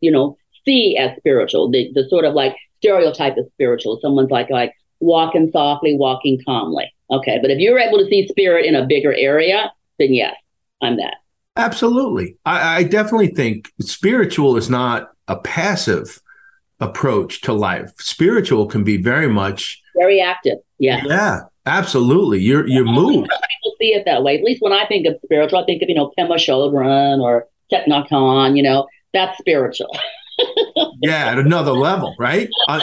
you 0.00 0.10
know, 0.10 0.36
see 0.66 0.98
as 0.98 1.16
spiritual, 1.16 1.70
the, 1.70 1.90
the 1.94 2.06
sort 2.10 2.26
of 2.26 2.34
like 2.34 2.54
stereotype 2.76 3.38
of 3.38 3.46
spiritual. 3.54 3.98
Someone's 4.02 4.30
like 4.30 4.50
like 4.50 4.74
walking 5.00 5.50
softly, 5.52 5.96
walking 5.96 6.38
calmly. 6.44 6.92
Okay, 7.10 7.38
but 7.40 7.50
if 7.50 7.58
you're 7.58 7.78
able 7.78 7.96
to 7.96 8.06
see 8.10 8.28
spirit 8.28 8.66
in 8.66 8.74
a 8.74 8.84
bigger 8.84 9.14
area, 9.14 9.72
then 9.98 10.12
yes, 10.12 10.34
I'm 10.82 10.98
that. 10.98 11.14
Absolutely, 11.56 12.36
I, 12.44 12.78
I 12.78 12.82
definitely 12.82 13.28
think 13.28 13.72
spiritual 13.80 14.56
is 14.56 14.68
not 14.70 15.12
a 15.28 15.36
passive 15.36 16.20
approach 16.80 17.40
to 17.42 17.52
life. 17.52 17.92
Spiritual 17.98 18.66
can 18.66 18.84
be 18.84 18.96
very 18.96 19.28
much 19.28 19.82
very 19.96 20.20
active. 20.20 20.58
Yeah. 20.78 21.02
Yeah. 21.04 21.40
Absolutely. 21.64 22.40
You're 22.40 22.66
you 22.68 22.84
move. 22.84 23.24
People 23.24 23.76
see 23.80 23.92
it 23.92 24.04
that 24.04 24.22
way. 24.22 24.38
At 24.38 24.44
least 24.44 24.62
when 24.62 24.72
I 24.72 24.86
think 24.86 25.06
of 25.06 25.16
spiritual, 25.24 25.58
I 25.58 25.64
think 25.64 25.82
of, 25.82 25.88
you 25.88 25.96
know, 25.96 26.12
Pema 26.16 26.36
Chodron 26.36 27.20
or 27.20 27.48
Thich 27.72 27.86
Nhat 27.88 28.08
Hanh, 28.08 28.56
you 28.56 28.62
know, 28.62 28.86
that's 29.12 29.36
spiritual. 29.38 29.90
yeah, 31.02 31.26
at 31.26 31.38
another 31.38 31.72
level, 31.72 32.14
right? 32.18 32.48
Uh, 32.68 32.80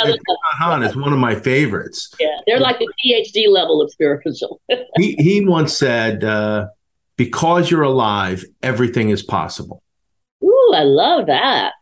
Hanh 0.62 0.88
is 0.88 0.96
one 0.96 1.14
of 1.14 1.20
my 1.20 1.36
favorites. 1.36 2.14
Yeah, 2.20 2.28
they're 2.46 2.60
like 2.60 2.80
the 2.80 2.88
PhD 3.06 3.48
level 3.50 3.82
of 3.82 3.92
spiritual. 3.92 4.62
he 4.98 5.16
he 5.16 5.46
once 5.46 5.78
said, 5.78 6.24
uh, 6.24 6.68
"Because 7.18 7.70
you're 7.70 7.84
alive, 7.84 8.44
everything 8.62 9.10
is 9.10 9.24
possible." 9.24 9.84
Ooh, 10.44 10.72
I 10.74 10.84
love 10.84 11.28
that. 11.28 11.74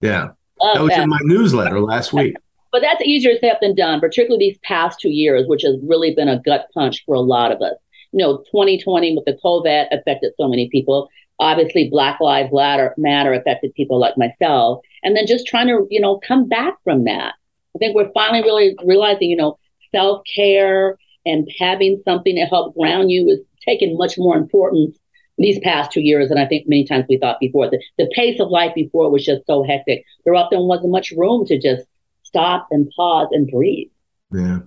Yeah, 0.00 0.30
love 0.60 0.74
that 0.74 0.82
was 0.82 0.90
that. 0.90 1.02
in 1.02 1.08
my 1.08 1.20
newsletter 1.22 1.80
last 1.80 2.12
week. 2.12 2.36
But 2.72 2.82
that's 2.82 3.02
easier 3.02 3.36
said 3.40 3.58
than 3.60 3.74
done, 3.74 3.98
particularly 3.98 4.46
these 4.46 4.58
past 4.62 5.00
two 5.00 5.10
years, 5.10 5.48
which 5.48 5.62
has 5.62 5.74
really 5.82 6.14
been 6.14 6.28
a 6.28 6.40
gut 6.40 6.66
punch 6.72 7.02
for 7.04 7.16
a 7.16 7.20
lot 7.20 7.50
of 7.50 7.60
us. 7.60 7.74
You 8.12 8.18
know, 8.18 8.38
2020 8.52 9.16
with 9.16 9.24
the 9.24 9.38
COVID 9.44 9.86
affected 9.90 10.32
so 10.36 10.48
many 10.48 10.68
people 10.70 11.08
obviously 11.40 11.88
Black 11.88 12.20
Lives 12.20 12.52
Matter 12.52 13.32
affected 13.32 13.74
people 13.74 13.98
like 13.98 14.16
myself. 14.16 14.80
And 15.02 15.16
then 15.16 15.26
just 15.26 15.46
trying 15.46 15.66
to, 15.68 15.86
you 15.90 16.00
know, 16.00 16.20
come 16.26 16.46
back 16.48 16.74
from 16.84 17.04
that. 17.04 17.34
I 17.74 17.78
think 17.78 17.96
we're 17.96 18.12
finally 18.12 18.42
really 18.42 18.76
realizing, 18.84 19.30
you 19.30 19.36
know, 19.36 19.58
self 19.92 20.22
care 20.32 20.98
and 21.26 21.48
having 21.58 22.02
something 22.04 22.36
to 22.36 22.44
help 22.44 22.74
ground 22.74 23.10
you 23.10 23.28
is 23.30 23.40
taking 23.64 23.96
much 23.96 24.14
more 24.18 24.36
importance 24.36 24.98
these 25.38 25.58
past 25.60 25.90
two 25.90 26.02
years 26.02 26.28
than 26.28 26.38
I 26.38 26.46
think 26.46 26.68
many 26.68 26.84
times 26.84 27.06
we 27.08 27.18
thought 27.18 27.40
before. 27.40 27.70
The, 27.70 27.82
the 27.96 28.10
pace 28.14 28.38
of 28.40 28.48
life 28.48 28.74
before 28.74 29.10
was 29.10 29.24
just 29.24 29.46
so 29.46 29.64
hectic. 29.64 30.04
There 30.24 30.34
often 30.34 30.60
wasn't 30.66 30.92
much 30.92 31.12
room 31.12 31.46
to 31.46 31.58
just 31.58 31.84
stop 32.22 32.68
and 32.70 32.90
pause 32.94 33.28
and 33.32 33.50
breathe. 33.50 33.88
Yeah. 34.32 34.60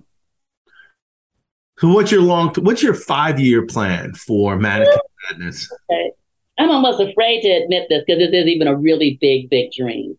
So 1.78 1.88
what's 1.88 2.12
your 2.12 2.22
long 2.22 2.54
what's 2.56 2.82
your 2.82 2.94
five 2.94 3.40
year 3.40 3.66
plan 3.66 4.14
for 4.14 4.56
Mannequin 4.58 4.98
Madness? 5.30 5.70
Okay. 5.90 6.12
I'm 6.58 6.70
almost 6.70 7.00
afraid 7.00 7.42
to 7.42 7.48
admit 7.48 7.86
this 7.88 8.04
because 8.06 8.18
this 8.20 8.30
is 8.30 8.46
even 8.46 8.68
a 8.68 8.76
really 8.76 9.18
big, 9.20 9.50
big 9.50 9.72
dream. 9.72 10.16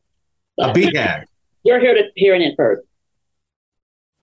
But 0.58 0.72
a 0.72 0.74
big 0.74 0.96
ad. 0.96 1.28
You're 1.64 1.80
here 1.80 1.96
to 1.96 2.04
hearing 2.16 2.42
it 2.42 2.56
first. 2.58 2.84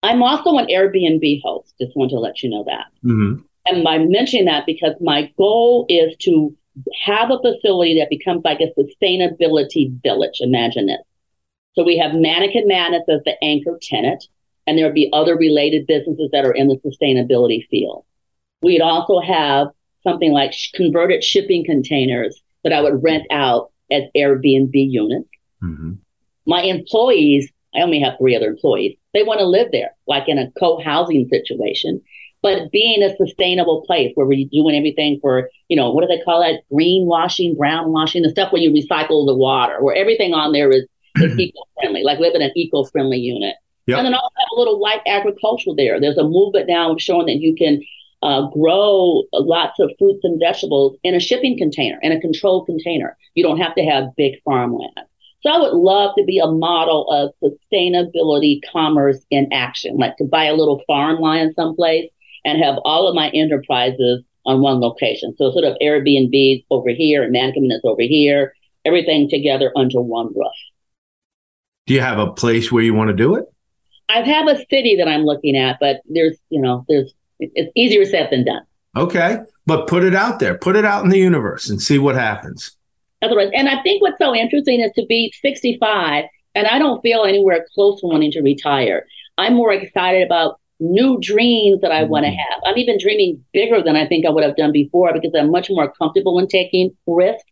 I'm 0.02 0.22
also 0.22 0.56
an 0.58 0.66
Airbnb 0.66 1.40
host. 1.42 1.74
Just 1.80 1.96
want 1.96 2.10
to 2.10 2.18
let 2.18 2.42
you 2.42 2.50
know 2.50 2.64
that. 2.64 2.86
Mm-hmm. 3.04 3.42
And 3.66 3.86
I'm 3.86 4.10
mentioning 4.10 4.46
that 4.46 4.66
because 4.66 4.94
my 5.00 5.32
goal 5.38 5.86
is 5.88 6.16
to 6.22 6.54
have 7.04 7.30
a 7.30 7.38
facility 7.38 7.98
that 7.98 8.10
becomes 8.10 8.42
like 8.44 8.60
a 8.60 8.72
sustainability 8.80 9.92
village. 10.02 10.40
Imagine 10.40 10.88
it. 10.88 11.00
So 11.74 11.84
we 11.84 11.96
have 11.98 12.14
Mannequin 12.14 12.66
Madness 12.66 13.04
as 13.08 13.20
the 13.24 13.42
anchor 13.42 13.78
tenant, 13.80 14.24
and 14.66 14.76
there 14.76 14.86
would 14.86 14.94
be 14.94 15.10
other 15.12 15.36
related 15.36 15.86
businesses 15.86 16.30
that 16.32 16.44
are 16.44 16.52
in 16.52 16.68
the 16.68 16.76
sustainability 16.76 17.66
field. 17.68 18.04
We'd 18.62 18.82
also 18.82 19.20
have 19.20 19.68
something 20.02 20.32
like 20.32 20.52
converted 20.74 21.24
shipping 21.24 21.64
containers 21.64 22.40
that 22.64 22.72
I 22.72 22.80
would 22.80 23.02
rent 23.02 23.24
out 23.30 23.72
as 23.90 24.02
Airbnb 24.16 24.72
units. 24.72 25.28
Mm-hmm. 25.62 25.92
My 26.46 26.62
employees, 26.62 27.50
I 27.74 27.80
only 27.80 28.00
have 28.00 28.18
three 28.18 28.36
other 28.36 28.50
employees, 28.50 28.96
they 29.14 29.22
want 29.22 29.40
to 29.40 29.46
live 29.46 29.68
there, 29.72 29.94
like 30.06 30.28
in 30.28 30.38
a 30.38 30.50
co 30.58 30.80
housing 30.80 31.28
situation. 31.28 32.00
But 32.42 32.72
being 32.72 33.02
a 33.02 33.16
sustainable 33.16 33.84
place 33.86 34.10
where 34.14 34.26
we're 34.26 34.48
doing 34.50 34.76
everything 34.76 35.18
for, 35.20 35.48
you 35.68 35.76
know, 35.76 35.92
what 35.92 36.02
do 36.02 36.08
they 36.08 36.22
call 36.22 36.40
that? 36.40 36.62
Greenwashing, 36.72 37.56
brown 37.56 37.92
washing, 37.92 38.22
the 38.22 38.30
stuff 38.30 38.52
where 38.52 38.60
you 38.60 38.72
recycle 38.72 39.26
the 39.26 39.34
water, 39.34 39.80
where 39.80 39.94
everything 39.94 40.34
on 40.34 40.52
there 40.52 40.70
is, 40.70 40.84
is 41.16 41.38
eco 41.38 41.60
friendly, 41.78 42.02
like 42.02 42.18
live 42.18 42.34
in 42.34 42.42
an 42.42 42.50
eco 42.56 42.84
friendly 42.84 43.18
unit. 43.18 43.54
Yep. 43.86 43.98
And 43.98 44.06
then 44.06 44.14
also 44.14 44.34
have 44.36 44.48
a 44.56 44.58
little 44.58 44.80
light 44.80 45.00
agricultural 45.06 45.76
there. 45.76 46.00
There's 46.00 46.18
a 46.18 46.24
movement 46.24 46.68
now 46.68 46.96
showing 46.98 47.26
that 47.26 47.38
you 47.38 47.54
can 47.54 47.80
uh, 48.22 48.48
grow 48.48 49.24
lots 49.32 49.78
of 49.80 49.90
fruits 49.98 50.20
and 50.22 50.40
vegetables 50.40 50.96
in 51.02 51.14
a 51.14 51.20
shipping 51.20 51.58
container, 51.58 51.98
in 52.02 52.12
a 52.12 52.20
controlled 52.20 52.66
container. 52.66 53.16
You 53.34 53.44
don't 53.44 53.58
have 53.58 53.74
to 53.76 53.84
have 53.84 54.16
big 54.16 54.34
farmland. 54.44 54.92
So 55.42 55.50
I 55.50 55.58
would 55.58 55.74
love 55.74 56.14
to 56.16 56.24
be 56.24 56.38
a 56.38 56.46
model 56.46 57.10
of 57.10 57.32
sustainability 57.42 58.60
commerce 58.72 59.18
in 59.30 59.52
action, 59.52 59.96
like 59.96 60.16
to 60.18 60.24
buy 60.24 60.44
a 60.44 60.54
little 60.54 60.82
farm 60.86 61.20
land 61.20 61.54
someplace 61.56 62.10
and 62.44 62.62
have 62.62 62.76
all 62.84 63.08
of 63.08 63.14
my 63.14 63.30
enterprises 63.30 64.22
on 64.44 64.60
one 64.60 64.80
location. 64.80 65.34
So 65.36 65.52
sort 65.52 65.64
of 65.64 65.76
Airbnb 65.82 66.64
over 66.70 66.90
here 66.90 67.22
and 67.22 67.32
Mannequin 67.32 67.70
is 67.70 67.80
over 67.84 68.02
here, 68.02 68.54
everything 68.84 69.28
together 69.28 69.72
under 69.76 70.00
one 70.00 70.26
roof. 70.34 70.52
Do 71.86 71.94
you 71.94 72.00
have 72.00 72.18
a 72.18 72.32
place 72.32 72.70
where 72.70 72.82
you 72.82 72.94
want 72.94 73.08
to 73.08 73.16
do 73.16 73.34
it? 73.34 73.44
I 74.08 74.20
have 74.20 74.48
a 74.48 74.58
city 74.70 74.96
that 74.96 75.08
I'm 75.08 75.22
looking 75.22 75.56
at, 75.56 75.78
but 75.80 76.00
there's, 76.08 76.36
you 76.50 76.60
know, 76.60 76.84
there's 76.88 77.14
it's 77.38 77.72
easier 77.74 78.04
said 78.04 78.28
than 78.30 78.44
done. 78.44 78.62
Okay. 78.96 79.38
But 79.66 79.86
put 79.86 80.04
it 80.04 80.14
out 80.14 80.38
there, 80.38 80.56
put 80.56 80.76
it 80.76 80.84
out 80.84 81.04
in 81.04 81.10
the 81.10 81.18
universe 81.18 81.68
and 81.68 81.80
see 81.80 81.98
what 81.98 82.14
happens. 82.14 82.76
Otherwise. 83.22 83.50
And 83.54 83.68
I 83.68 83.82
think 83.82 84.02
what's 84.02 84.18
so 84.18 84.34
interesting 84.34 84.80
is 84.80 84.92
to 84.96 85.06
be 85.06 85.32
65 85.40 86.24
and 86.54 86.66
I 86.66 86.78
don't 86.78 87.00
feel 87.00 87.24
anywhere 87.24 87.64
close 87.74 88.00
to 88.00 88.06
wanting 88.06 88.32
to 88.32 88.42
retire. 88.42 89.06
I'm 89.38 89.54
more 89.54 89.72
excited 89.72 90.24
about 90.24 90.60
new 90.82 91.18
dreams 91.20 91.80
that 91.80 91.92
I 91.92 92.02
mm-hmm. 92.02 92.10
want 92.10 92.24
to 92.24 92.30
have. 92.30 92.60
I'm 92.64 92.76
even 92.76 92.98
dreaming 92.98 93.44
bigger 93.52 93.82
than 93.82 93.96
I 93.96 94.06
think 94.06 94.26
I 94.26 94.30
would 94.30 94.44
have 94.44 94.56
done 94.56 94.72
before 94.72 95.12
because 95.12 95.32
I'm 95.38 95.50
much 95.50 95.70
more 95.70 95.92
comfortable 95.92 96.38
in 96.38 96.48
taking 96.48 96.96
risks. 97.06 97.44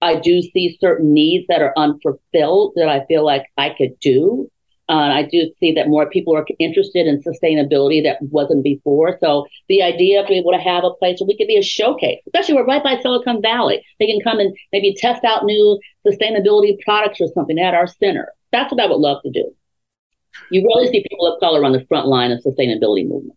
I 0.00 0.16
do 0.16 0.40
see 0.42 0.78
certain 0.80 1.12
needs 1.12 1.46
that 1.48 1.60
are 1.60 1.74
unfulfilled 1.76 2.72
that 2.76 2.88
I 2.88 3.04
feel 3.06 3.24
like 3.24 3.44
I 3.56 3.70
could 3.76 3.98
do. 4.00 4.50
Uh, 4.88 5.12
I 5.12 5.28
do 5.30 5.52
see 5.60 5.72
that 5.72 5.88
more 5.88 6.08
people 6.08 6.34
are 6.34 6.46
interested 6.58 7.06
in 7.06 7.22
sustainability 7.22 8.02
that 8.04 8.22
wasn't 8.22 8.64
before. 8.64 9.18
So 9.20 9.46
the 9.68 9.82
idea 9.82 10.22
of 10.22 10.28
being 10.28 10.40
able 10.40 10.52
to 10.52 10.58
have 10.58 10.82
a 10.82 10.94
place 10.94 11.20
where 11.20 11.26
we 11.26 11.36
could 11.36 11.46
be 11.46 11.58
a 11.58 11.62
showcase, 11.62 12.20
especially 12.26 12.54
we're 12.54 12.64
right 12.64 12.82
by 12.82 12.98
Silicon 13.02 13.42
Valley, 13.42 13.84
they 13.98 14.06
can 14.06 14.20
come 14.24 14.38
and 14.38 14.56
maybe 14.72 14.94
test 14.96 15.24
out 15.24 15.44
new 15.44 15.78
sustainability 16.06 16.78
products 16.86 17.20
or 17.20 17.28
something 17.34 17.58
at 17.58 17.74
our 17.74 17.86
center. 17.86 18.32
That's 18.50 18.72
what 18.72 18.80
I 18.80 18.86
would 18.86 18.96
love 18.96 19.22
to 19.24 19.30
do. 19.30 19.54
You 20.50 20.62
really 20.62 20.88
see 20.88 21.04
people 21.08 21.26
of 21.26 21.40
color 21.40 21.64
on 21.64 21.72
the 21.72 21.84
front 21.86 22.06
line 22.06 22.30
of 22.30 22.42
sustainability 22.42 23.06
movement. 23.06 23.36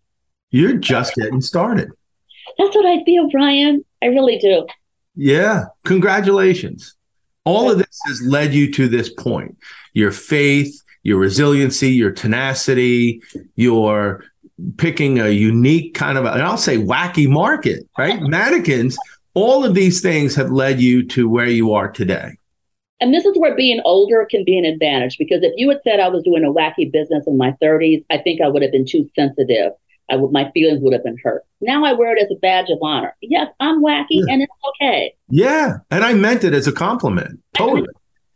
You're 0.50 0.78
just 0.78 1.16
getting 1.16 1.42
started. 1.42 1.90
That's 2.58 2.76
what 2.76 2.86
I 2.86 3.04
feel, 3.04 3.30
Brian. 3.30 3.84
I 4.02 4.08
really 4.08 4.38
do. 4.38 4.68
Yeah. 5.16 5.66
Congratulations. 5.86 6.96
All 7.46 7.72
of 7.72 7.78
this 7.78 8.00
has 8.06 8.22
led 8.22 8.54
you 8.54 8.72
to 8.74 8.88
this 8.88 9.10
point. 9.10 9.58
Your 9.94 10.12
faith, 10.12 10.74
your 11.04 11.18
resiliency, 11.18 11.92
your 11.92 12.12
tenacity, 12.12 13.22
your 13.56 14.24
picking 14.78 15.20
a 15.20 15.30
unique 15.30 15.96
kind 15.96 16.18
of, 16.18 16.26
and 16.26 16.42
I'll 16.42 16.58
say 16.58 16.78
wacky 16.78 17.28
market, 17.28 17.88
right? 17.98 18.22
Mannequins, 18.22 18.98
all 19.34 19.66
of 19.66 19.74
these 19.74 20.02
things 20.02 20.36
have 20.36 20.52
led 20.52 20.80
you 20.80 21.08
to 21.08 21.30
where 21.30 21.48
you 21.48 21.74
are 21.74 21.90
today. 21.90 22.36
And 23.02 23.14
this 23.14 23.26
is 23.26 23.36
where 23.36 23.56
being 23.56 23.82
older 23.84 24.26
can 24.30 24.46
be 24.46 24.58
an 24.58 24.64
advantage 24.64 25.18
because 25.18 25.42
if 25.42 25.54
you 25.58 25.68
had 25.70 25.82
said 25.84 26.00
I 26.00 26.08
was 26.08 26.24
doing 26.24 26.46
a 26.46 26.54
wacky 26.54 26.90
business 26.90 27.26
in 27.26 27.36
my 27.36 27.52
30s, 27.62 28.06
I 28.12 28.20
think 28.20 28.42
I 28.42 28.48
would 28.48 28.62
have 28.62 28.72
been 28.72 28.86
too 28.86 29.10
sensitive. 29.16 29.74
I 30.10 30.18
would, 30.18 30.32
my 30.32 30.52
feelings 30.52 30.82
would 30.82 30.94
have 30.94 31.04
been 31.04 31.18
hurt. 31.24 31.44
Now 31.62 31.84
I 31.84 31.94
wear 31.94 32.16
it 32.16 32.22
as 32.22 32.30
a 32.32 32.40
badge 32.40 32.70
of 32.70 32.78
honor. 32.82 33.16
Yes, 33.22 33.48
I'm 33.60 33.82
wacky 33.82 34.06
yeah. 34.10 34.34
and 34.34 34.42
it's 34.44 34.54
okay. 34.70 35.16
Yeah. 35.30 35.78
And 35.90 36.04
I 36.04 36.14
meant 36.14 36.44
it 36.44 36.54
as 36.54 36.68
a 36.68 36.72
compliment. 36.72 37.40
Totally. 37.56 37.88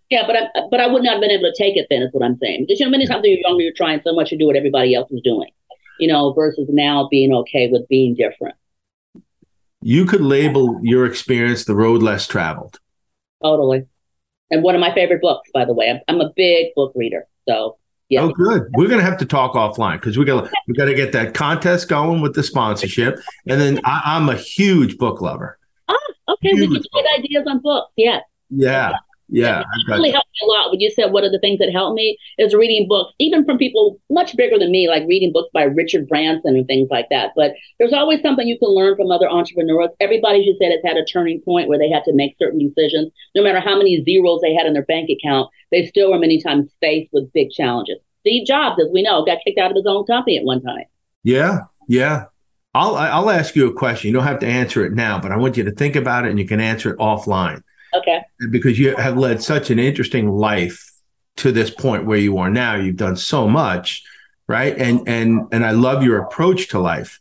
Yeah, 0.09 0.23
but 0.25 0.35
I 0.35 0.49
but 0.69 0.79
I 0.79 0.87
would 0.87 1.03
not 1.03 1.13
have 1.13 1.21
been 1.21 1.31
able 1.31 1.51
to 1.51 1.55
take 1.57 1.77
it 1.77 1.87
then, 1.89 2.03
is 2.03 2.09
what 2.11 2.23
I'm 2.23 2.37
saying. 2.37 2.65
Because 2.65 2.79
you 2.79 2.85
know, 2.85 2.91
many 2.91 3.07
times 3.07 3.23
when 3.23 3.31
you're 3.31 3.41
younger, 3.41 3.63
you're 3.63 3.73
trying 3.73 4.01
so 4.03 4.13
much 4.13 4.29
to 4.29 4.37
do 4.37 4.45
what 4.45 4.55
everybody 4.55 4.93
else 4.93 5.11
is 5.11 5.21
doing, 5.23 5.49
you 5.99 6.07
know, 6.07 6.31
versus 6.33 6.67
now 6.71 7.07
being 7.09 7.33
okay 7.33 7.69
with 7.71 7.87
being 7.87 8.15
different. 8.15 8.55
You 9.81 10.05
could 10.05 10.21
label 10.21 10.79
your 10.83 11.05
experience 11.05 11.65
the 11.65 11.75
road 11.75 12.03
less 12.03 12.27
traveled. 12.27 12.79
Totally. 13.43 13.87
And 14.51 14.63
one 14.63 14.75
of 14.75 14.81
my 14.81 14.93
favorite 14.93 15.21
books, 15.21 15.49
by 15.53 15.65
the 15.65 15.73
way. 15.73 15.89
I'm, 15.89 15.99
I'm 16.07 16.21
a 16.21 16.31
big 16.35 16.67
book 16.75 16.91
reader. 16.95 17.25
So 17.47 17.77
yeah. 18.09 18.21
Oh, 18.21 18.29
good. 18.29 18.67
We're 18.75 18.87
gonna 18.87 19.01
have 19.01 19.17
to 19.17 19.25
talk 19.25 19.53
offline 19.53 19.95
because 19.95 20.17
we 20.17 20.25
got 20.25 20.49
we 20.67 20.75
got 20.75 20.85
to 20.85 20.93
get 20.93 21.11
that 21.13 21.33
contest 21.33 21.89
going 21.89 22.21
with 22.21 22.35
the 22.35 22.43
sponsorship, 22.43 23.19
and 23.47 23.59
then 23.59 23.79
I, 23.83 24.17
am 24.17 24.29
a 24.29 24.35
huge 24.35 24.97
book 24.97 25.21
lover. 25.21 25.57
Oh, 25.87 26.13
okay. 26.29 26.49
Huge 26.49 26.69
we 26.69 26.75
can 26.75 26.83
get 26.93 27.19
ideas 27.19 27.45
on 27.47 27.59
books. 27.59 27.91
Yeah. 27.95 28.19
Yeah. 28.51 28.93
Yeah, 29.27 29.61
it 29.61 29.91
really 29.91 30.11
helped 30.11 30.29
me 30.33 30.47
a 30.47 30.51
lot. 30.51 30.71
When 30.71 30.79
you 30.79 30.91
said 30.91 31.11
one 31.11 31.23
of 31.23 31.31
the 31.31 31.39
things 31.39 31.57
that 31.59 31.71
helped 31.71 31.95
me 31.95 32.17
is 32.37 32.53
reading 32.53 32.87
books, 32.87 33.13
even 33.19 33.43
from 33.43 33.57
people 33.57 33.99
much 34.09 34.35
bigger 34.37 34.59
than 34.59 34.71
me, 34.71 34.87
like 34.87 35.03
reading 35.07 35.31
books 35.33 35.49
by 35.51 35.63
Richard 35.63 36.07
Branson 36.07 36.55
and 36.55 36.67
things 36.67 36.89
like 36.91 37.07
that. 37.09 37.31
But 37.35 37.53
there's 37.79 37.93
always 37.93 38.21
something 38.21 38.47
you 38.47 38.59
can 38.59 38.69
learn 38.69 38.95
from 38.95 39.11
other 39.11 39.29
entrepreneurs. 39.29 39.89
Everybody, 39.99 40.39
you 40.39 40.55
said, 40.61 40.71
has 40.71 40.81
had 40.85 40.97
a 40.97 41.05
turning 41.05 41.41
point 41.41 41.69
where 41.69 41.79
they 41.79 41.89
had 41.89 42.03
to 42.03 42.13
make 42.13 42.35
certain 42.37 42.59
decisions. 42.59 43.11
No 43.33 43.41
matter 43.41 43.59
how 43.59 43.75
many 43.75 44.03
zeros 44.03 44.41
they 44.41 44.53
had 44.53 44.67
in 44.67 44.73
their 44.73 44.85
bank 44.85 45.09
account, 45.09 45.49
they 45.71 45.87
still 45.87 46.11
were 46.11 46.19
many 46.19 46.39
times 46.41 46.71
faced 46.79 47.09
with 47.11 47.33
big 47.33 47.49
challenges. 47.49 47.97
Steve 48.21 48.45
Jobs, 48.45 48.79
as 48.81 48.91
we 48.91 49.01
know, 49.01 49.25
got 49.25 49.39
kicked 49.43 49.59
out 49.59 49.71
of 49.71 49.75
his 49.75 49.85
own 49.87 50.05
company 50.05 50.37
at 50.37 50.43
one 50.43 50.61
time. 50.61 50.85
Yeah, 51.23 51.61
yeah. 51.87 52.25
I'll 52.75 52.95
I'll 52.95 53.29
ask 53.29 53.55
you 53.55 53.67
a 53.69 53.73
question. 53.73 54.09
You 54.09 54.13
don't 54.13 54.25
have 54.25 54.39
to 54.39 54.47
answer 54.47 54.85
it 54.85 54.93
now, 54.93 55.19
but 55.19 55.31
I 55.31 55.37
want 55.37 55.55
you 55.57 55.63
to 55.63 55.71
think 55.71 55.95
about 55.95 56.25
it, 56.25 56.29
and 56.29 56.37
you 56.37 56.45
can 56.45 56.59
answer 56.59 56.91
it 56.91 56.99
offline. 56.99 57.61
Because 58.51 58.77
you 58.77 58.95
have 58.95 59.17
led 59.17 59.41
such 59.41 59.69
an 59.69 59.79
interesting 59.79 60.29
life 60.29 60.91
to 61.37 61.51
this 61.51 61.69
point 61.69 62.05
where 62.05 62.17
you 62.17 62.37
are 62.37 62.49
now. 62.49 62.75
You've 62.75 62.97
done 62.97 63.15
so 63.15 63.47
much, 63.47 64.03
right? 64.47 64.77
And 64.77 65.07
and 65.07 65.47
and 65.51 65.65
I 65.65 65.71
love 65.71 66.03
your 66.03 66.21
approach 66.21 66.69
to 66.69 66.79
life. 66.79 67.19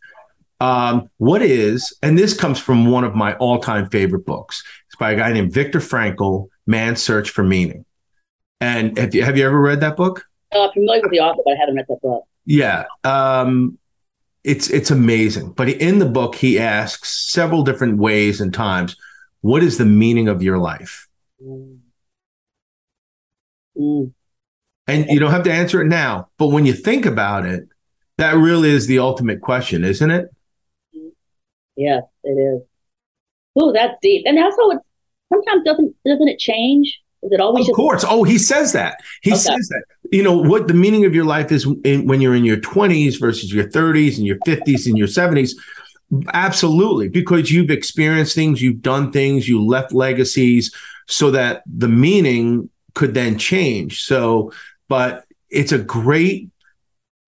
Um, 0.61 1.11
what 1.19 1.43
is, 1.43 1.97
and 2.03 2.17
this 2.17 2.35
comes 2.35 2.59
from 2.59 2.87
one 2.87 3.05
of 3.05 3.15
my 3.15 3.35
all-time 3.35 3.91
favorite 3.91 4.25
books. 4.25 4.63
It's 4.87 4.97
by 4.97 5.11
a 5.13 5.17
guy 5.17 5.33
named 5.33 5.53
Viktor 5.53 5.81
Frankl, 5.81 6.49
Man's 6.67 7.03
Search 7.03 7.31
for 7.31 7.43
Meaning. 7.45 7.85
And 8.61 8.97
have 8.97 9.15
you 9.15 9.25
have 9.25 9.37
you 9.37 9.45
ever 9.45 9.61
read 9.61 9.81
that 9.81 9.97
book? 9.97 10.25
Uh, 10.53 10.71
familiar 10.73 11.03
with 11.03 11.11
the 11.11 11.21
author, 11.21 11.43
but 11.45 11.53
I 11.53 11.57
haven't 11.57 11.77
read 11.77 11.87
that 11.89 12.01
book. 12.01 12.25
Yeah. 12.47 12.85
Um, 13.03 13.79
it's 14.45 14.71
it's 14.71 14.91
amazing. 14.91 15.53
But 15.53 15.69
in 15.69 15.99
the 15.99 16.07
book, 16.07 16.35
he 16.35 16.59
asks 16.59 17.31
several 17.31 17.63
different 17.63 17.99
ways 17.99 18.41
and 18.41 18.55
times 18.55 18.97
what 19.45 19.63
is 19.63 19.77
the 19.77 19.85
meaning 19.85 20.29
of 20.29 20.43
your 20.43 20.57
life? 20.57 21.07
Mm. 21.39 21.81
Mm. 23.79 24.13
And 24.87 25.07
you 25.11 25.21
don't 25.21 25.33
have 25.33 25.43
to 25.43 25.53
answer 25.53 25.83
it 25.83 25.87
now, 25.87 26.31
but 26.39 26.47
when 26.47 26.65
you 26.65 26.73
think 26.73 27.05
about 27.05 27.45
it, 27.45 27.69
that 28.17 28.37
really 28.37 28.71
is 28.71 28.87
the 28.87 29.01
ultimate 29.01 29.43
question, 29.43 29.85
isn't 29.85 30.11
it? 30.11 30.29
Yes, 31.77 32.05
it 32.23 32.31
is. 32.31 32.63
Oh, 33.55 33.71
that's 33.75 33.93
deep. 34.01 34.23
And 34.25 34.39
also, 34.39 34.71
it 34.71 34.79
sometimes 35.31 35.63
doesn't 35.67 35.95
doesn't 36.07 36.29
it 36.29 36.39
change? 36.39 36.99
Is 37.23 37.31
it 37.31 37.41
always? 37.41 37.69
Of 37.69 37.75
course. 37.75 38.03
Oh, 38.09 38.25
he 38.25 38.39
says 38.39 38.73
that. 38.73 38.97
He 39.21 39.33
okay. 39.33 39.41
says 39.41 39.69
that. 39.69 39.85
You 40.11 40.23
know 40.23 40.39
what 40.39 40.69
the 40.69 40.75
meaning 40.75 41.05
of 41.05 41.15
your 41.15 41.25
life 41.25 41.53
is 41.53 41.67
in, 41.85 42.07
when 42.07 42.23
you're 42.23 42.35
in 42.35 42.47
your 42.47 42.57
20s 42.59 43.21
versus 43.21 43.53
your 43.53 43.69
30s 43.69 44.17
and 44.17 44.27
your 44.27 44.39
50s 44.47 44.87
and 44.87 44.97
your 44.97 45.09
70s. 45.09 45.51
Absolutely, 46.33 47.09
because 47.09 47.51
you've 47.51 47.71
experienced 47.71 48.35
things, 48.35 48.63
you've 48.63 48.83
done 48.83 49.11
things, 49.11 49.49
you 49.49 49.65
left 49.65 49.93
legacies 49.93 50.73
so 51.07 51.31
that 51.31 51.63
the 51.67 51.89
meaning 51.89 52.71
could 52.95 53.15
then 53.15 53.39
change. 53.39 54.03
So, 54.03 54.53
but 54.89 55.25
it's 55.51 55.73
a 55.73 55.79
great 55.79 56.51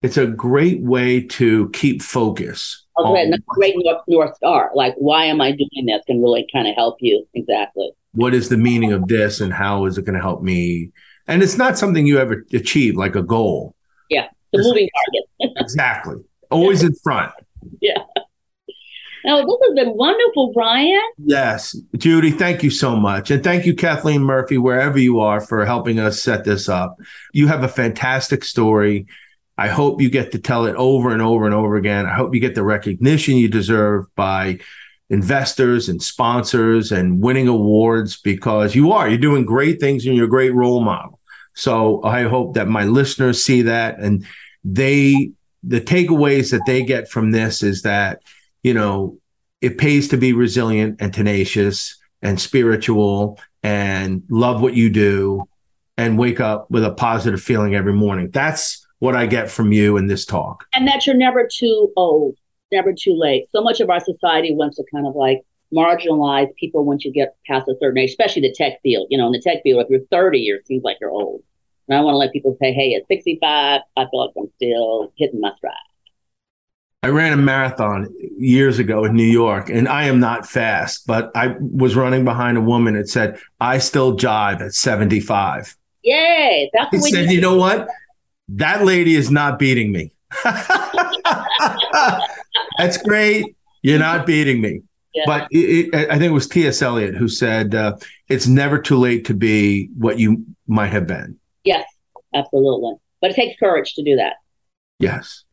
it's 0.03 0.17
a 0.17 0.27
great 0.27 0.81
way 0.81 1.21
to 1.21 1.69
keep 1.71 2.01
focus. 2.01 2.85
Okay, 2.99 3.29
a 3.29 3.37
great 3.47 3.75
north, 3.77 4.01
north 4.07 4.35
star. 4.35 4.71
Like, 4.73 4.95
why 4.97 5.25
am 5.25 5.41
I 5.41 5.51
doing 5.51 5.85
this? 5.85 6.03
Can 6.05 6.21
really 6.21 6.47
kind 6.53 6.67
of 6.67 6.75
help 6.75 6.97
you 6.99 7.27
exactly. 7.33 7.91
What 8.13 8.33
is 8.33 8.49
the 8.49 8.57
meaning 8.57 8.93
of 8.93 9.07
this, 9.07 9.41
and 9.41 9.53
how 9.53 9.85
is 9.85 9.97
it 9.97 10.05
going 10.05 10.15
to 10.15 10.21
help 10.21 10.41
me? 10.41 10.91
And 11.27 11.43
it's 11.43 11.57
not 11.57 11.77
something 11.77 12.07
you 12.07 12.19
ever 12.19 12.45
achieve, 12.53 12.95
like 12.95 13.15
a 13.15 13.21
goal. 13.21 13.75
Yeah, 14.09 14.27
the 14.53 14.59
it's, 14.59 14.67
moving 14.67 14.89
target. 14.95 15.57
exactly. 15.61 16.15
Always 16.49 16.83
in 16.83 16.95
front. 17.03 17.33
Yeah. 17.81 17.97
Oh, 19.29 19.41
this 19.41 19.67
has 19.67 19.75
been 19.75 19.97
wonderful, 19.97 20.51
Brian. 20.53 21.01
Yes. 21.17 21.75
Judi, 21.97 22.37
thank 22.37 22.63
you 22.63 22.69
so 22.69 22.95
much. 22.95 23.29
And 23.29 23.43
thank 23.43 23.65
you, 23.65 23.75
Kathleen 23.75 24.21
Murphy, 24.21 24.57
wherever 24.57 24.97
you 24.97 25.19
are, 25.19 25.41
for 25.41 25.65
helping 25.65 25.99
us 25.99 26.23
set 26.23 26.45
this 26.45 26.69
up. 26.69 26.97
You 27.33 27.47
have 27.47 27.63
a 27.63 27.67
fantastic 27.67 28.45
story. 28.45 29.05
I 29.57 29.67
hope 29.67 30.01
you 30.01 30.09
get 30.09 30.31
to 30.31 30.39
tell 30.39 30.65
it 30.65 30.75
over 30.75 31.11
and 31.11 31.21
over 31.21 31.45
and 31.45 31.53
over 31.53 31.75
again. 31.75 32.05
I 32.05 32.13
hope 32.13 32.33
you 32.33 32.39
get 32.39 32.55
the 32.55 32.63
recognition 32.63 33.35
you 33.35 33.49
deserve 33.49 34.05
by 34.15 34.59
investors 35.09 35.89
and 35.89 36.01
sponsors 36.01 36.91
and 36.91 37.21
winning 37.21 37.47
awards 37.47 38.17
because 38.17 38.75
you 38.75 38.91
are. 38.91 39.09
You're 39.09 39.17
doing 39.17 39.45
great 39.45 39.79
things 39.79 40.05
and 40.05 40.15
you're 40.15 40.25
a 40.25 40.29
great 40.29 40.53
role 40.53 40.81
model. 40.81 41.19
So 41.53 42.03
I 42.03 42.23
hope 42.23 42.53
that 42.53 42.67
my 42.67 42.83
listeners 42.85 43.43
see 43.43 43.63
that 43.63 43.99
and 43.99 44.25
they, 44.63 45.31
the 45.63 45.81
takeaways 45.81 46.51
that 46.51 46.65
they 46.65 46.83
get 46.83 47.09
from 47.09 47.31
this 47.31 47.63
is 47.63 47.81
that 47.81 48.21
you 48.63 48.73
know, 48.73 49.17
it 49.61 49.77
pays 49.77 50.07
to 50.09 50.17
be 50.17 50.33
resilient 50.33 50.97
and 50.99 51.13
tenacious 51.13 51.97
and 52.21 52.39
spiritual 52.39 53.39
and 53.63 54.23
love 54.29 54.61
what 54.61 54.73
you 54.73 54.89
do 54.89 55.43
and 55.97 56.17
wake 56.17 56.39
up 56.39 56.69
with 56.69 56.83
a 56.83 56.91
positive 56.91 57.41
feeling 57.41 57.75
every 57.75 57.93
morning. 57.93 58.29
That's 58.29 58.85
what 58.99 59.15
I 59.15 59.25
get 59.25 59.49
from 59.49 59.71
you 59.71 59.97
in 59.97 60.07
this 60.07 60.25
talk. 60.25 60.65
And 60.73 60.87
that 60.87 61.05
you're 61.05 61.15
never 61.15 61.47
too 61.51 61.91
old, 61.95 62.37
never 62.71 62.93
too 62.93 63.13
late. 63.15 63.47
So 63.51 63.61
much 63.61 63.79
of 63.79 63.89
our 63.89 63.99
society 63.99 64.53
wants 64.53 64.77
to 64.77 64.83
kind 64.91 65.07
of 65.07 65.15
like 65.15 65.41
marginalize 65.73 66.53
people 66.55 66.85
once 66.85 67.03
you 67.03 67.11
get 67.11 67.35
past 67.45 67.67
a 67.67 67.75
certain 67.79 67.97
age, 67.97 68.11
especially 68.11 68.43
the 68.43 68.53
tech 68.53 68.81
field. 68.81 69.07
You 69.09 69.17
know, 69.17 69.27
in 69.27 69.33
the 69.33 69.41
tech 69.41 69.63
field, 69.63 69.83
if 69.83 69.89
you're 69.89 69.99
30, 70.11 70.47
it 70.47 70.67
seems 70.67 70.83
like 70.83 70.97
you're 71.01 71.11
old. 71.11 71.43
And 71.87 71.97
I 71.97 72.01
want 72.01 72.13
to 72.13 72.17
let 72.17 72.33
people 72.33 72.57
say, 72.59 72.73
hey, 72.73 72.93
at 72.95 73.07
65, 73.07 73.81
I 73.95 74.05
feel 74.09 74.25
like 74.25 74.31
I'm 74.37 74.49
still 74.55 75.13
hitting 75.17 75.39
my 75.39 75.51
stride. 75.57 75.73
I 77.03 77.09
ran 77.09 77.31
a 77.31 77.37
marathon 77.37 78.13
years 78.37 78.79
ago 78.79 79.05
in 79.05 79.15
New 79.15 79.23
York, 79.23 79.69
and 79.69 79.87
I 79.87 80.05
am 80.05 80.19
not 80.19 80.47
fast, 80.47 81.05
but 81.05 81.31
I 81.35 81.55
was 81.59 81.95
running 81.95 82.25
behind 82.25 82.57
a 82.57 82.61
woman 82.61 82.95
that 82.95 83.07
said, 83.07 83.39
I 83.59 83.77
still 83.77 84.17
jive 84.17 84.61
at 84.61 84.73
75. 84.73 85.77
Yay. 86.03 86.71
That's 86.73 86.89
he 86.91 87.11
said, 87.11 87.31
you 87.31 87.39
know 87.39 87.55
what? 87.55 87.87
That 88.49 88.83
lady 88.83 89.15
is 89.15 89.29
not 89.29 89.59
beating 89.59 89.91
me. 89.91 90.11
That's 92.77 92.97
great. 93.03 93.55
You're 93.83 93.99
not 93.99 94.25
beating 94.25 94.59
me. 94.61 94.81
Yeah. 95.13 95.23
But 95.25 95.47
it, 95.51 95.93
it, 95.93 96.09
I 96.09 96.17
think 96.17 96.31
it 96.31 96.33
was 96.33 96.47
T.S. 96.47 96.81
Eliot 96.81 97.15
who 97.15 97.27
said, 97.27 97.75
uh, 97.75 97.97
it's 98.27 98.47
never 98.47 98.79
too 98.79 98.97
late 98.97 99.25
to 99.25 99.33
be 99.33 99.89
what 99.97 100.19
you 100.19 100.45
might 100.67 100.87
have 100.87 101.07
been. 101.07 101.37
Yes, 101.63 101.85
absolutely. 102.33 102.93
But 103.21 103.31
it 103.31 103.35
takes 103.35 103.59
courage 103.59 103.93
to 103.95 104.03
do 104.03 104.15
that. 104.15 104.37
Yes. 104.99 105.43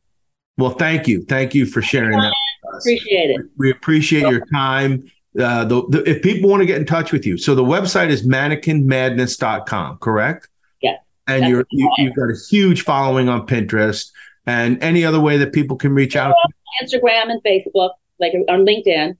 Well, 0.57 0.71
thank 0.71 1.09
you. 1.09 1.25
Thank 1.25 1.55
you 1.55 1.67
for 1.67 1.83
sharing 1.83 2.19
that. 2.19 2.35
Appreciate 2.79 3.31
it. 3.31 3.47
We 3.57 3.71
appreciate 3.71 4.23
your 4.23 4.45
time. 4.47 5.11
Uh, 5.39 5.65
the, 5.65 5.87
the, 5.89 6.09
if 6.09 6.23
people 6.23 6.49
want 6.49 6.61
to 6.61 6.67
get 6.67 6.79
in 6.79 6.87
touch 6.87 7.13
with 7.13 7.27
you, 7.27 7.37
so 7.37 7.55
the 7.55 7.65
website 7.65 8.09
is 8.09 8.27
mannequinmadness.com, 8.27 9.99
correct? 9.99 10.49
Yeah. 10.81 10.97
And 11.27 11.49
you're, 11.49 11.65
you, 11.71 11.91
you've 11.99 12.15
got 12.15 12.31
a 12.31 12.37
huge 12.49 12.83
following 12.83 13.29
on 13.29 13.47
Pinterest 13.47 14.13
and 14.47 14.83
any 14.83 15.05
other 15.05 15.21
way 15.21 15.37
that 15.39 15.53
people 15.53 15.77
can 15.77 15.93
reach 15.93 16.17
out? 16.17 16.35
Instagram 16.83 17.31
and 17.31 17.43
Facebook, 17.43 17.91
like 18.21 18.33
on 18.49 18.65
LinkedIn. 18.65 19.17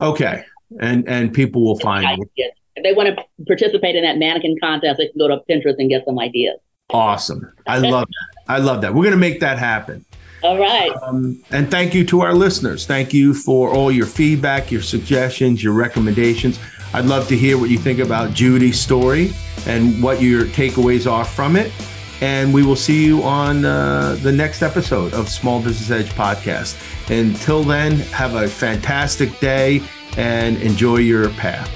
Okay. 0.00 0.44
And 0.80 1.06
and 1.08 1.34
people 1.34 1.62
will 1.62 1.78
find 1.78 2.18
you. 2.36 2.50
If 2.74 2.82
they 2.82 2.94
want 2.94 3.10
to 3.10 3.24
participate 3.46 3.94
in 3.96 4.02
that 4.04 4.16
mannequin 4.16 4.56
contest, 4.60 4.96
they 4.98 5.08
can 5.08 5.18
go 5.18 5.28
to 5.28 5.42
Pinterest 5.48 5.76
and 5.78 5.90
get 5.90 6.04
some 6.06 6.18
ideas. 6.18 6.58
Awesome. 6.90 7.52
I 7.66 7.78
love 7.78 8.06
that. 8.06 8.52
I 8.52 8.58
love 8.58 8.80
that. 8.80 8.94
We're 8.94 9.02
going 9.02 9.12
to 9.12 9.18
make 9.18 9.40
that 9.40 9.58
happen. 9.58 10.04
All 10.42 10.58
right. 10.58 10.90
Um, 11.02 11.42
and 11.50 11.70
thank 11.70 11.94
you 11.94 12.04
to 12.06 12.20
our 12.22 12.34
listeners. 12.34 12.86
Thank 12.86 13.14
you 13.14 13.32
for 13.32 13.70
all 13.70 13.92
your 13.92 14.06
feedback, 14.06 14.72
your 14.72 14.82
suggestions, 14.82 15.62
your 15.62 15.72
recommendations. 15.72 16.58
I'd 16.94 17.06
love 17.06 17.28
to 17.28 17.36
hear 17.36 17.58
what 17.58 17.70
you 17.70 17.78
think 17.78 18.00
about 18.00 18.34
Judi's 18.34 18.80
story 18.80 19.32
and 19.66 20.02
what 20.02 20.20
your 20.20 20.44
takeaways 20.46 21.10
are 21.10 21.24
from 21.24 21.56
it. 21.56 21.72
And 22.20 22.52
we 22.54 22.62
will 22.62 22.76
see 22.76 23.04
you 23.04 23.22
on 23.22 23.64
uh, 23.64 24.16
the 24.20 24.30
next 24.30 24.62
episode 24.62 25.12
of 25.12 25.28
Small 25.28 25.60
Business 25.60 25.90
Edge 25.90 26.12
podcast. 26.14 26.76
Until 27.10 27.64
then, 27.64 27.98
have 28.10 28.34
a 28.34 28.46
fantastic 28.46 29.38
day 29.40 29.82
and 30.16 30.56
enjoy 30.58 30.98
your 30.98 31.30
path. 31.30 31.68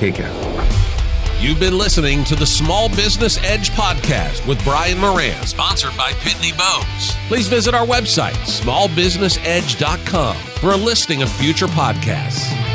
Take 0.00 0.16
care. 0.16 0.81
You've 1.42 1.58
been 1.58 1.76
listening 1.76 2.22
to 2.24 2.36
the 2.36 2.46
Small 2.46 2.88
Business 2.88 3.36
Edge 3.42 3.70
podcast 3.72 4.46
with 4.46 4.62
Brian 4.62 4.96
Moran, 4.96 5.44
sponsored 5.44 5.96
by 5.96 6.12
Pitney 6.12 6.56
Bowes. 6.56 7.16
Please 7.26 7.48
visit 7.48 7.74
our 7.74 7.84
website, 7.84 8.36
smallbusinessedge.com, 8.44 10.36
for 10.36 10.70
a 10.70 10.76
listing 10.76 11.20
of 11.20 11.32
future 11.32 11.66
podcasts. 11.66 12.71